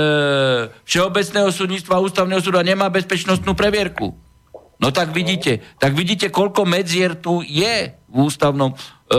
Všeobecného 0.86 1.50
súdnictva 1.50 1.98
ústavného 1.98 2.38
súdu 2.38 2.62
a 2.62 2.66
nemá 2.66 2.94
bezpečnostnú 2.94 3.58
previerku. 3.58 4.14
No 4.80 4.96
tak 4.96 5.12
vidíte, 5.12 5.60
tak 5.76 5.92
vidíte, 5.98 6.32
koľko 6.32 6.64
medzier 6.64 7.20
tu 7.20 7.44
je 7.44 7.92
v 8.06 8.16
ústavnom, 8.16 8.72
e, 8.72 8.78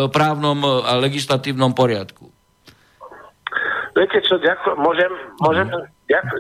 právnom 0.09 0.63
a 0.87 0.95
legislatívnom 0.97 1.75
poriadku. 1.75 2.31
Viete 3.99 4.23
čo, 4.23 4.39
ďakujem, 4.39 4.77
môžem, 4.79 5.13
môžem, 5.43 5.67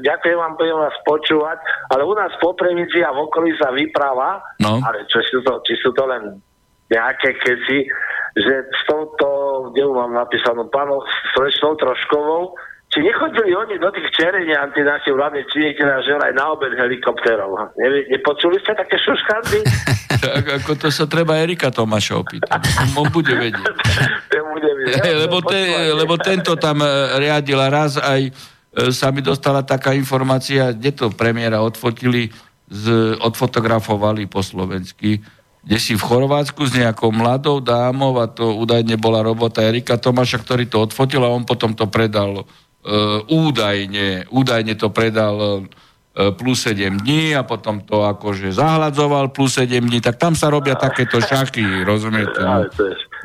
ďakujem 0.03 0.37
vám, 0.39 0.59
budem 0.59 0.79
vás 0.79 0.97
počúvať, 1.07 1.59
ale 1.95 2.03
u 2.03 2.14
nás 2.18 2.35
po 2.43 2.55
Premici 2.59 3.07
a 3.07 3.14
v 3.14 3.23
okolí 3.31 3.55
sa 3.55 3.71
vypráva, 3.71 4.43
no. 4.59 4.83
ale 4.83 5.07
čo 5.07 5.23
sú 5.23 5.39
to, 5.47 5.62
či 5.62 5.79
sú 5.79 5.95
to 5.95 6.03
len 6.11 6.43
nejaké 6.91 7.39
keci, 7.39 7.87
že 8.35 8.55
s 8.66 8.81
touto, 8.91 9.71
kde 9.71 9.87
mám 9.91 10.11
napísanú, 10.11 10.66
pánom 10.71 10.99
Slečnou 11.35 11.79
Troškovou, 11.79 12.55
či 12.91 13.07
nechodili 13.07 13.55
oni 13.55 13.79
do 13.79 13.87
tých 13.95 14.11
čerenia 14.18 14.66
naši 14.66 15.14
vládni 15.14 15.47
činiteľa, 15.55 16.03
že 16.03 16.18
aj 16.18 16.35
na 16.35 16.51
obed 16.51 16.75
helikopterov. 16.75 17.79
Ne, 17.79 18.03
nepočuli 18.11 18.59
ste 18.66 18.75
také 18.75 18.99
šuškandy? 18.99 19.59
tak 20.27 20.47
ako 20.59 20.73
to 20.75 20.89
sa 20.91 21.07
treba 21.07 21.39
Erika 21.39 21.71
Tomáša 21.71 22.18
opýtať. 22.18 22.59
On 22.99 23.07
bude 23.14 23.31
vedieť. 23.31 23.62
bude 24.51 24.73
vedieť. 24.75 25.16
lebo, 25.27 25.39
te, 25.47 25.61
lebo 25.95 26.14
tento 26.18 26.59
tam 26.59 26.83
e, 26.83 26.89
riadil 27.23 27.59
a 27.62 27.68
raz 27.71 27.97
aj 27.97 28.35
sa 28.71 29.11
mi 29.11 29.18
dostala 29.18 29.66
taká 29.66 29.93
informácia, 29.99 30.71
kde 30.71 30.91
to 30.95 31.07
premiéra 31.11 31.59
odfotili, 31.59 32.31
z, 32.71 33.18
odfotografovali 33.18 34.31
po 34.31 34.47
slovensky, 34.47 35.18
kde 35.66 35.77
si 35.77 35.93
v 35.99 36.07
Chorvátsku 36.07 36.71
s 36.71 36.73
nejakou 36.79 37.11
mladou 37.12 37.59
dámou 37.61 38.16
a 38.23 38.31
to 38.31 38.57
údajne 38.57 38.97
bola 38.97 39.21
robota 39.21 39.61
Erika 39.66 39.99
Tomáša, 39.99 40.41
ktorý 40.41 40.71
to 40.71 40.87
odfotil 40.87 41.21
a 41.27 41.35
on 41.35 41.45
potom 41.45 41.75
to 41.77 41.91
predal 41.91 42.47
uh, 42.47 43.21
údajne, 43.29 44.31
údajne 44.33 44.79
to 44.79 44.89
predal 44.89 45.66
uh, 45.66 46.33
plus 46.39 46.64
7 46.64 47.05
dní 47.05 47.37
a 47.37 47.45
potom 47.45 47.83
to 47.85 48.07
akože 48.07 48.57
zahľadzoval 48.57 49.35
plus 49.35 49.59
7 49.61 49.85
dní, 49.85 50.01
tak 50.01 50.16
tam 50.16 50.33
sa 50.33 50.49
robia 50.49 50.79
takéto 50.79 51.21
šachy, 51.21 51.85
rozumiete? 51.85 52.41
No, 52.41 52.64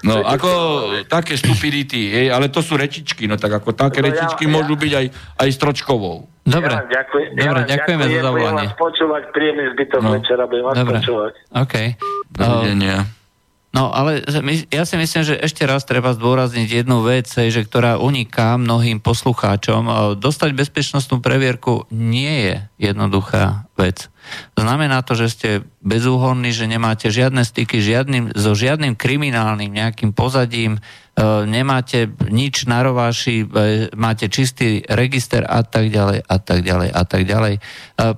no 0.04 0.26
ako 0.26 0.50
také 1.08 1.40
stupidity, 1.40 2.12
hej, 2.12 2.28
ale 2.34 2.52
to 2.52 2.60
sú 2.60 2.76
rečičky, 2.76 3.30
no 3.30 3.40
tak 3.40 3.62
ako 3.62 3.72
také 3.72 4.04
no, 4.04 4.12
rečičky 4.12 4.50
ja, 4.50 4.52
môžu 4.52 4.76
byť 4.76 4.92
aj, 4.92 5.06
aj 5.40 5.50
stročkovou. 5.56 6.28
Dobre, 6.46 6.74
ja 6.74 6.86
ďakujem, 6.86 7.30
Dobre 7.34 7.62
ja 7.64 7.70
ďakujeme 7.70 8.04
ďakujem, 8.06 8.22
za 8.22 8.26
zavolanie. 8.28 8.68
Budem 8.68 8.70
vás 8.70 8.84
počúvať, 8.84 9.24
príjemný 9.32 9.66
zbytok 9.74 10.02
no. 10.04 10.12
večera, 10.14 10.44
budem 10.46 10.66
vás 10.66 10.76
Dobre. 10.76 10.98
počúvať. 11.00 11.34
OK. 11.54 11.76
Dovidenia. 12.36 12.98
No 13.76 13.92
ale 13.92 14.24
ja 14.72 14.88
si 14.88 14.96
myslím, 14.96 15.24
že 15.28 15.36
ešte 15.36 15.68
raz 15.68 15.84
treba 15.84 16.16
zdôrazniť 16.16 16.80
jednu 16.80 17.04
vec, 17.04 17.28
že 17.28 17.60
ktorá 17.60 18.00
uniká 18.00 18.56
mnohým 18.56 19.04
poslucháčom. 19.04 20.16
Dostať 20.16 20.56
bezpečnostnú 20.56 21.20
previerku 21.20 21.84
nie 21.92 22.48
je 22.48 22.56
jednoduchá 22.80 23.68
vec. 23.76 24.08
Znamená 24.56 25.02
to, 25.06 25.14
že 25.14 25.28
ste 25.32 25.50
bezúhonní, 25.86 26.52
že 26.52 26.66
nemáte 26.66 27.12
žiadne 27.14 27.46
styky 27.46 27.80
žiadnym, 27.84 28.34
so 28.34 28.58
žiadnym 28.58 28.98
kriminálnym 28.98 29.72
nejakým 29.72 30.12
pozadím, 30.12 30.82
E, 31.16 31.48
nemáte 31.48 32.12
nič 32.28 32.68
na 32.68 32.84
rováši, 32.84 33.48
e, 33.48 33.88
máte 33.96 34.28
čistý 34.28 34.84
register 34.84 35.48
a 35.48 35.64
tak 35.64 35.88
ďalej 35.88 36.20
a 36.28 36.38
tak 36.44 36.60
ďalej 36.60 36.90
a 36.92 37.04
tak 37.08 37.24
ďalej. 37.24 37.56
E, 37.56 37.60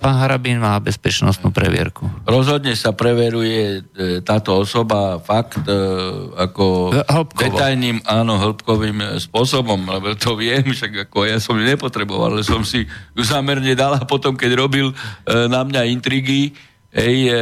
pán 0.01 0.17
Harabín 0.17 0.57
má 0.57 0.81
bezpečnostnú 0.81 1.53
previerku. 1.53 2.09
Rozhodne 2.25 2.73
sa 2.73 2.97
preveruje 2.97 3.85
táto 4.25 4.57
osoba 4.57 5.21
fakt 5.21 5.61
ako 6.33 6.89
Hĺbkovo. 7.05 7.37
detajným, 7.37 8.01
áno, 8.01 8.41
hĺbkovým 8.41 9.21
spôsobom, 9.21 9.77
lebo 9.77 10.17
to 10.17 10.33
viem, 10.33 10.65
však 10.65 11.05
ako 11.05 11.29
ja 11.29 11.37
som 11.37 11.53
ju 11.53 11.69
nepotreboval, 11.69 12.33
ale 12.33 12.41
som 12.41 12.65
si 12.65 12.81
ju 13.13 13.21
zamerne 13.21 13.77
dal 13.77 13.93
a 13.93 14.09
potom, 14.09 14.33
keď 14.33 14.57
robil 14.57 14.89
na 15.29 15.61
mňa 15.61 15.96
intrigy, 15.97 16.53
hej, 16.93 17.33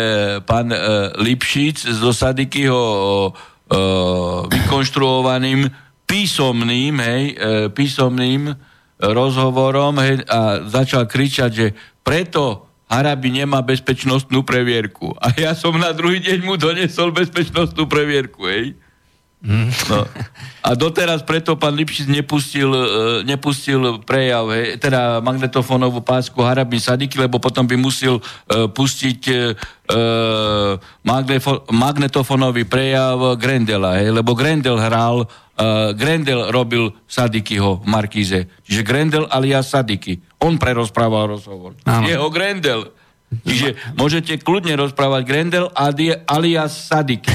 pán 0.47 0.72
Lipšic 1.20 1.84
z 1.84 1.99
Osadikyho 1.99 2.82
uh, 3.30 4.47
vykonštruovaným 4.47 5.68
písomným, 6.08 6.95
hej, 7.03 7.24
uh, 7.36 7.68
písomným 7.70 8.56
rozhovorom 8.95 9.99
hej, 9.99 10.24
a 10.32 10.64
začal 10.64 11.03
kričať, 11.03 11.51
že 11.51 11.68
preto 11.99 12.64
Harabi 12.86 13.34
nemá 13.34 13.66
bezpečnostnú 13.66 14.45
previerku. 14.45 15.18
A 15.18 15.34
ja 15.34 15.58
som 15.58 15.74
na 15.76 15.89
druhý 15.89 16.22
deň 16.22 16.39
mu 16.45 16.53
donesol 16.56 17.12
bezpečnostnú 17.12 17.89
previerku, 17.89 18.45
hej. 18.45 18.78
No. 19.46 20.10
A 20.66 20.74
doteraz 20.74 21.22
preto 21.22 21.54
pán 21.54 21.78
Lipšic 21.78 22.10
nepustil, 22.10 22.74
e, 22.74 22.86
nepustil 23.30 24.02
prejav, 24.02 24.50
he, 24.58 24.82
teda 24.82 25.22
magnetofónovú 25.22 26.02
pásku 26.02 26.34
Harabin 26.41 26.82
Sadiky, 26.82 27.22
lebo 27.22 27.38
potom 27.38 27.70
by 27.70 27.78
musel 27.78 28.18
uh, 28.18 28.66
pustiť 28.66 29.22
uh, 29.30 30.82
magnefo, 31.06 31.62
magnetofónový 31.70 32.66
prejav 32.66 33.38
Grendela, 33.38 34.02
he, 34.02 34.10
lebo 34.10 34.34
Grendel 34.34 34.82
hral, 34.82 35.30
uh, 35.30 35.93
Grendel 35.93 36.50
robil 36.50 36.89
Sadikyho 37.06 37.86
v 37.86 37.86
Markíze. 37.86 38.50
Čiže 38.66 38.82
Grendel 38.82 39.30
alias 39.30 39.70
Sadiky. 39.70 40.18
On 40.41 40.58
prerozprával 40.58 41.38
rozhovor. 41.38 41.78
Áno. 41.86 42.10
Jeho 42.10 42.28
Grendel. 42.34 42.89
Čiže 43.44 43.98
môžete 44.00 44.40
kľudne 44.40 44.78
rozprávať 44.80 45.22
Grendel 45.28 45.68
alias 46.30 46.88
Sadik. 46.88 47.28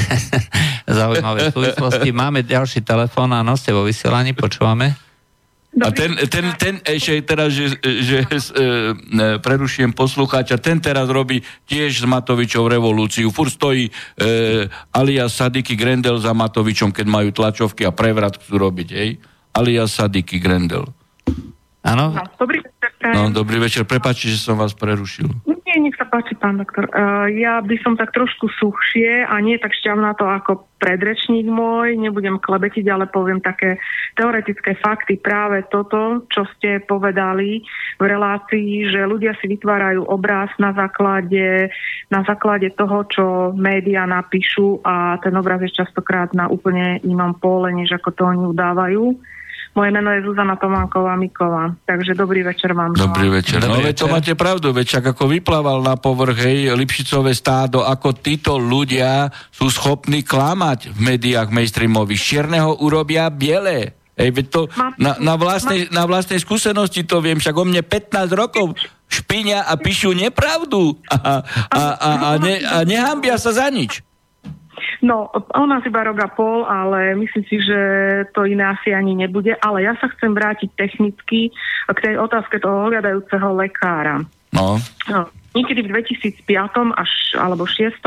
Zaujímavé 0.88 1.52
súvislosti. 1.52 2.10
Máme 2.10 2.46
ďalší 2.46 2.82
telefón, 2.82 3.34
áno, 3.36 3.54
ste 3.54 3.74
vo 3.74 3.84
vysielaní, 3.84 4.32
počúvame. 4.32 4.96
A 5.70 5.94
ten, 5.94 6.18
ten, 6.26 6.50
ten 6.58 6.74
ešte 6.82 7.22
teraz, 7.22 7.54
že, 7.54 7.78
že 7.78 8.26
e, 8.26 9.38
prerušujem 9.38 9.94
poslucháča, 9.94 10.58
ten 10.58 10.82
teraz 10.82 11.06
robí 11.06 11.46
tiež 11.70 12.02
s 12.02 12.04
Matovičou 12.10 12.66
revolúciu. 12.66 13.30
Fur 13.30 13.46
stojí 13.46 13.86
e, 13.86 13.92
alias 14.90 15.38
Sadiky 15.38 15.78
Grendel 15.78 16.18
za 16.18 16.34
Matovičom, 16.34 16.90
keď 16.90 17.06
majú 17.06 17.30
tlačovky 17.30 17.86
a 17.86 17.94
prevrat 17.94 18.42
chcú 18.42 18.58
robiť, 18.58 18.88
hej? 18.90 19.22
Alias 19.54 19.94
Sadiky 19.94 20.42
Grendel. 20.42 20.90
Áno? 21.86 22.18
Dobrý 22.34 22.69
No, 23.00 23.32
dobrý 23.32 23.56
večer. 23.56 23.88
Prepačte, 23.88 24.28
že 24.28 24.36
som 24.36 24.60
vás 24.60 24.76
prerušil. 24.76 25.24
Nie, 25.48 25.76
nech 25.80 25.96
sa 25.96 26.04
páči, 26.04 26.36
pán 26.36 26.60
doktor. 26.60 26.84
Uh, 26.92 27.30
ja 27.32 27.62
by 27.64 27.78
som 27.80 27.96
tak 27.96 28.12
trošku 28.12 28.50
suchšie 28.60 29.24
a 29.24 29.38
nie 29.40 29.56
tak 29.56 29.72
šťavná 29.72 30.18
to 30.18 30.26
ako 30.28 30.68
predrečník 30.82 31.46
môj, 31.46 31.94
nebudem 31.96 32.42
klebetiť, 32.42 32.84
ale 32.90 33.06
poviem 33.06 33.38
také 33.40 33.80
teoretické 34.18 34.76
fakty. 34.82 35.16
Práve 35.16 35.64
toto, 35.70 36.26
čo 36.28 36.44
ste 36.56 36.82
povedali 36.84 37.62
v 37.96 38.04
relácii, 38.04 38.90
že 38.90 39.06
ľudia 39.06 39.32
si 39.38 39.46
vytvárajú 39.48 40.04
obraz 40.10 40.50
na 40.58 40.74
základe, 40.76 41.70
na 42.10 42.20
základe 42.26 42.68
toho, 42.74 43.06
čo 43.08 43.24
médiá 43.54 44.04
napíšu 44.10 44.82
a 44.82 45.22
ten 45.22 45.32
obraz 45.38 45.62
je 45.62 45.72
častokrát 45.72 46.34
na 46.34 46.50
úplne 46.50 46.98
inom 47.06 47.38
pole, 47.38 47.70
než 47.72 47.94
ako 47.94 48.10
to 48.12 48.22
oni 48.26 48.44
udávajú. 48.44 49.16
Moje 49.80 49.96
meno 49.96 50.12
je 50.12 50.20
Zuzana 50.28 50.60
Tománková 50.60 51.16
Miková. 51.16 51.72
Takže 51.88 52.12
dobrý 52.12 52.44
večer 52.44 52.76
vám. 52.76 52.92
Dobrý 52.92 53.32
večer. 53.32 53.64
No, 53.64 53.80
ale 53.80 53.96
to 53.96 54.12
máte 54.12 54.36
pravdu, 54.36 54.76
veď 54.76 55.00
ako 55.00 55.24
vyplával 55.24 55.80
na 55.80 55.96
povrch 55.96 56.36
hej, 56.36 56.68
Lipšicové 56.76 57.32
stádo, 57.32 57.80
ako 57.80 58.12
títo 58.12 58.60
ľudia 58.60 59.32
sú 59.48 59.72
schopní 59.72 60.20
klamať 60.20 60.92
v 60.92 60.98
médiách 61.00 61.48
mainstreamových. 61.48 62.20
Čierneho 62.20 62.76
urobia 62.84 63.24
biele. 63.32 63.96
Hej, 64.20 64.28
veď 64.36 64.46
to 64.52 64.60
na, 65.00 65.16
na, 65.16 65.40
vlastnej, 65.40 65.88
na 65.88 66.04
vlastnej 66.04 66.44
skúsenosti 66.44 67.08
to 67.08 67.24
viem, 67.24 67.40
však 67.40 67.56
o 67.56 67.64
mne 67.64 67.80
15 67.80 68.36
rokov 68.36 68.76
špinia 69.08 69.64
a 69.64 69.80
píšu 69.80 70.12
nepravdu 70.12 70.92
a, 71.08 71.40
a, 71.72 71.82
a, 71.96 72.10
a, 72.20 72.30
ne, 72.36 72.60
a 72.60 72.84
nehambia 72.84 73.40
sa 73.40 73.56
za 73.56 73.72
nič. 73.72 74.04
No, 75.02 75.32
ona 75.56 75.80
si 75.80 75.88
iba 75.88 76.06
rok 76.06 76.18
a 76.20 76.28
pol, 76.28 76.68
ale 76.68 77.16
myslím 77.16 77.44
si, 77.48 77.56
že 77.60 77.80
to 78.36 78.44
iné 78.44 78.64
asi 78.64 78.92
ani 78.92 79.16
nebude. 79.16 79.56
Ale 79.60 79.84
ja 79.84 79.96
sa 79.98 80.08
chcem 80.12 80.36
vrátiť 80.36 80.70
technicky 80.76 81.50
k 81.88 81.98
tej 81.98 82.14
otázke 82.20 82.60
toho 82.60 82.92
hľadajúceho 82.92 83.56
lekára. 83.56 84.22
No. 84.54 84.76
no 85.06 85.39
niekedy 85.54 85.86
v 85.86 85.92
2005 85.92 86.46
až 86.94 87.10
alebo 87.38 87.66
6 87.66 87.98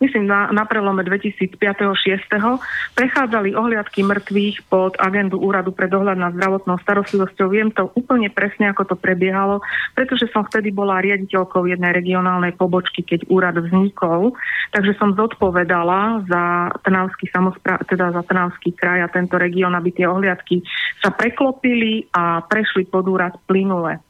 myslím 0.00 0.24
na, 0.26 0.48
na 0.48 0.64
prelome 0.64 1.04
2005 1.04 1.60
6 1.60 2.96
prechádzali 2.96 3.52
ohliadky 3.52 4.00
mŕtvych 4.00 4.66
pod 4.72 4.96
agendu 4.96 5.36
Úradu 5.36 5.76
pre 5.76 5.92
dohľad 5.92 6.16
nad 6.16 6.32
zdravotnou 6.36 6.80
starostlivosťou. 6.80 7.46
Viem 7.52 7.70
to 7.70 7.92
úplne 7.92 8.32
presne, 8.32 8.72
ako 8.72 8.94
to 8.94 8.96
prebiehalo, 8.96 9.60
pretože 9.92 10.32
som 10.32 10.48
vtedy 10.48 10.72
bola 10.72 11.04
riaditeľkou 11.04 11.68
jednej 11.68 11.92
regionálnej 11.92 12.56
pobočky, 12.56 13.04
keď 13.04 13.28
úrad 13.28 13.60
vznikol, 13.60 14.32
takže 14.72 14.96
som 14.96 15.12
zodpovedala 15.12 16.24
za 16.24 16.72
Trnavský 16.80 17.28
samospráv, 17.28 17.84
teda 17.84 18.16
za 18.16 18.24
Trnavský 18.24 18.72
kraj 18.72 19.04
a 19.04 19.12
tento 19.12 19.36
región, 19.36 19.76
aby 19.76 19.92
tie 19.92 20.08
ohliadky 20.08 20.64
sa 21.04 21.12
preklopili 21.12 22.08
a 22.16 22.40
prešli 22.40 22.88
pod 22.88 23.04
úrad 23.04 23.36
plynule. 23.44 24.09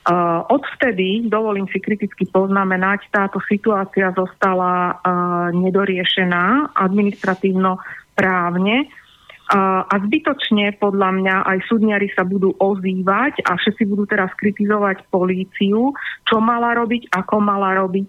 Uh, 0.00 0.40
odvtedy, 0.48 1.28
dovolím 1.28 1.68
si 1.68 1.76
kriticky 1.76 2.24
poznamenať, 2.24 3.12
táto 3.12 3.36
situácia 3.44 4.08
zostala 4.16 4.96
uh, 4.96 5.52
nedoriešená 5.52 6.72
administratívno 6.72 7.76
právne 8.16 8.88
uh, 8.88 9.84
a 9.84 9.94
zbytočne 10.00 10.80
podľa 10.80 11.10
mňa 11.20 11.36
aj 11.44 11.58
súdniari 11.68 12.08
sa 12.16 12.24
budú 12.24 12.56
ozývať 12.56 13.44
a 13.44 13.60
všetci 13.60 13.84
budú 13.92 14.08
teraz 14.08 14.32
kritizovať 14.40 15.04
políciu, 15.12 15.92
čo 16.24 16.36
mala 16.40 16.72
robiť, 16.80 17.12
ako 17.12 17.36
mala 17.44 17.76
robiť. 17.76 18.08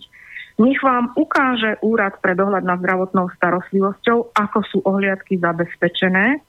Nech 0.63 0.79
vám 0.79 1.11
ukáže 1.19 1.75
úrad 1.83 2.23
pre 2.23 2.39
dohľad 2.39 2.63
nad 2.63 2.79
zdravotnou 2.79 3.35
starostlivosťou, 3.35 4.31
ako 4.31 4.59
sú 4.63 4.77
ohliadky 4.87 5.43
zabezpečené, 5.43 6.39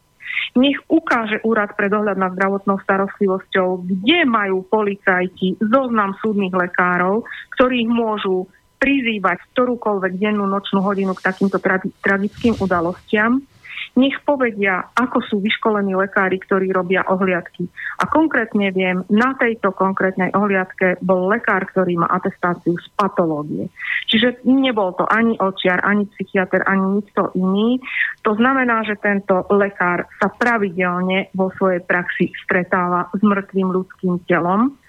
nech 0.57 0.79
ukáže 0.89 1.41
úrad 1.45 1.73
pre 1.77 1.89
dohľad 1.89 2.17
nad 2.19 2.33
zdravotnou 2.37 2.81
starostlivosťou, 2.85 3.89
kde 3.89 4.25
majú 4.29 4.65
policajti 4.69 5.61
zoznam 5.61 6.17
súdnych 6.21 6.53
lekárov, 6.53 7.25
ktorých 7.57 7.89
môžu 7.89 8.49
prizývať 8.83 9.39
ktorúkoľvek 9.55 10.19
dennú 10.19 10.43
nočnú 10.51 10.83
hodinu 10.83 11.15
k 11.15 11.23
takýmto 11.23 11.63
tra- 11.63 11.87
tragickým 12.03 12.59
udalostiam 12.59 13.47
nech 13.93 14.17
povedia, 14.25 14.89
ako 14.97 15.21
sú 15.29 15.37
vyškolení 15.45 15.93
lekári, 15.93 16.41
ktorí 16.41 16.73
robia 16.73 17.05
ohliadky. 17.05 17.69
A 18.01 18.09
konkrétne 18.09 18.73
viem, 18.73 19.05
na 19.13 19.37
tejto 19.37 19.77
konkrétnej 19.77 20.33
ohliadke 20.33 20.97
bol 21.05 21.29
lekár, 21.29 21.69
ktorý 21.69 22.01
má 22.01 22.09
atestáciu 22.09 22.73
z 22.81 22.87
patológie. 22.97 23.69
Čiže 24.09 24.45
nebol 24.49 24.97
to 24.97 25.05
ani 25.05 25.37
očiar, 25.37 25.85
ani 25.85 26.09
psychiatr, 26.17 26.65
ani 26.65 27.05
nikto 27.05 27.37
iný. 27.37 27.81
To 28.25 28.33
znamená, 28.33 28.85
že 28.89 28.97
tento 28.97 29.45
lekár 29.53 30.09
sa 30.17 30.33
pravidelne 30.33 31.29
vo 31.37 31.53
svojej 31.61 31.85
praxi 31.85 32.33
stretáva 32.45 33.13
s 33.13 33.21
mŕtvým 33.21 33.69
ľudským 33.69 34.25
telom 34.25 34.82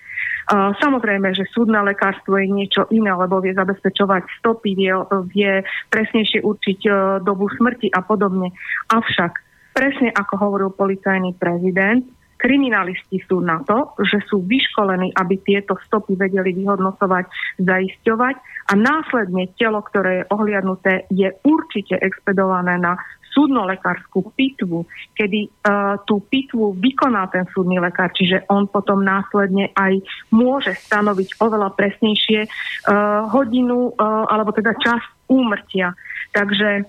Samozrejme, 0.51 1.31
že 1.31 1.47
súdne 1.51 1.79
lekárstvo 1.87 2.35
je 2.35 2.51
niečo 2.51 2.83
iné, 2.91 3.15
lebo 3.15 3.39
vie 3.39 3.55
zabezpečovať 3.55 4.43
stopy, 4.43 4.75
vie, 4.75 4.91
vie 5.31 5.51
presnejšie 5.87 6.43
určiť 6.43 6.79
e, 6.83 6.91
dobu 7.23 7.47
smrti 7.47 7.87
a 7.95 8.03
podobne. 8.03 8.51
Avšak, 8.91 9.31
presne 9.71 10.11
ako 10.11 10.33
hovoril 10.35 10.69
policajný 10.75 11.39
prezident, 11.39 12.03
kriminalisti 12.43 13.23
sú 13.23 13.39
na 13.39 13.63
to, 13.63 13.95
že 14.03 14.19
sú 14.27 14.43
vyškolení, 14.43 15.15
aby 15.15 15.39
tieto 15.39 15.79
stopy 15.87 16.19
vedeli 16.19 16.51
vyhodnocovať, 16.51 17.55
zaisťovať 17.63 18.35
a 18.67 18.73
následne 18.75 19.47
telo, 19.55 19.79
ktoré 19.79 20.11
je 20.21 20.29
ohliadnuté, 20.35 21.07
je 21.07 21.31
určite 21.47 21.95
expedované 22.03 22.75
na 22.75 22.99
súdno-lekárskú 23.33 24.29
pitvu, 24.37 24.85
kedy 25.17 25.49
uh, 25.49 25.97
tú 26.05 26.21
pitvu 26.29 26.77
vykoná 26.77 27.25
ten 27.33 27.49
súdny 27.49 27.81
lekár, 27.81 28.13
čiže 28.13 28.45
on 28.45 28.69
potom 28.69 29.01
následne 29.01 29.73
aj 29.73 30.05
môže 30.29 30.77
stanoviť 30.85 31.41
oveľa 31.41 31.73
presnejšie 31.73 32.45
uh, 32.45 33.25
hodinu 33.33 33.89
uh, 33.89 34.29
alebo 34.29 34.53
teda 34.53 34.77
čas 34.77 35.01
úmrtia. 35.25 35.97
Takže 36.29 36.85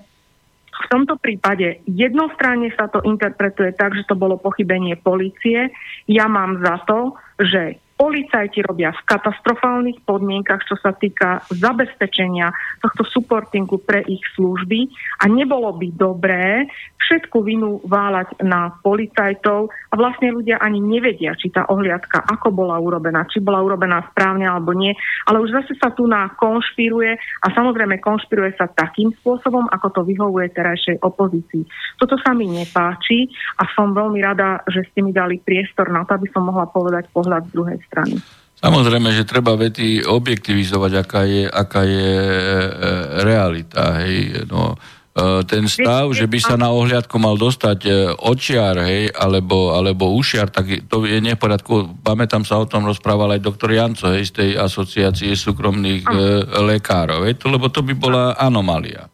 v 0.74 0.86
tomto 0.90 1.14
prípade 1.20 1.80
jednostranne 1.86 2.72
sa 2.74 2.90
to 2.90 2.98
interpretuje 3.06 3.72
tak, 3.78 3.94
že 3.94 4.08
to 4.10 4.18
bolo 4.18 4.40
pochybenie 4.40 4.98
policie. 4.98 5.70
Ja 6.10 6.26
mám 6.26 6.58
za 6.64 6.82
to, 6.88 7.14
že 7.38 7.78
Policajti 8.04 8.60
robia 8.60 8.92
v 8.92 9.00
katastrofálnych 9.08 10.04
podmienkach, 10.04 10.60
čo 10.68 10.76
sa 10.76 10.92
týka 10.92 11.40
zabezpečenia 11.48 12.52
tohto 12.84 13.00
supportingu 13.08 13.80
pre 13.80 14.04
ich 14.04 14.20
služby 14.36 14.92
a 15.18 15.32
nebolo 15.32 15.72
by 15.72 15.88
dobré 15.96 16.68
všetku 17.04 17.44
vinu 17.44 17.80
váľať 17.84 18.44
na 18.44 18.72
policajtov 18.80 19.68
a 19.68 19.94
vlastne 19.96 20.32
ľudia 20.32 20.60
ani 20.60 20.80
nevedia, 20.80 21.36
či 21.36 21.52
tá 21.52 21.68
ohliadka 21.68 22.24
ako 22.24 22.52
bola 22.52 22.80
urobená, 22.80 23.28
či 23.28 23.44
bola 23.44 23.60
urobená 23.60 24.04
správne 24.12 24.48
alebo 24.48 24.72
nie, 24.72 24.92
ale 25.28 25.40
už 25.44 25.52
zase 25.52 25.72
sa 25.76 25.92
tu 25.92 26.08
na 26.08 26.32
konšpiruje 26.36 27.16
a 27.16 27.46
samozrejme 27.52 28.00
konšpiruje 28.00 28.56
sa 28.56 28.68
takým 28.72 29.12
spôsobom, 29.20 29.68
ako 29.68 29.88
to 29.96 30.00
vyhovuje 30.04 30.52
terajšej 30.52 31.00
opozícii. 31.04 31.64
Toto 32.00 32.16
sa 32.20 32.32
mi 32.32 32.48
nepáči 32.48 33.28
a 33.60 33.68
som 33.76 33.92
veľmi 33.92 34.20
rada, 34.24 34.64
že 34.68 34.84
ste 34.92 35.04
mi 35.04 35.12
dali 35.12 35.40
priestor 35.40 35.92
na 35.92 36.08
to, 36.08 36.16
aby 36.16 36.28
som 36.32 36.48
mohla 36.48 36.68
povedať 36.68 37.08
pohľad 37.12 37.48
z 37.48 37.52
druhej 37.52 37.78
strany. 37.84 37.93
Samozrejme, 38.64 39.12
že 39.12 39.28
treba 39.28 39.52
vety 39.60 40.08
objektivizovať, 40.08 40.92
aká 40.96 41.22
je, 41.28 41.44
aká 41.44 41.82
je 41.84 42.12
e, 42.16 42.32
e 42.32 42.90
realita. 43.20 44.00
Hej. 44.00 44.48
No, 44.48 44.72
e, 44.72 45.44
ten 45.44 45.68
stav, 45.68 46.08
že 46.16 46.24
by 46.24 46.38
sa 46.40 46.56
na 46.56 46.72
ohliadku 46.72 47.20
mal 47.20 47.36
dostať 47.36 47.84
očiar, 48.24 48.80
hej, 48.88 49.12
alebo, 49.12 49.76
alebo 49.76 50.16
ušiar, 50.16 50.48
tak 50.48 50.88
to 50.88 51.04
je 51.04 51.20
neporiadku. 51.20 52.00
Pamätám 52.00 52.48
sa 52.48 52.56
o 52.56 52.64
tom 52.64 52.88
rozprával 52.88 53.36
aj 53.36 53.44
doktor 53.44 53.68
Janco, 53.68 54.16
hej, 54.16 54.32
z 54.32 54.32
tej 54.32 54.50
asociácie 54.56 55.36
súkromných 55.36 56.08
e, 56.08 56.16
lekárov, 56.64 57.28
hej, 57.28 57.36
to, 57.36 57.52
lebo 57.52 57.68
to 57.68 57.84
by 57.84 57.92
bola 57.92 58.32
anomália. 58.40 59.12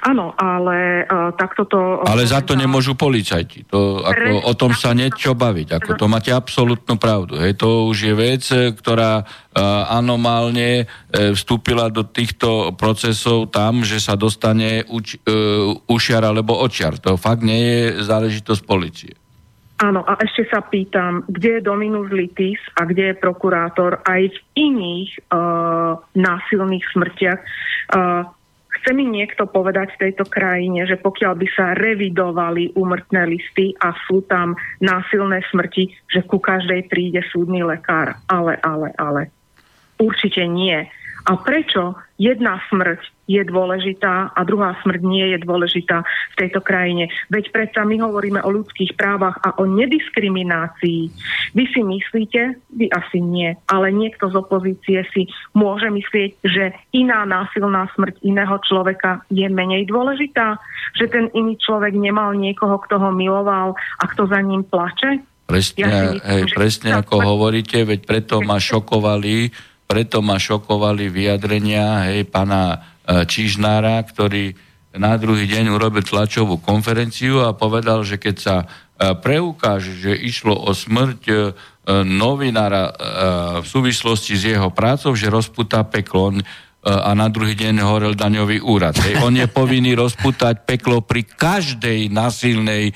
Áno, 0.00 0.32
ale 0.38 1.04
uh, 1.04 1.34
takto 1.36 1.68
to... 1.68 2.00
Ale 2.06 2.24
za 2.24 2.40
to 2.40 2.56
nemôžu 2.56 2.96
policajti. 2.96 3.68
To, 3.68 4.00
ako, 4.00 4.48
o 4.48 4.52
tom 4.56 4.72
sa 4.72 4.96
niečo 4.96 5.36
baviť. 5.36 5.76
Ako, 5.76 5.90
to 6.00 6.06
máte 6.08 6.32
absolútnu 6.32 6.96
pravdu. 6.96 7.36
Hej, 7.36 7.60
to 7.60 7.90
už 7.90 7.98
je 8.08 8.14
vec, 8.16 8.42
e, 8.48 8.72
ktorá 8.72 9.20
uh, 9.20 9.26
anomálne 9.92 10.86
uh, 10.86 11.32
vstúpila 11.36 11.92
do 11.92 12.06
týchto 12.06 12.72
procesov 12.78 13.52
tam, 13.52 13.84
že 13.84 14.00
sa 14.00 14.16
dostane 14.16 14.88
uč, 14.88 15.20
uh, 15.20 15.76
ušiar 15.84 16.24
alebo 16.24 16.56
očiar. 16.56 16.96
To 17.04 17.20
fakt 17.20 17.44
nie 17.44 17.60
je 17.60 17.80
záležitosť 18.00 18.62
policie. 18.64 19.12
Áno, 19.80 20.04
a 20.04 20.12
ešte 20.20 20.44
sa 20.52 20.60
pýtam, 20.60 21.24
kde 21.24 21.56
je 21.56 21.64
Dominus 21.64 22.12
Litis 22.12 22.60
a 22.76 22.84
kde 22.84 23.12
je 23.12 23.20
prokurátor 23.20 24.04
aj 24.04 24.28
v 24.28 24.38
iných 24.60 25.10
uh, 25.32 25.96
násilných 26.12 26.84
smrtiach. 26.92 27.40
Uh, 27.96 28.28
Chce 28.80 28.96
mi 28.96 29.04
niekto 29.04 29.44
povedať 29.44 29.92
v 29.92 30.08
tejto 30.08 30.24
krajine, 30.24 30.88
že 30.88 30.96
pokiaľ 30.96 31.36
by 31.36 31.48
sa 31.52 31.76
revidovali 31.76 32.72
úmrtné 32.72 33.28
listy 33.28 33.76
a 33.76 33.92
sú 34.08 34.24
tam 34.24 34.56
násilné 34.80 35.44
smrti, 35.52 35.92
že 36.08 36.24
ku 36.24 36.40
každej 36.40 36.88
príde 36.88 37.20
súdny 37.28 37.60
lekár. 37.60 38.16
Ale, 38.24 38.56
ale, 38.64 38.96
ale. 38.96 39.28
Určite 40.00 40.48
nie. 40.48 40.88
A 41.28 41.36
prečo 41.36 41.98
jedna 42.16 42.60
smrť 42.68 43.00
je 43.30 43.42
dôležitá 43.46 44.34
a 44.34 44.40
druhá 44.42 44.74
smrť 44.82 45.00
nie 45.06 45.22
je 45.30 45.38
dôležitá 45.46 46.02
v 46.04 46.34
tejto 46.34 46.58
krajine. 46.58 47.06
Veď 47.30 47.54
predsa 47.54 47.86
my 47.86 48.02
hovoríme 48.02 48.42
o 48.42 48.50
ľudských 48.50 48.98
právach 48.98 49.38
a 49.46 49.54
o 49.62 49.70
nediskriminácii. 49.70 51.02
Vy 51.54 51.64
si 51.70 51.80
myslíte? 51.86 52.58
Vy 52.74 52.90
asi 52.90 53.22
nie. 53.22 53.54
Ale 53.70 53.94
niekto 53.94 54.26
z 54.28 54.34
opozície 54.34 55.06
si 55.14 55.30
môže 55.54 55.86
myslieť, 55.86 56.30
že 56.42 56.74
iná 56.90 57.22
násilná 57.22 57.86
smrť 57.94 58.18
iného 58.26 58.58
človeka 58.66 59.22
je 59.30 59.46
menej 59.46 59.86
dôležitá? 59.86 60.58
Že 60.98 61.06
ten 61.06 61.24
iný 61.30 61.54
človek 61.62 61.94
nemal 61.94 62.34
niekoho, 62.34 62.82
kto 62.82 62.98
ho 62.98 63.10
miloval 63.14 63.78
a 63.78 64.04
kto 64.10 64.26
za 64.26 64.42
ním 64.42 64.66
plače? 64.66 65.22
Presne, 65.50 65.82
ja 65.82 65.86
myslím, 65.90 66.22
hej, 66.22 66.42
presne 66.54 66.90
ako 66.94 67.14
hovoríte, 67.26 67.82
veď 67.82 68.06
preto 68.06 68.38
ma 68.38 68.62
šokovali 68.62 69.50
preto 69.90 70.22
ma 70.22 70.38
šokovali 70.38 71.10
vyjadrenia 71.10 72.14
hej, 72.14 72.22
pána 72.30 72.78
e, 73.02 73.26
Čižnára, 73.26 73.98
ktorý 74.06 74.54
na 74.94 75.18
druhý 75.18 75.50
deň 75.50 75.74
urobil 75.74 76.06
tlačovú 76.06 76.62
konferenciu 76.62 77.42
a 77.42 77.58
povedal, 77.58 78.06
že 78.06 78.14
keď 78.14 78.36
sa 78.38 78.56
e, 78.62 78.66
preukáže, 79.18 79.98
že 79.98 80.14
išlo 80.14 80.54
o 80.54 80.70
smrť 80.70 81.22
e, 81.26 81.34
novinára 81.90 82.94
v 83.58 83.66
súvislosti 83.66 84.38
s 84.38 84.46
jeho 84.46 84.70
prácou, 84.70 85.10
že 85.18 85.26
rozputá 85.26 85.82
peklo. 85.82 86.38
A 86.80 87.12
na 87.12 87.28
druhý 87.28 87.52
deň 87.52 87.84
horel 87.84 88.16
daňový 88.16 88.64
úrad. 88.64 88.96
Hej. 89.04 89.20
On 89.20 89.34
je 89.36 89.44
povinný 89.44 89.92
rozputať 89.92 90.64
peklo 90.64 91.04
pri 91.04 91.28
každej 91.28 92.08
nasilnej 92.08 92.88
e, 92.88 92.92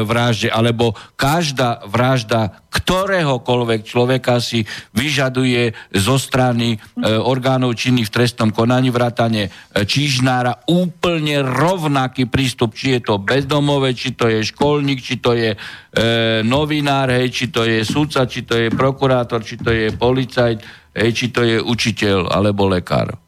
vražde, 0.00 0.48
alebo 0.48 0.96
každá 1.20 1.84
vražda 1.84 2.64
ktoréhokoľvek 2.76 3.80
človeka 3.84 4.40
si 4.40 4.64
vyžaduje 4.92 5.72
zo 5.96 6.16
strany 6.20 6.76
e, 6.76 6.78
orgánov 7.08 7.76
činných 7.76 8.08
v 8.08 8.14
trestnom 8.20 8.52
konaní 8.52 8.92
vrátane 8.92 9.48
e, 9.48 9.50
Čížnára 9.84 10.64
úplne 10.68 11.40
rovnaký 11.40 12.28
prístup, 12.28 12.76
či 12.76 12.96
je 12.96 13.00
to 13.04 13.20
bezdomové, 13.20 13.96
či 13.96 14.12
to 14.12 14.28
je 14.28 14.44
školník, 14.44 15.00
či 15.00 15.20
to 15.20 15.32
je 15.36 15.52
e, 15.52 15.58
novinár, 16.44 17.12
hej, 17.12 17.32
či 17.32 17.44
to 17.48 17.64
je 17.64 17.80
sudca, 17.84 18.28
či 18.28 18.44
to 18.44 18.56
je 18.56 18.68
prokurátor, 18.72 19.40
či 19.40 19.56
to 19.56 19.72
je 19.72 19.92
policajt, 19.96 20.58
hej, 20.92 21.10
či 21.16 21.32
to 21.32 21.44
je 21.44 21.56
učiteľ 21.60 22.28
alebo 22.28 22.68
lekár 22.68 23.25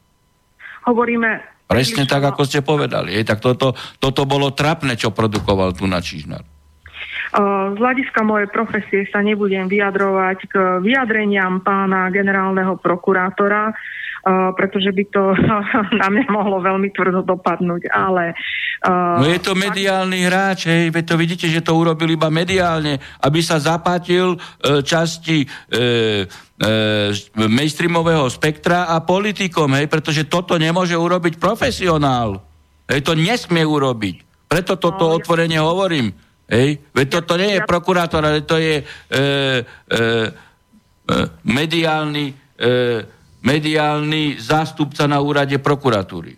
hovoríme... 0.88 1.60
Presne 1.68 2.08
tak, 2.08 2.24
ako 2.24 2.48
ste 2.48 2.64
povedali. 2.64 3.12
Je, 3.12 3.28
tak 3.28 3.44
toto, 3.44 3.76
toto 4.00 4.24
bolo 4.24 4.56
trapné, 4.56 4.96
čo 4.96 5.12
produkoval 5.12 5.76
tu 5.76 5.84
na 5.84 6.00
Čížnar. 6.00 6.40
Z 7.28 7.76
hľadiska 7.76 8.24
mojej 8.24 8.48
profesie 8.48 9.04
sa 9.12 9.20
nebudem 9.20 9.68
vyjadrovať 9.68 10.38
k 10.48 10.54
vyjadreniam 10.80 11.60
pána 11.60 12.08
generálneho 12.08 12.80
prokurátora, 12.80 13.76
pretože 14.28 14.92
by 14.92 15.04
to 15.08 15.22
na 16.02 16.08
mňa 16.12 16.26
mohlo 16.28 16.60
veľmi 16.60 16.92
tvrdo 16.92 17.24
dopadnúť, 17.24 17.88
ale... 17.88 18.36
No 18.84 19.26
je 19.26 19.42
to 19.42 19.58
mediálny 19.58 20.22
hráč, 20.22 20.70
hej, 20.70 20.94
veď 20.94 21.04
to 21.04 21.16
vidíte, 21.18 21.46
že 21.50 21.66
to 21.66 21.74
urobil 21.74 22.06
iba 22.06 22.30
mediálne, 22.30 23.02
aby 23.26 23.42
sa 23.42 23.58
zapatil 23.58 24.38
e, 24.38 24.38
časti 24.86 25.42
mainstreamového 27.34 28.26
spektra 28.30 28.86
a 28.86 29.02
politikom, 29.02 29.74
hej, 29.74 29.90
pretože 29.90 30.30
toto 30.30 30.54
nemôže 30.54 30.94
urobiť 30.94 31.42
profesionál. 31.42 32.38
Hej, 32.86 33.02
to 33.04 33.12
nesmie 33.18 33.66
urobiť. 33.66 34.28
Preto 34.48 34.80
toto 34.80 35.12
no, 35.12 35.20
otvorene 35.20 35.60
hovorím. 35.60 36.08
Hej, 36.48 36.80
veď 36.96 37.06
toto 37.20 37.36
nie 37.36 37.60
je 37.60 37.68
prokurátor, 37.68 38.24
ale 38.24 38.40
to 38.48 38.56
je 38.56 38.80
e, 38.80 38.84
e, 38.84 39.20
e, 39.20 40.00
mediálny 41.44 42.32
e, 42.32 42.34
mediálny 43.42 44.38
zástupca 44.38 45.06
na 45.06 45.22
úrade 45.22 45.56
prokuratúry. 45.58 46.34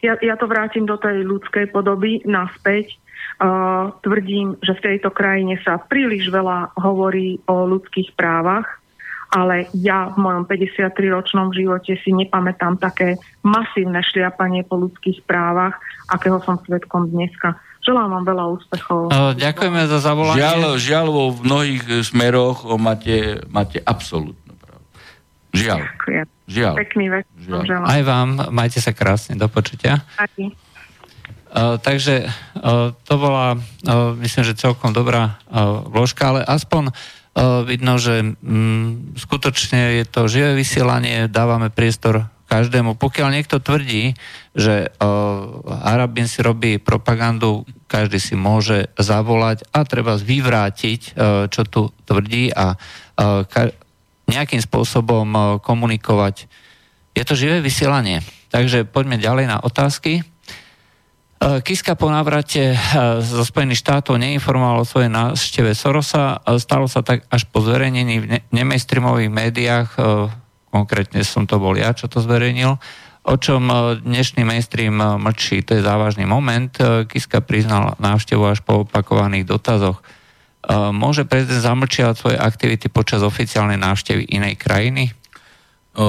Ja, 0.00 0.16
ja 0.24 0.34
to 0.40 0.48
vrátim 0.48 0.88
do 0.88 0.96
tej 0.96 1.24
ľudskej 1.28 1.68
podoby 1.72 2.24
naspäť. 2.24 2.96
Uh, 3.40 3.92
tvrdím, 4.04 4.56
že 4.60 4.76
v 4.76 4.84
tejto 4.84 5.08
krajine 5.12 5.56
sa 5.64 5.80
príliš 5.80 6.28
veľa 6.28 6.76
hovorí 6.76 7.40
o 7.48 7.64
ľudských 7.64 8.12
právach, 8.12 8.68
ale 9.32 9.64
ja 9.72 10.12
v 10.12 10.20
mojom 10.20 10.44
53-ročnom 10.44 11.48
živote 11.56 11.96
si 12.04 12.12
nepamätám 12.12 12.76
také 12.76 13.16
masívne 13.40 14.04
šliapanie 14.04 14.60
po 14.68 14.76
ľudských 14.76 15.24
právach, 15.24 15.80
akého 16.12 16.36
som 16.44 16.60
svetkom 16.60 17.08
dneska. 17.08 17.56
Želám 17.80 18.20
vám 18.20 18.24
veľa 18.28 18.44
úspechov. 18.60 19.00
Uh, 19.08 19.32
ďakujeme 19.32 19.88
za 19.88 20.04
zavolanie. 20.04 20.36
Žiaľ, 20.36 20.60
žiaľ 20.76 21.06
vo 21.08 21.24
mnohých 21.40 22.04
smeroch 22.04 22.68
máte, 22.76 23.40
máte 23.48 23.80
absolút 23.80 24.36
Žiaľ. 25.50 25.78
Ďakujem. 25.82 26.26
Žiaľ. 26.50 26.74
Pekný 26.82 27.06
večer. 27.10 27.34
Žiaľ. 27.46 27.82
Aj 27.86 28.00
vám, 28.02 28.28
majte 28.50 28.78
sa 28.82 28.90
krásne, 28.90 29.38
do 29.38 29.46
počutia. 29.46 30.02
Uh, 31.50 31.82
takže 31.82 32.30
uh, 32.30 32.94
to 32.94 33.14
bola, 33.18 33.58
uh, 33.58 34.14
myslím, 34.22 34.46
že 34.46 34.54
celkom 34.54 34.94
dobrá 34.94 35.34
uh, 35.50 35.82
vložka, 35.82 36.30
ale 36.30 36.40
aspoň 36.46 36.94
uh, 36.94 37.66
vidno, 37.66 37.98
že 37.98 38.22
um, 38.22 39.14
skutočne 39.18 39.98
je 39.98 40.04
to 40.06 40.30
živé 40.30 40.54
vysielanie, 40.54 41.26
dávame 41.26 41.66
priestor 41.66 42.30
každému. 42.46 42.94
Pokiaľ 42.98 43.34
niekto 43.34 43.58
tvrdí, 43.58 44.14
že 44.54 44.90
uh, 44.90 45.86
Arabin 45.86 46.30
si 46.30 46.38
robí 46.42 46.78
propagandu, 46.78 47.66
každý 47.90 48.22
si 48.22 48.38
môže 48.38 48.90
zavolať 48.94 49.66
a 49.74 49.82
treba 49.82 50.14
vyvrátiť, 50.18 51.00
uh, 51.14 51.50
čo 51.50 51.66
tu 51.66 51.90
tvrdí 52.06 52.54
a 52.54 52.74
uh, 52.74 53.42
ka- 53.46 53.74
nejakým 54.30 54.62
spôsobom 54.62 55.26
e, 55.26 55.38
komunikovať. 55.58 56.46
Je 57.18 57.24
to 57.26 57.34
živé 57.34 57.58
vysielanie. 57.58 58.22
Takže 58.54 58.86
poďme 58.86 59.18
ďalej 59.18 59.50
na 59.50 59.58
otázky. 59.58 60.22
E, 60.22 60.22
Kiska 61.66 61.98
po 61.98 62.06
návrate 62.06 62.74
e, 62.74 62.76
zo 63.20 63.42
Spojených 63.42 63.82
štátov 63.82 64.22
neinformoval 64.22 64.86
o 64.86 64.88
svojej 64.88 65.10
návšteve 65.10 65.74
Sorosa. 65.74 66.38
Stalo 66.62 66.86
sa 66.86 67.02
tak 67.02 67.26
až 67.26 67.50
po 67.50 67.58
zverejnení 67.60 68.14
v 68.22 68.26
nemainstreamových 68.54 69.30
médiách, 69.34 69.88
konkrétne 70.70 71.26
som 71.26 71.50
to 71.50 71.58
bol 71.58 71.74
ja, 71.74 71.90
čo 71.90 72.06
to 72.06 72.22
zverejnil, 72.22 72.78
o 73.26 73.34
čom 73.36 73.66
dnešný 74.06 74.46
mainstream 74.46 74.94
mlčí. 74.96 75.66
To 75.66 75.74
je 75.74 75.82
závažný 75.82 76.30
moment. 76.30 76.70
Kiska 77.10 77.42
priznal 77.42 77.98
návštevu 77.98 78.46
až 78.46 78.62
po 78.62 78.86
opakovaných 78.86 79.50
dotazoch. 79.50 79.98
Môže 80.68 81.24
prezident 81.24 81.64
zamlčiavať 81.64 82.16
svoje 82.20 82.36
aktivity 82.36 82.92
počas 82.92 83.24
oficiálnej 83.24 83.80
návštevy 83.80 84.28
inej 84.28 84.60
krajiny? 84.60 85.16
O, 85.96 86.06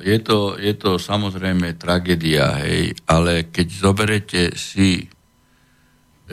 je, 0.00 0.18
to, 0.22 0.56
je 0.56 0.72
to 0.78 0.96
samozrejme 0.96 1.76
tragédia, 1.76 2.56
hej, 2.64 2.96
ale 3.04 3.52
keď 3.52 3.66
zoberete 3.68 4.42
si 4.56 5.04
e, 5.04 5.06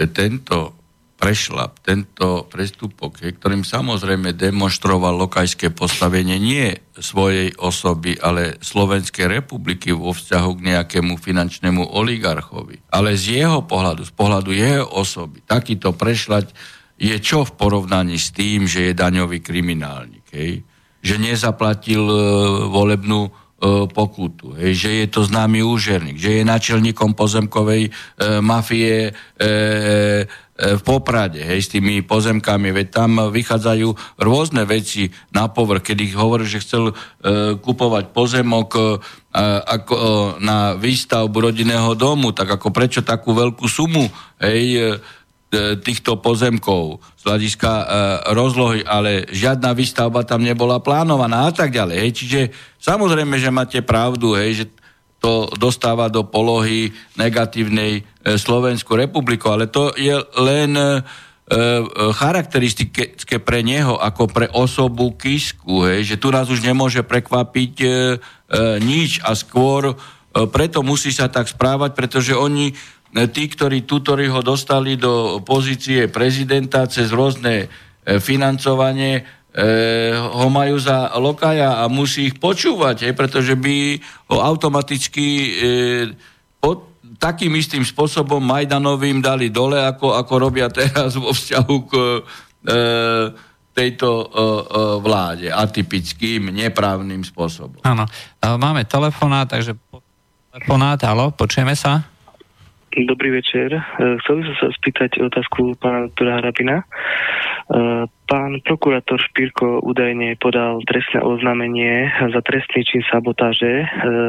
tento 0.08 0.78
prešlap, 1.18 1.82
tento 1.84 2.45
prestupok, 2.47 3.26
hej, 3.26 3.36
ktorým 3.41 3.66
samozrejme 3.66 4.38
demonstroval 4.38 5.18
lokajské 5.18 5.74
postavenie 5.74 6.38
nie 6.39 6.78
svojej 6.95 7.58
osoby, 7.58 8.16
ale 8.22 8.55
Slovenskej 8.62 9.26
republiky 9.26 9.91
vo 9.91 10.14
vzťahu 10.14 10.49
k 10.55 10.66
nejakému 10.72 11.18
finančnému 11.18 11.91
oligarchovi. 11.91 12.88
Ale 12.93 13.18
z 13.18 13.43
jeho 13.43 13.66
pohľadu, 13.66 14.05
z 14.05 14.14
pohľadu 14.14 14.53
jeho 14.53 14.88
osoby, 14.93 15.41
takýto 15.43 15.91
prešľať 15.91 16.76
je 16.97 17.15
čo 17.21 17.45
v 17.45 17.55
porovnaní 17.55 18.17
s 18.17 18.33
tým, 18.33 18.65
že 18.65 18.91
je 18.91 18.93
daňový 18.97 19.39
kriminálnik, 19.39 20.25
hej? 20.33 20.65
že 20.97 21.15
nezaplatil 21.21 22.01
e, 22.01 22.17
volebnú 22.73 23.29
e, 23.29 23.31
pokutu, 23.85 24.57
hej? 24.57 24.73
že 24.73 24.89
je 25.05 25.07
to 25.07 25.21
známy 25.21 25.61
úžerník, 25.61 26.17
že 26.17 26.41
je 26.41 26.43
načelníkom 26.43 27.13
pozemkovej 27.13 27.87
e, 27.87 27.91
mafie 28.41 29.13
e, 29.13 29.45
e, 29.45 30.47
v 30.57 30.81
Poprade, 30.81 31.37
hej, 31.37 31.61
s 31.61 31.69
tými 31.69 32.01
pozemkami, 32.01 32.73
veď 32.73 32.87
tam 32.89 33.29
vychádzajú 33.29 34.17
rôzne 34.17 34.65
veci 34.65 35.13
na 35.29 35.53
povrch, 35.53 35.93
kedy 35.93 36.17
hovorí, 36.17 36.49
že 36.49 36.65
chcel 36.65 36.89
e, 36.89 36.93
kupovať 37.61 38.09
pozemok 38.09 38.69
e, 38.73 38.81
ako, 39.61 39.93
e, 39.93 40.09
na 40.41 40.73
výstavbu 40.73 41.37
rodinného 41.53 41.93
domu, 41.93 42.33
tak 42.33 42.57
ako 42.57 42.73
prečo 42.73 43.05
takú 43.05 43.37
veľkú 43.37 43.69
sumu, 43.69 44.09
hej, 44.41 44.63
e, 44.73 44.81
týchto 45.79 46.19
pozemkov 46.19 46.99
z 47.15 47.23
hľadiska 47.23 47.71
e, 47.71 47.85
rozlohy, 48.35 48.83
ale 48.83 49.23
žiadna 49.31 49.71
výstavba 49.71 50.27
tam 50.27 50.43
nebola 50.43 50.83
plánovaná 50.83 51.47
a 51.47 51.51
tak 51.55 51.71
ďalej. 51.71 51.97
Hej. 52.03 52.11
Čiže 52.19 52.39
samozrejme, 52.83 53.39
že 53.39 53.47
máte 53.47 53.79
pravdu, 53.79 54.35
hej, 54.35 54.63
že 54.63 54.65
to 55.17 55.49
dostáva 55.55 56.11
do 56.11 56.27
polohy 56.27 56.91
negatívnej 57.15 58.03
e, 58.03 58.35
Slovensku 58.35 58.99
republiku, 58.99 59.47
ale 59.49 59.71
to 59.71 59.95
je 59.95 60.19
len 60.35 60.75
e, 60.75 60.83
e 60.83 61.59
charakteristické 62.11 63.39
pre 63.39 63.63
neho 63.63 63.95
ako 63.95 64.27
pre 64.27 64.51
osobu 64.51 65.15
Kisku, 65.15 65.87
hej, 65.87 66.03
že 66.03 66.19
tu 66.19 66.27
nás 66.27 66.51
už 66.51 66.59
nemôže 66.59 67.07
prekvapiť 67.07 67.73
e, 67.81 67.87
e, 67.87 67.93
nič 68.83 69.23
a 69.23 69.31
skôr 69.31 69.91
e, 69.91 69.95
preto 70.51 70.83
musí 70.83 71.09
sa 71.15 71.31
tak 71.31 71.47
správať, 71.47 71.95
pretože 71.95 72.35
oni 72.35 72.75
tí, 73.26 73.49
ktorí 73.49 73.89
tutori 73.89 74.30
ho 74.30 74.45
dostali 74.45 74.93
do 74.93 75.41
pozície 75.41 76.05
prezidenta 76.05 76.86
cez 76.86 77.09
rôzne 77.09 77.65
e, 77.65 77.68
financovanie, 78.22 79.26
e, 79.49 80.13
ho 80.13 80.47
majú 80.53 80.78
za 80.78 81.18
lokaja 81.18 81.82
a 81.82 81.89
musí 81.89 82.30
ich 82.30 82.38
počúvať, 82.38 83.18
pretože 83.18 83.57
by 83.57 83.97
ho 84.30 84.38
automaticky 84.38 85.26
e, 85.26 85.49
pod 86.61 86.93
takým 87.18 87.57
istým 87.57 87.82
spôsobom 87.82 88.38
Majdanovým 88.38 89.26
dali 89.26 89.49
dole, 89.49 89.82
ako, 89.82 90.13
ako 90.13 90.34
robia 90.38 90.70
teraz 90.70 91.18
vo 91.18 91.34
vzťahu 91.34 91.76
k 91.89 91.93
tejto 93.72 94.09
vláde 95.01 95.47
atypickým, 95.47 96.51
neprávnym 96.51 97.24
spôsobom. 97.24 97.80
Áno. 97.88 98.05
Máme 98.41 98.84
telefonát, 98.86 99.47
takže 99.47 99.78
telefonát, 100.51 100.99
halo, 101.05 101.32
počujeme 101.34 101.74
sa? 101.74 102.16
Dobrý 102.97 103.29
večer. 103.29 103.69
E, 103.77 103.81
chcel 104.25 104.41
by 104.41 104.43
som 104.49 104.55
sa 104.57 104.67
spýtať 104.73 105.21
otázku 105.21 105.77
pána 105.77 106.09
doktora 106.09 106.41
Harabina. 106.41 106.81
Pán 108.28 108.59
prokurátor 108.59 109.23
Špírko 109.23 109.80
údajne 109.88 110.36
podal 110.36 110.84
trestné 110.84 111.23
oznámenie 111.23 112.11
za 112.28 112.43
trestný 112.43 112.84
čin 112.84 112.99
sabotáže 113.07 113.71
e, 113.71 113.86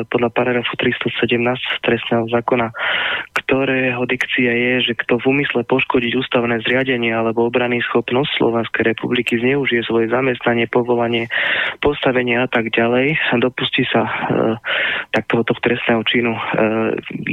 podľa 0.07 0.31
paragrafu 0.31 0.79
317 0.79 1.35
trestného 1.83 2.31
zákona, 2.31 2.71
ktorého 3.35 3.99
dikcia 4.07 4.55
je, 4.55 4.73
že 4.87 4.93
kto 5.03 5.19
v 5.19 5.35
úmysle 5.35 5.67
poškodiť 5.67 6.15
ústavné 6.15 6.63
zriadenie 6.63 7.11
alebo 7.11 7.51
obrany 7.51 7.83
schopnosť 7.83 8.39
Slovenskej 8.39 8.95
republiky 8.95 9.35
zneužije 9.35 9.83
svoje 9.83 10.07
zamestnanie, 10.15 10.71
povolanie, 10.71 11.27
postavenie 11.83 12.39
a 12.39 12.47
tak 12.47 12.71
ďalej, 12.71 13.19
dopustí 13.43 13.83
sa 13.91 14.07
e, 14.07 14.13
taktohoto 15.11 15.59
trestného 15.59 16.07
činu. 16.07 16.39
E, 16.39 16.43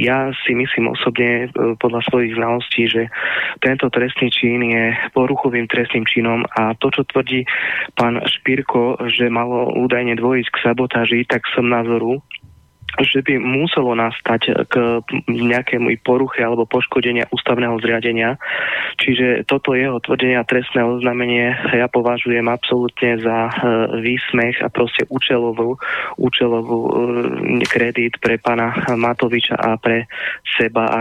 ja 0.02 0.34
si 0.42 0.56
myslím 0.58 0.98
osobne 0.98 1.46
e, 1.46 1.78
podľa 1.78 2.02
svojich 2.10 2.34
znalostí, 2.34 2.90
že 2.90 3.06
tento 3.62 3.86
trestný 3.86 4.34
čin 4.34 4.66
je 4.66 4.98
poruchovým 5.14 5.70
trestným 5.70 6.02
činom 6.08 6.42
a 6.56 6.72
to, 6.80 6.88
čo 6.88 7.04
tvrdí 7.04 7.44
pán 7.92 8.24
Špírko, 8.24 8.96
že 9.12 9.28
malo 9.28 9.76
údajne 9.76 10.16
dvojiť 10.16 10.46
k 10.48 10.60
sabotáži, 10.64 11.28
tak 11.28 11.44
som 11.52 11.68
názoru, 11.68 12.24
že 13.00 13.20
by 13.20 13.36
muselo 13.40 13.92
nastať 13.92 14.68
k 14.68 14.74
nejakému 15.28 15.92
poruche 16.00 16.40
alebo 16.40 16.68
poškodenia 16.68 17.28
ústavného 17.28 17.76
zriadenia. 17.80 18.40
Čiže 19.00 19.44
toto 19.44 19.76
jeho 19.76 20.00
tvrdenie 20.00 20.40
a 20.40 20.48
trestné 20.48 20.80
oznámenie 20.84 21.52
ja 21.72 21.86
považujem 21.90 22.46
absolútne 22.48 23.20
za 23.20 23.38
e, 23.48 23.52
výsmech 24.00 24.64
a 24.64 24.68
proste 24.72 25.04
účelovú, 25.12 25.76
účelovú 26.16 26.78
e, 26.86 26.90
kredit 27.68 28.16
pre 28.20 28.40
pána 28.40 28.72
Matoviča 28.96 29.56
a 29.56 29.76
pre 29.76 30.08
seba. 30.56 30.88
A 30.88 30.98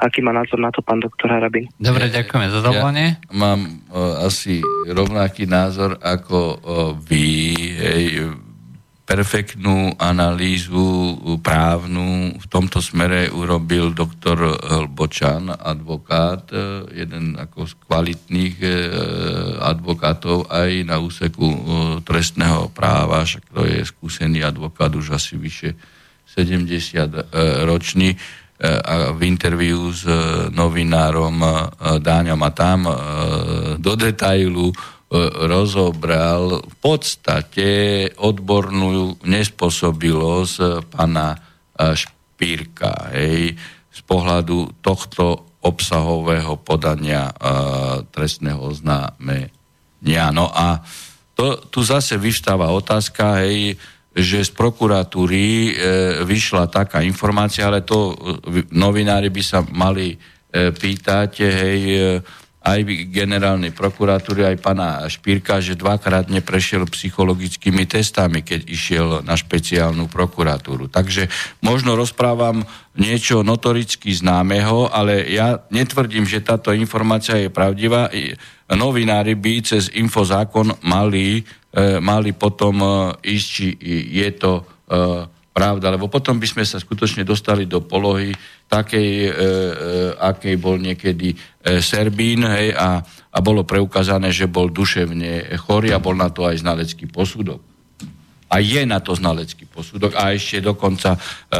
aký 0.00 0.22
má 0.22 0.30
názor 0.30 0.62
na 0.62 0.70
to 0.70 0.80
pán 0.80 1.02
doktor 1.02 1.34
Harabin? 1.34 1.66
Dobre, 1.76 2.08
ďakujeme 2.08 2.48
za 2.48 2.60
zavolanie. 2.62 3.18
Ja 3.18 3.34
mám 3.34 3.60
uh, 3.90 4.24
asi 4.24 4.62
rovnaký 4.86 5.50
názor 5.50 5.98
ako 5.98 6.38
uh, 6.38 6.58
vy. 6.94 7.54
Hej, 7.78 8.04
perfektnú 9.08 9.96
analýzu 9.96 11.16
právnu 11.40 12.36
v 12.36 12.46
tomto 12.52 12.84
smere 12.84 13.32
urobil 13.32 13.96
doktor 13.96 14.60
Hlbočan, 14.60 15.48
advokát, 15.48 16.44
e, 16.52 16.84
jeden 16.92 17.40
ako 17.40 17.64
z 17.64 17.72
kvalitných 17.88 18.56
e, 18.60 18.68
advokátov 19.64 20.52
aj 20.52 20.70
na 20.84 21.00
úseku 21.00 21.46
e, 21.48 21.58
trestného 22.04 22.68
práva, 22.68 23.24
však 23.24 23.48
to 23.48 23.64
je 23.64 23.80
skúsený 23.80 24.44
advokát 24.44 24.92
už 24.92 25.16
asi 25.16 25.40
vyše 25.40 25.72
70 26.28 27.32
ročný 27.64 28.12
a 28.60 29.16
v 29.16 29.20
interviu 29.24 29.88
s 29.88 30.04
novinárom 30.52 31.40
Dáňom 32.02 32.40
a 32.42 32.50
tam 32.52 32.84
do 33.78 33.92
detailu 33.96 34.74
rozobral 35.48 36.60
v 36.68 36.74
podstate 36.84 37.68
odbornú 38.20 39.16
nespôsobilosť 39.24 40.84
pána 40.92 41.32
e, 41.32 41.38
Špírka 41.96 43.08
hej, 43.16 43.56
z 43.88 44.00
pohľadu 44.04 44.84
tohto 44.84 45.48
obsahového 45.58 46.54
podania 46.62 47.34
trestného 48.14 48.62
oznámenia. 48.62 50.30
No 50.30 50.46
a 50.54 50.78
to, 51.34 51.66
tu 51.66 51.82
zase 51.82 52.14
vyvstáva 52.14 52.70
otázka, 52.70 53.42
hej, 53.42 53.74
že 54.18 54.42
z 54.42 54.50
prokuratúry 54.50 55.46
e, 55.46 55.72
vyšla 56.26 56.66
taká 56.66 57.06
informácia, 57.06 57.70
ale 57.70 57.86
to 57.86 58.10
e, 58.10 58.66
novinári 58.74 59.30
by 59.30 59.42
sa 59.46 59.62
mali 59.62 60.10
e, 60.10 60.16
pýtať, 60.74 61.30
hej, 61.46 61.80
e, 61.94 62.02
aj 62.68 62.84
generálnej 63.08 63.72
prokuratúry, 63.72 64.44
aj 64.44 64.58
pana 64.60 65.08
Špírka, 65.08 65.64
že 65.64 65.78
dvakrát 65.78 66.28
neprešiel 66.28 66.84
psychologickými 66.84 67.88
testami, 67.88 68.44
keď 68.44 68.60
išiel 68.68 69.08
na 69.24 69.38
špeciálnu 69.38 70.10
prokuratúru. 70.12 70.92
Takže 70.92 71.32
možno 71.64 71.96
rozprávam 71.96 72.68
niečo 72.98 73.40
notoricky 73.40 74.12
známeho, 74.12 74.90
ale 74.92 75.30
ja 75.32 75.64
netvrdím, 75.72 76.28
že 76.28 76.44
táto 76.44 76.74
informácia 76.74 77.38
je 77.40 77.48
pravdivá. 77.48 78.12
Novinári 78.68 79.32
by 79.38 79.64
cez 79.64 79.88
infozákon 79.96 80.76
mali, 80.84 81.40
e, 81.40 82.02
mali 82.04 82.36
potom 82.36 82.84
e, 82.84 82.88
ísť, 83.32 83.46
či 83.48 83.66
je 84.12 84.28
to 84.36 84.52
e, 84.60 84.62
pravda, 85.58 85.90
lebo 85.90 86.06
potom 86.06 86.38
by 86.38 86.46
sme 86.46 86.62
sa 86.62 86.78
skutočne 86.78 87.26
dostali 87.26 87.66
do 87.66 87.82
polohy 87.82 88.30
takej, 88.68 89.10
e, 89.26 89.28
e, 89.28 89.34
akej 90.16 90.54
bol 90.60 90.76
niekedy 90.76 91.32
e, 91.32 91.36
Serbín, 91.80 92.44
hej, 92.44 92.76
a, 92.76 93.00
a 93.04 93.38
bolo 93.40 93.64
preukázané, 93.64 94.28
že 94.28 94.46
bol 94.46 94.68
duševne 94.68 95.56
chorý 95.56 95.96
a 95.96 95.98
bol 95.98 96.14
na 96.14 96.28
to 96.28 96.44
aj 96.44 96.60
znalecký 96.60 97.08
posudok 97.08 97.68
a 98.48 98.64
je 98.64 98.82
na 98.88 98.98
to 99.04 99.12
znalecký 99.12 99.68
posudok 99.68 100.16
a 100.16 100.32
ešte 100.32 100.64
dokonca 100.64 101.14
e, 101.14 101.18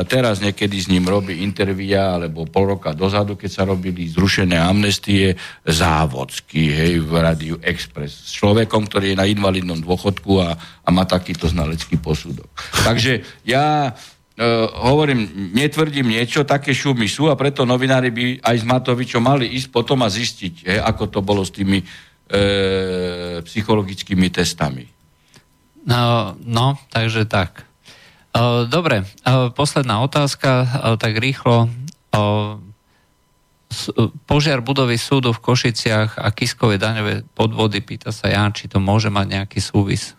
teraz 0.08 0.40
niekedy 0.40 0.76
s 0.80 0.88
ním 0.88 1.04
robí 1.04 1.44
intervia 1.44 2.16
alebo 2.16 2.48
pol 2.48 2.76
roka 2.76 2.96
dozadu, 2.96 3.36
keď 3.36 3.50
sa 3.52 3.62
robili 3.68 4.08
zrušené 4.08 4.56
amnestie 4.56 5.36
závodský, 5.68 6.72
hej, 6.72 6.92
v 7.04 7.12
Radiu 7.12 7.56
Express 7.60 8.32
s 8.32 8.40
človekom, 8.40 8.88
ktorý 8.88 9.12
je 9.12 9.20
na 9.20 9.28
invalidnom 9.28 9.76
dôchodku 9.76 10.40
a, 10.40 10.56
a 10.56 10.88
má 10.88 11.04
takýto 11.04 11.44
znalecký 11.44 12.00
posudok. 12.00 12.48
Takže 12.88 13.44
ja 13.44 13.92
Uh, 14.38 14.70
hovorím, 14.86 15.50
netvrdím 15.50 16.14
niečo, 16.14 16.46
také 16.46 16.70
šumy 16.70 17.10
sú 17.10 17.26
a 17.26 17.34
preto 17.34 17.66
novinári 17.66 18.14
by 18.14 18.24
aj 18.38 18.56
s 18.62 18.64
Matovičom 18.64 19.18
mali 19.18 19.50
ísť 19.50 19.74
potom 19.74 19.98
a 20.06 20.06
zistiť, 20.06 20.54
he, 20.62 20.76
ako 20.78 21.10
to 21.10 21.18
bolo 21.26 21.42
s 21.42 21.50
tými 21.50 21.82
e, 21.82 21.86
psychologickými 23.42 24.30
testami. 24.30 24.86
No, 25.88 26.36
no 26.38 26.78
takže 26.92 27.26
tak. 27.26 27.64
Dobre, 28.68 29.08
posledná 29.56 30.04
otázka, 30.04 30.50
tak 31.00 31.16
rýchlo. 31.16 31.72
Požiar 34.28 34.60
budovy 34.60 35.00
súdu 35.00 35.32
v 35.32 35.42
Košiciach 35.42 36.20
a 36.20 36.28
kiskové 36.30 36.78
daňové 36.78 37.24
podvody, 37.32 37.80
pýta 37.82 38.14
sa 38.14 38.30
Jan, 38.30 38.52
či 38.54 38.68
to 38.68 38.78
môže 38.78 39.10
mať 39.10 39.26
nejaký 39.34 39.58
súvis. 39.58 40.17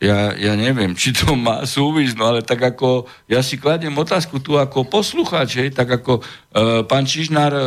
Ja, 0.00 0.32
ja 0.32 0.56
neviem, 0.56 0.96
či 0.96 1.12
to 1.12 1.36
má 1.36 1.68
súvis, 1.68 2.16
no 2.16 2.32
ale 2.32 2.40
tak 2.40 2.56
ako, 2.56 3.04
ja 3.28 3.44
si 3.44 3.60
kladiem 3.60 3.92
otázku 3.92 4.40
tu 4.40 4.56
ako 4.56 4.88
poslucháč, 4.88 5.60
hej, 5.60 5.76
tak 5.76 5.92
ako 5.92 6.24
e, 6.24 6.88
pán 6.88 7.04
Čižnár 7.04 7.52
e, 7.52 7.62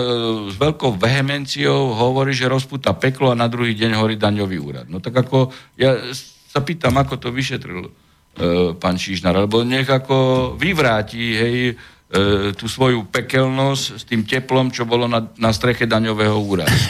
s 0.49 0.57
veľkou 0.57 0.97
vehemenciou 0.97 1.93
hovorí, 1.93 2.33
že 2.33 2.49
rozputa 2.49 2.97
peklo 2.97 3.29
a 3.29 3.37
na 3.37 3.45
druhý 3.45 3.77
deň 3.77 4.01
horí 4.01 4.17
daňový 4.17 4.57
úrad. 4.57 4.89
No 4.89 4.97
tak 4.97 5.13
ako, 5.13 5.53
ja 5.77 5.93
sa 6.49 6.65
pýtam, 6.65 6.97
ako 6.97 7.21
to 7.21 7.29
vyšetril 7.29 7.85
e, 7.85 7.91
pán 8.81 8.97
Šižnar, 8.97 9.37
alebo 9.37 9.61
nech 9.61 9.85
ako 9.85 10.57
vyvráti 10.57 11.37
hej, 11.37 11.57
e, 11.69 11.73
tú 12.57 12.65
svoju 12.65 13.13
pekelnosť 13.13 13.85
s 13.93 14.03
tým 14.09 14.25
teplom, 14.25 14.73
čo 14.73 14.89
bolo 14.89 15.05
na, 15.05 15.21
na 15.37 15.53
streche 15.53 15.85
daňového 15.85 16.41
úradu. 16.41 16.73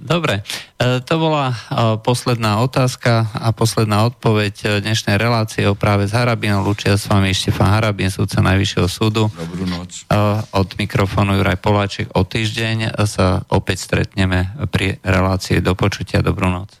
Dobre, 0.00 0.40
e, 0.80 1.04
to 1.04 1.14
bola 1.20 1.52
e, 1.52 1.56
posledná 2.00 2.64
otázka 2.64 3.28
a 3.36 3.52
posledná 3.52 4.08
odpoveď 4.08 4.80
dnešnej 4.80 5.20
relácie 5.20 5.68
o 5.68 5.76
práve 5.76 6.08
s 6.08 6.16
Harabinom. 6.16 6.64
Lučia 6.64 6.96
s 6.96 7.04
vami 7.04 7.36
Štefan 7.36 7.68
Harabin, 7.68 8.08
súdca 8.08 8.40
Najvyššieho 8.40 8.88
súdu. 8.88 9.28
Dobrú 9.28 9.68
noc. 9.68 10.08
Od 10.56 10.68
mikrofónu 10.80 11.36
Juraj 11.36 11.60
Poláček. 11.60 12.08
O 12.16 12.24
týždeň 12.24 12.96
sa 13.04 13.44
opäť 13.52 13.84
stretneme 13.84 14.56
pri 14.72 14.96
relácii 15.04 15.60
do 15.60 15.76
počutia. 15.76 16.24
Dobrú 16.24 16.48
noc. 16.48 16.80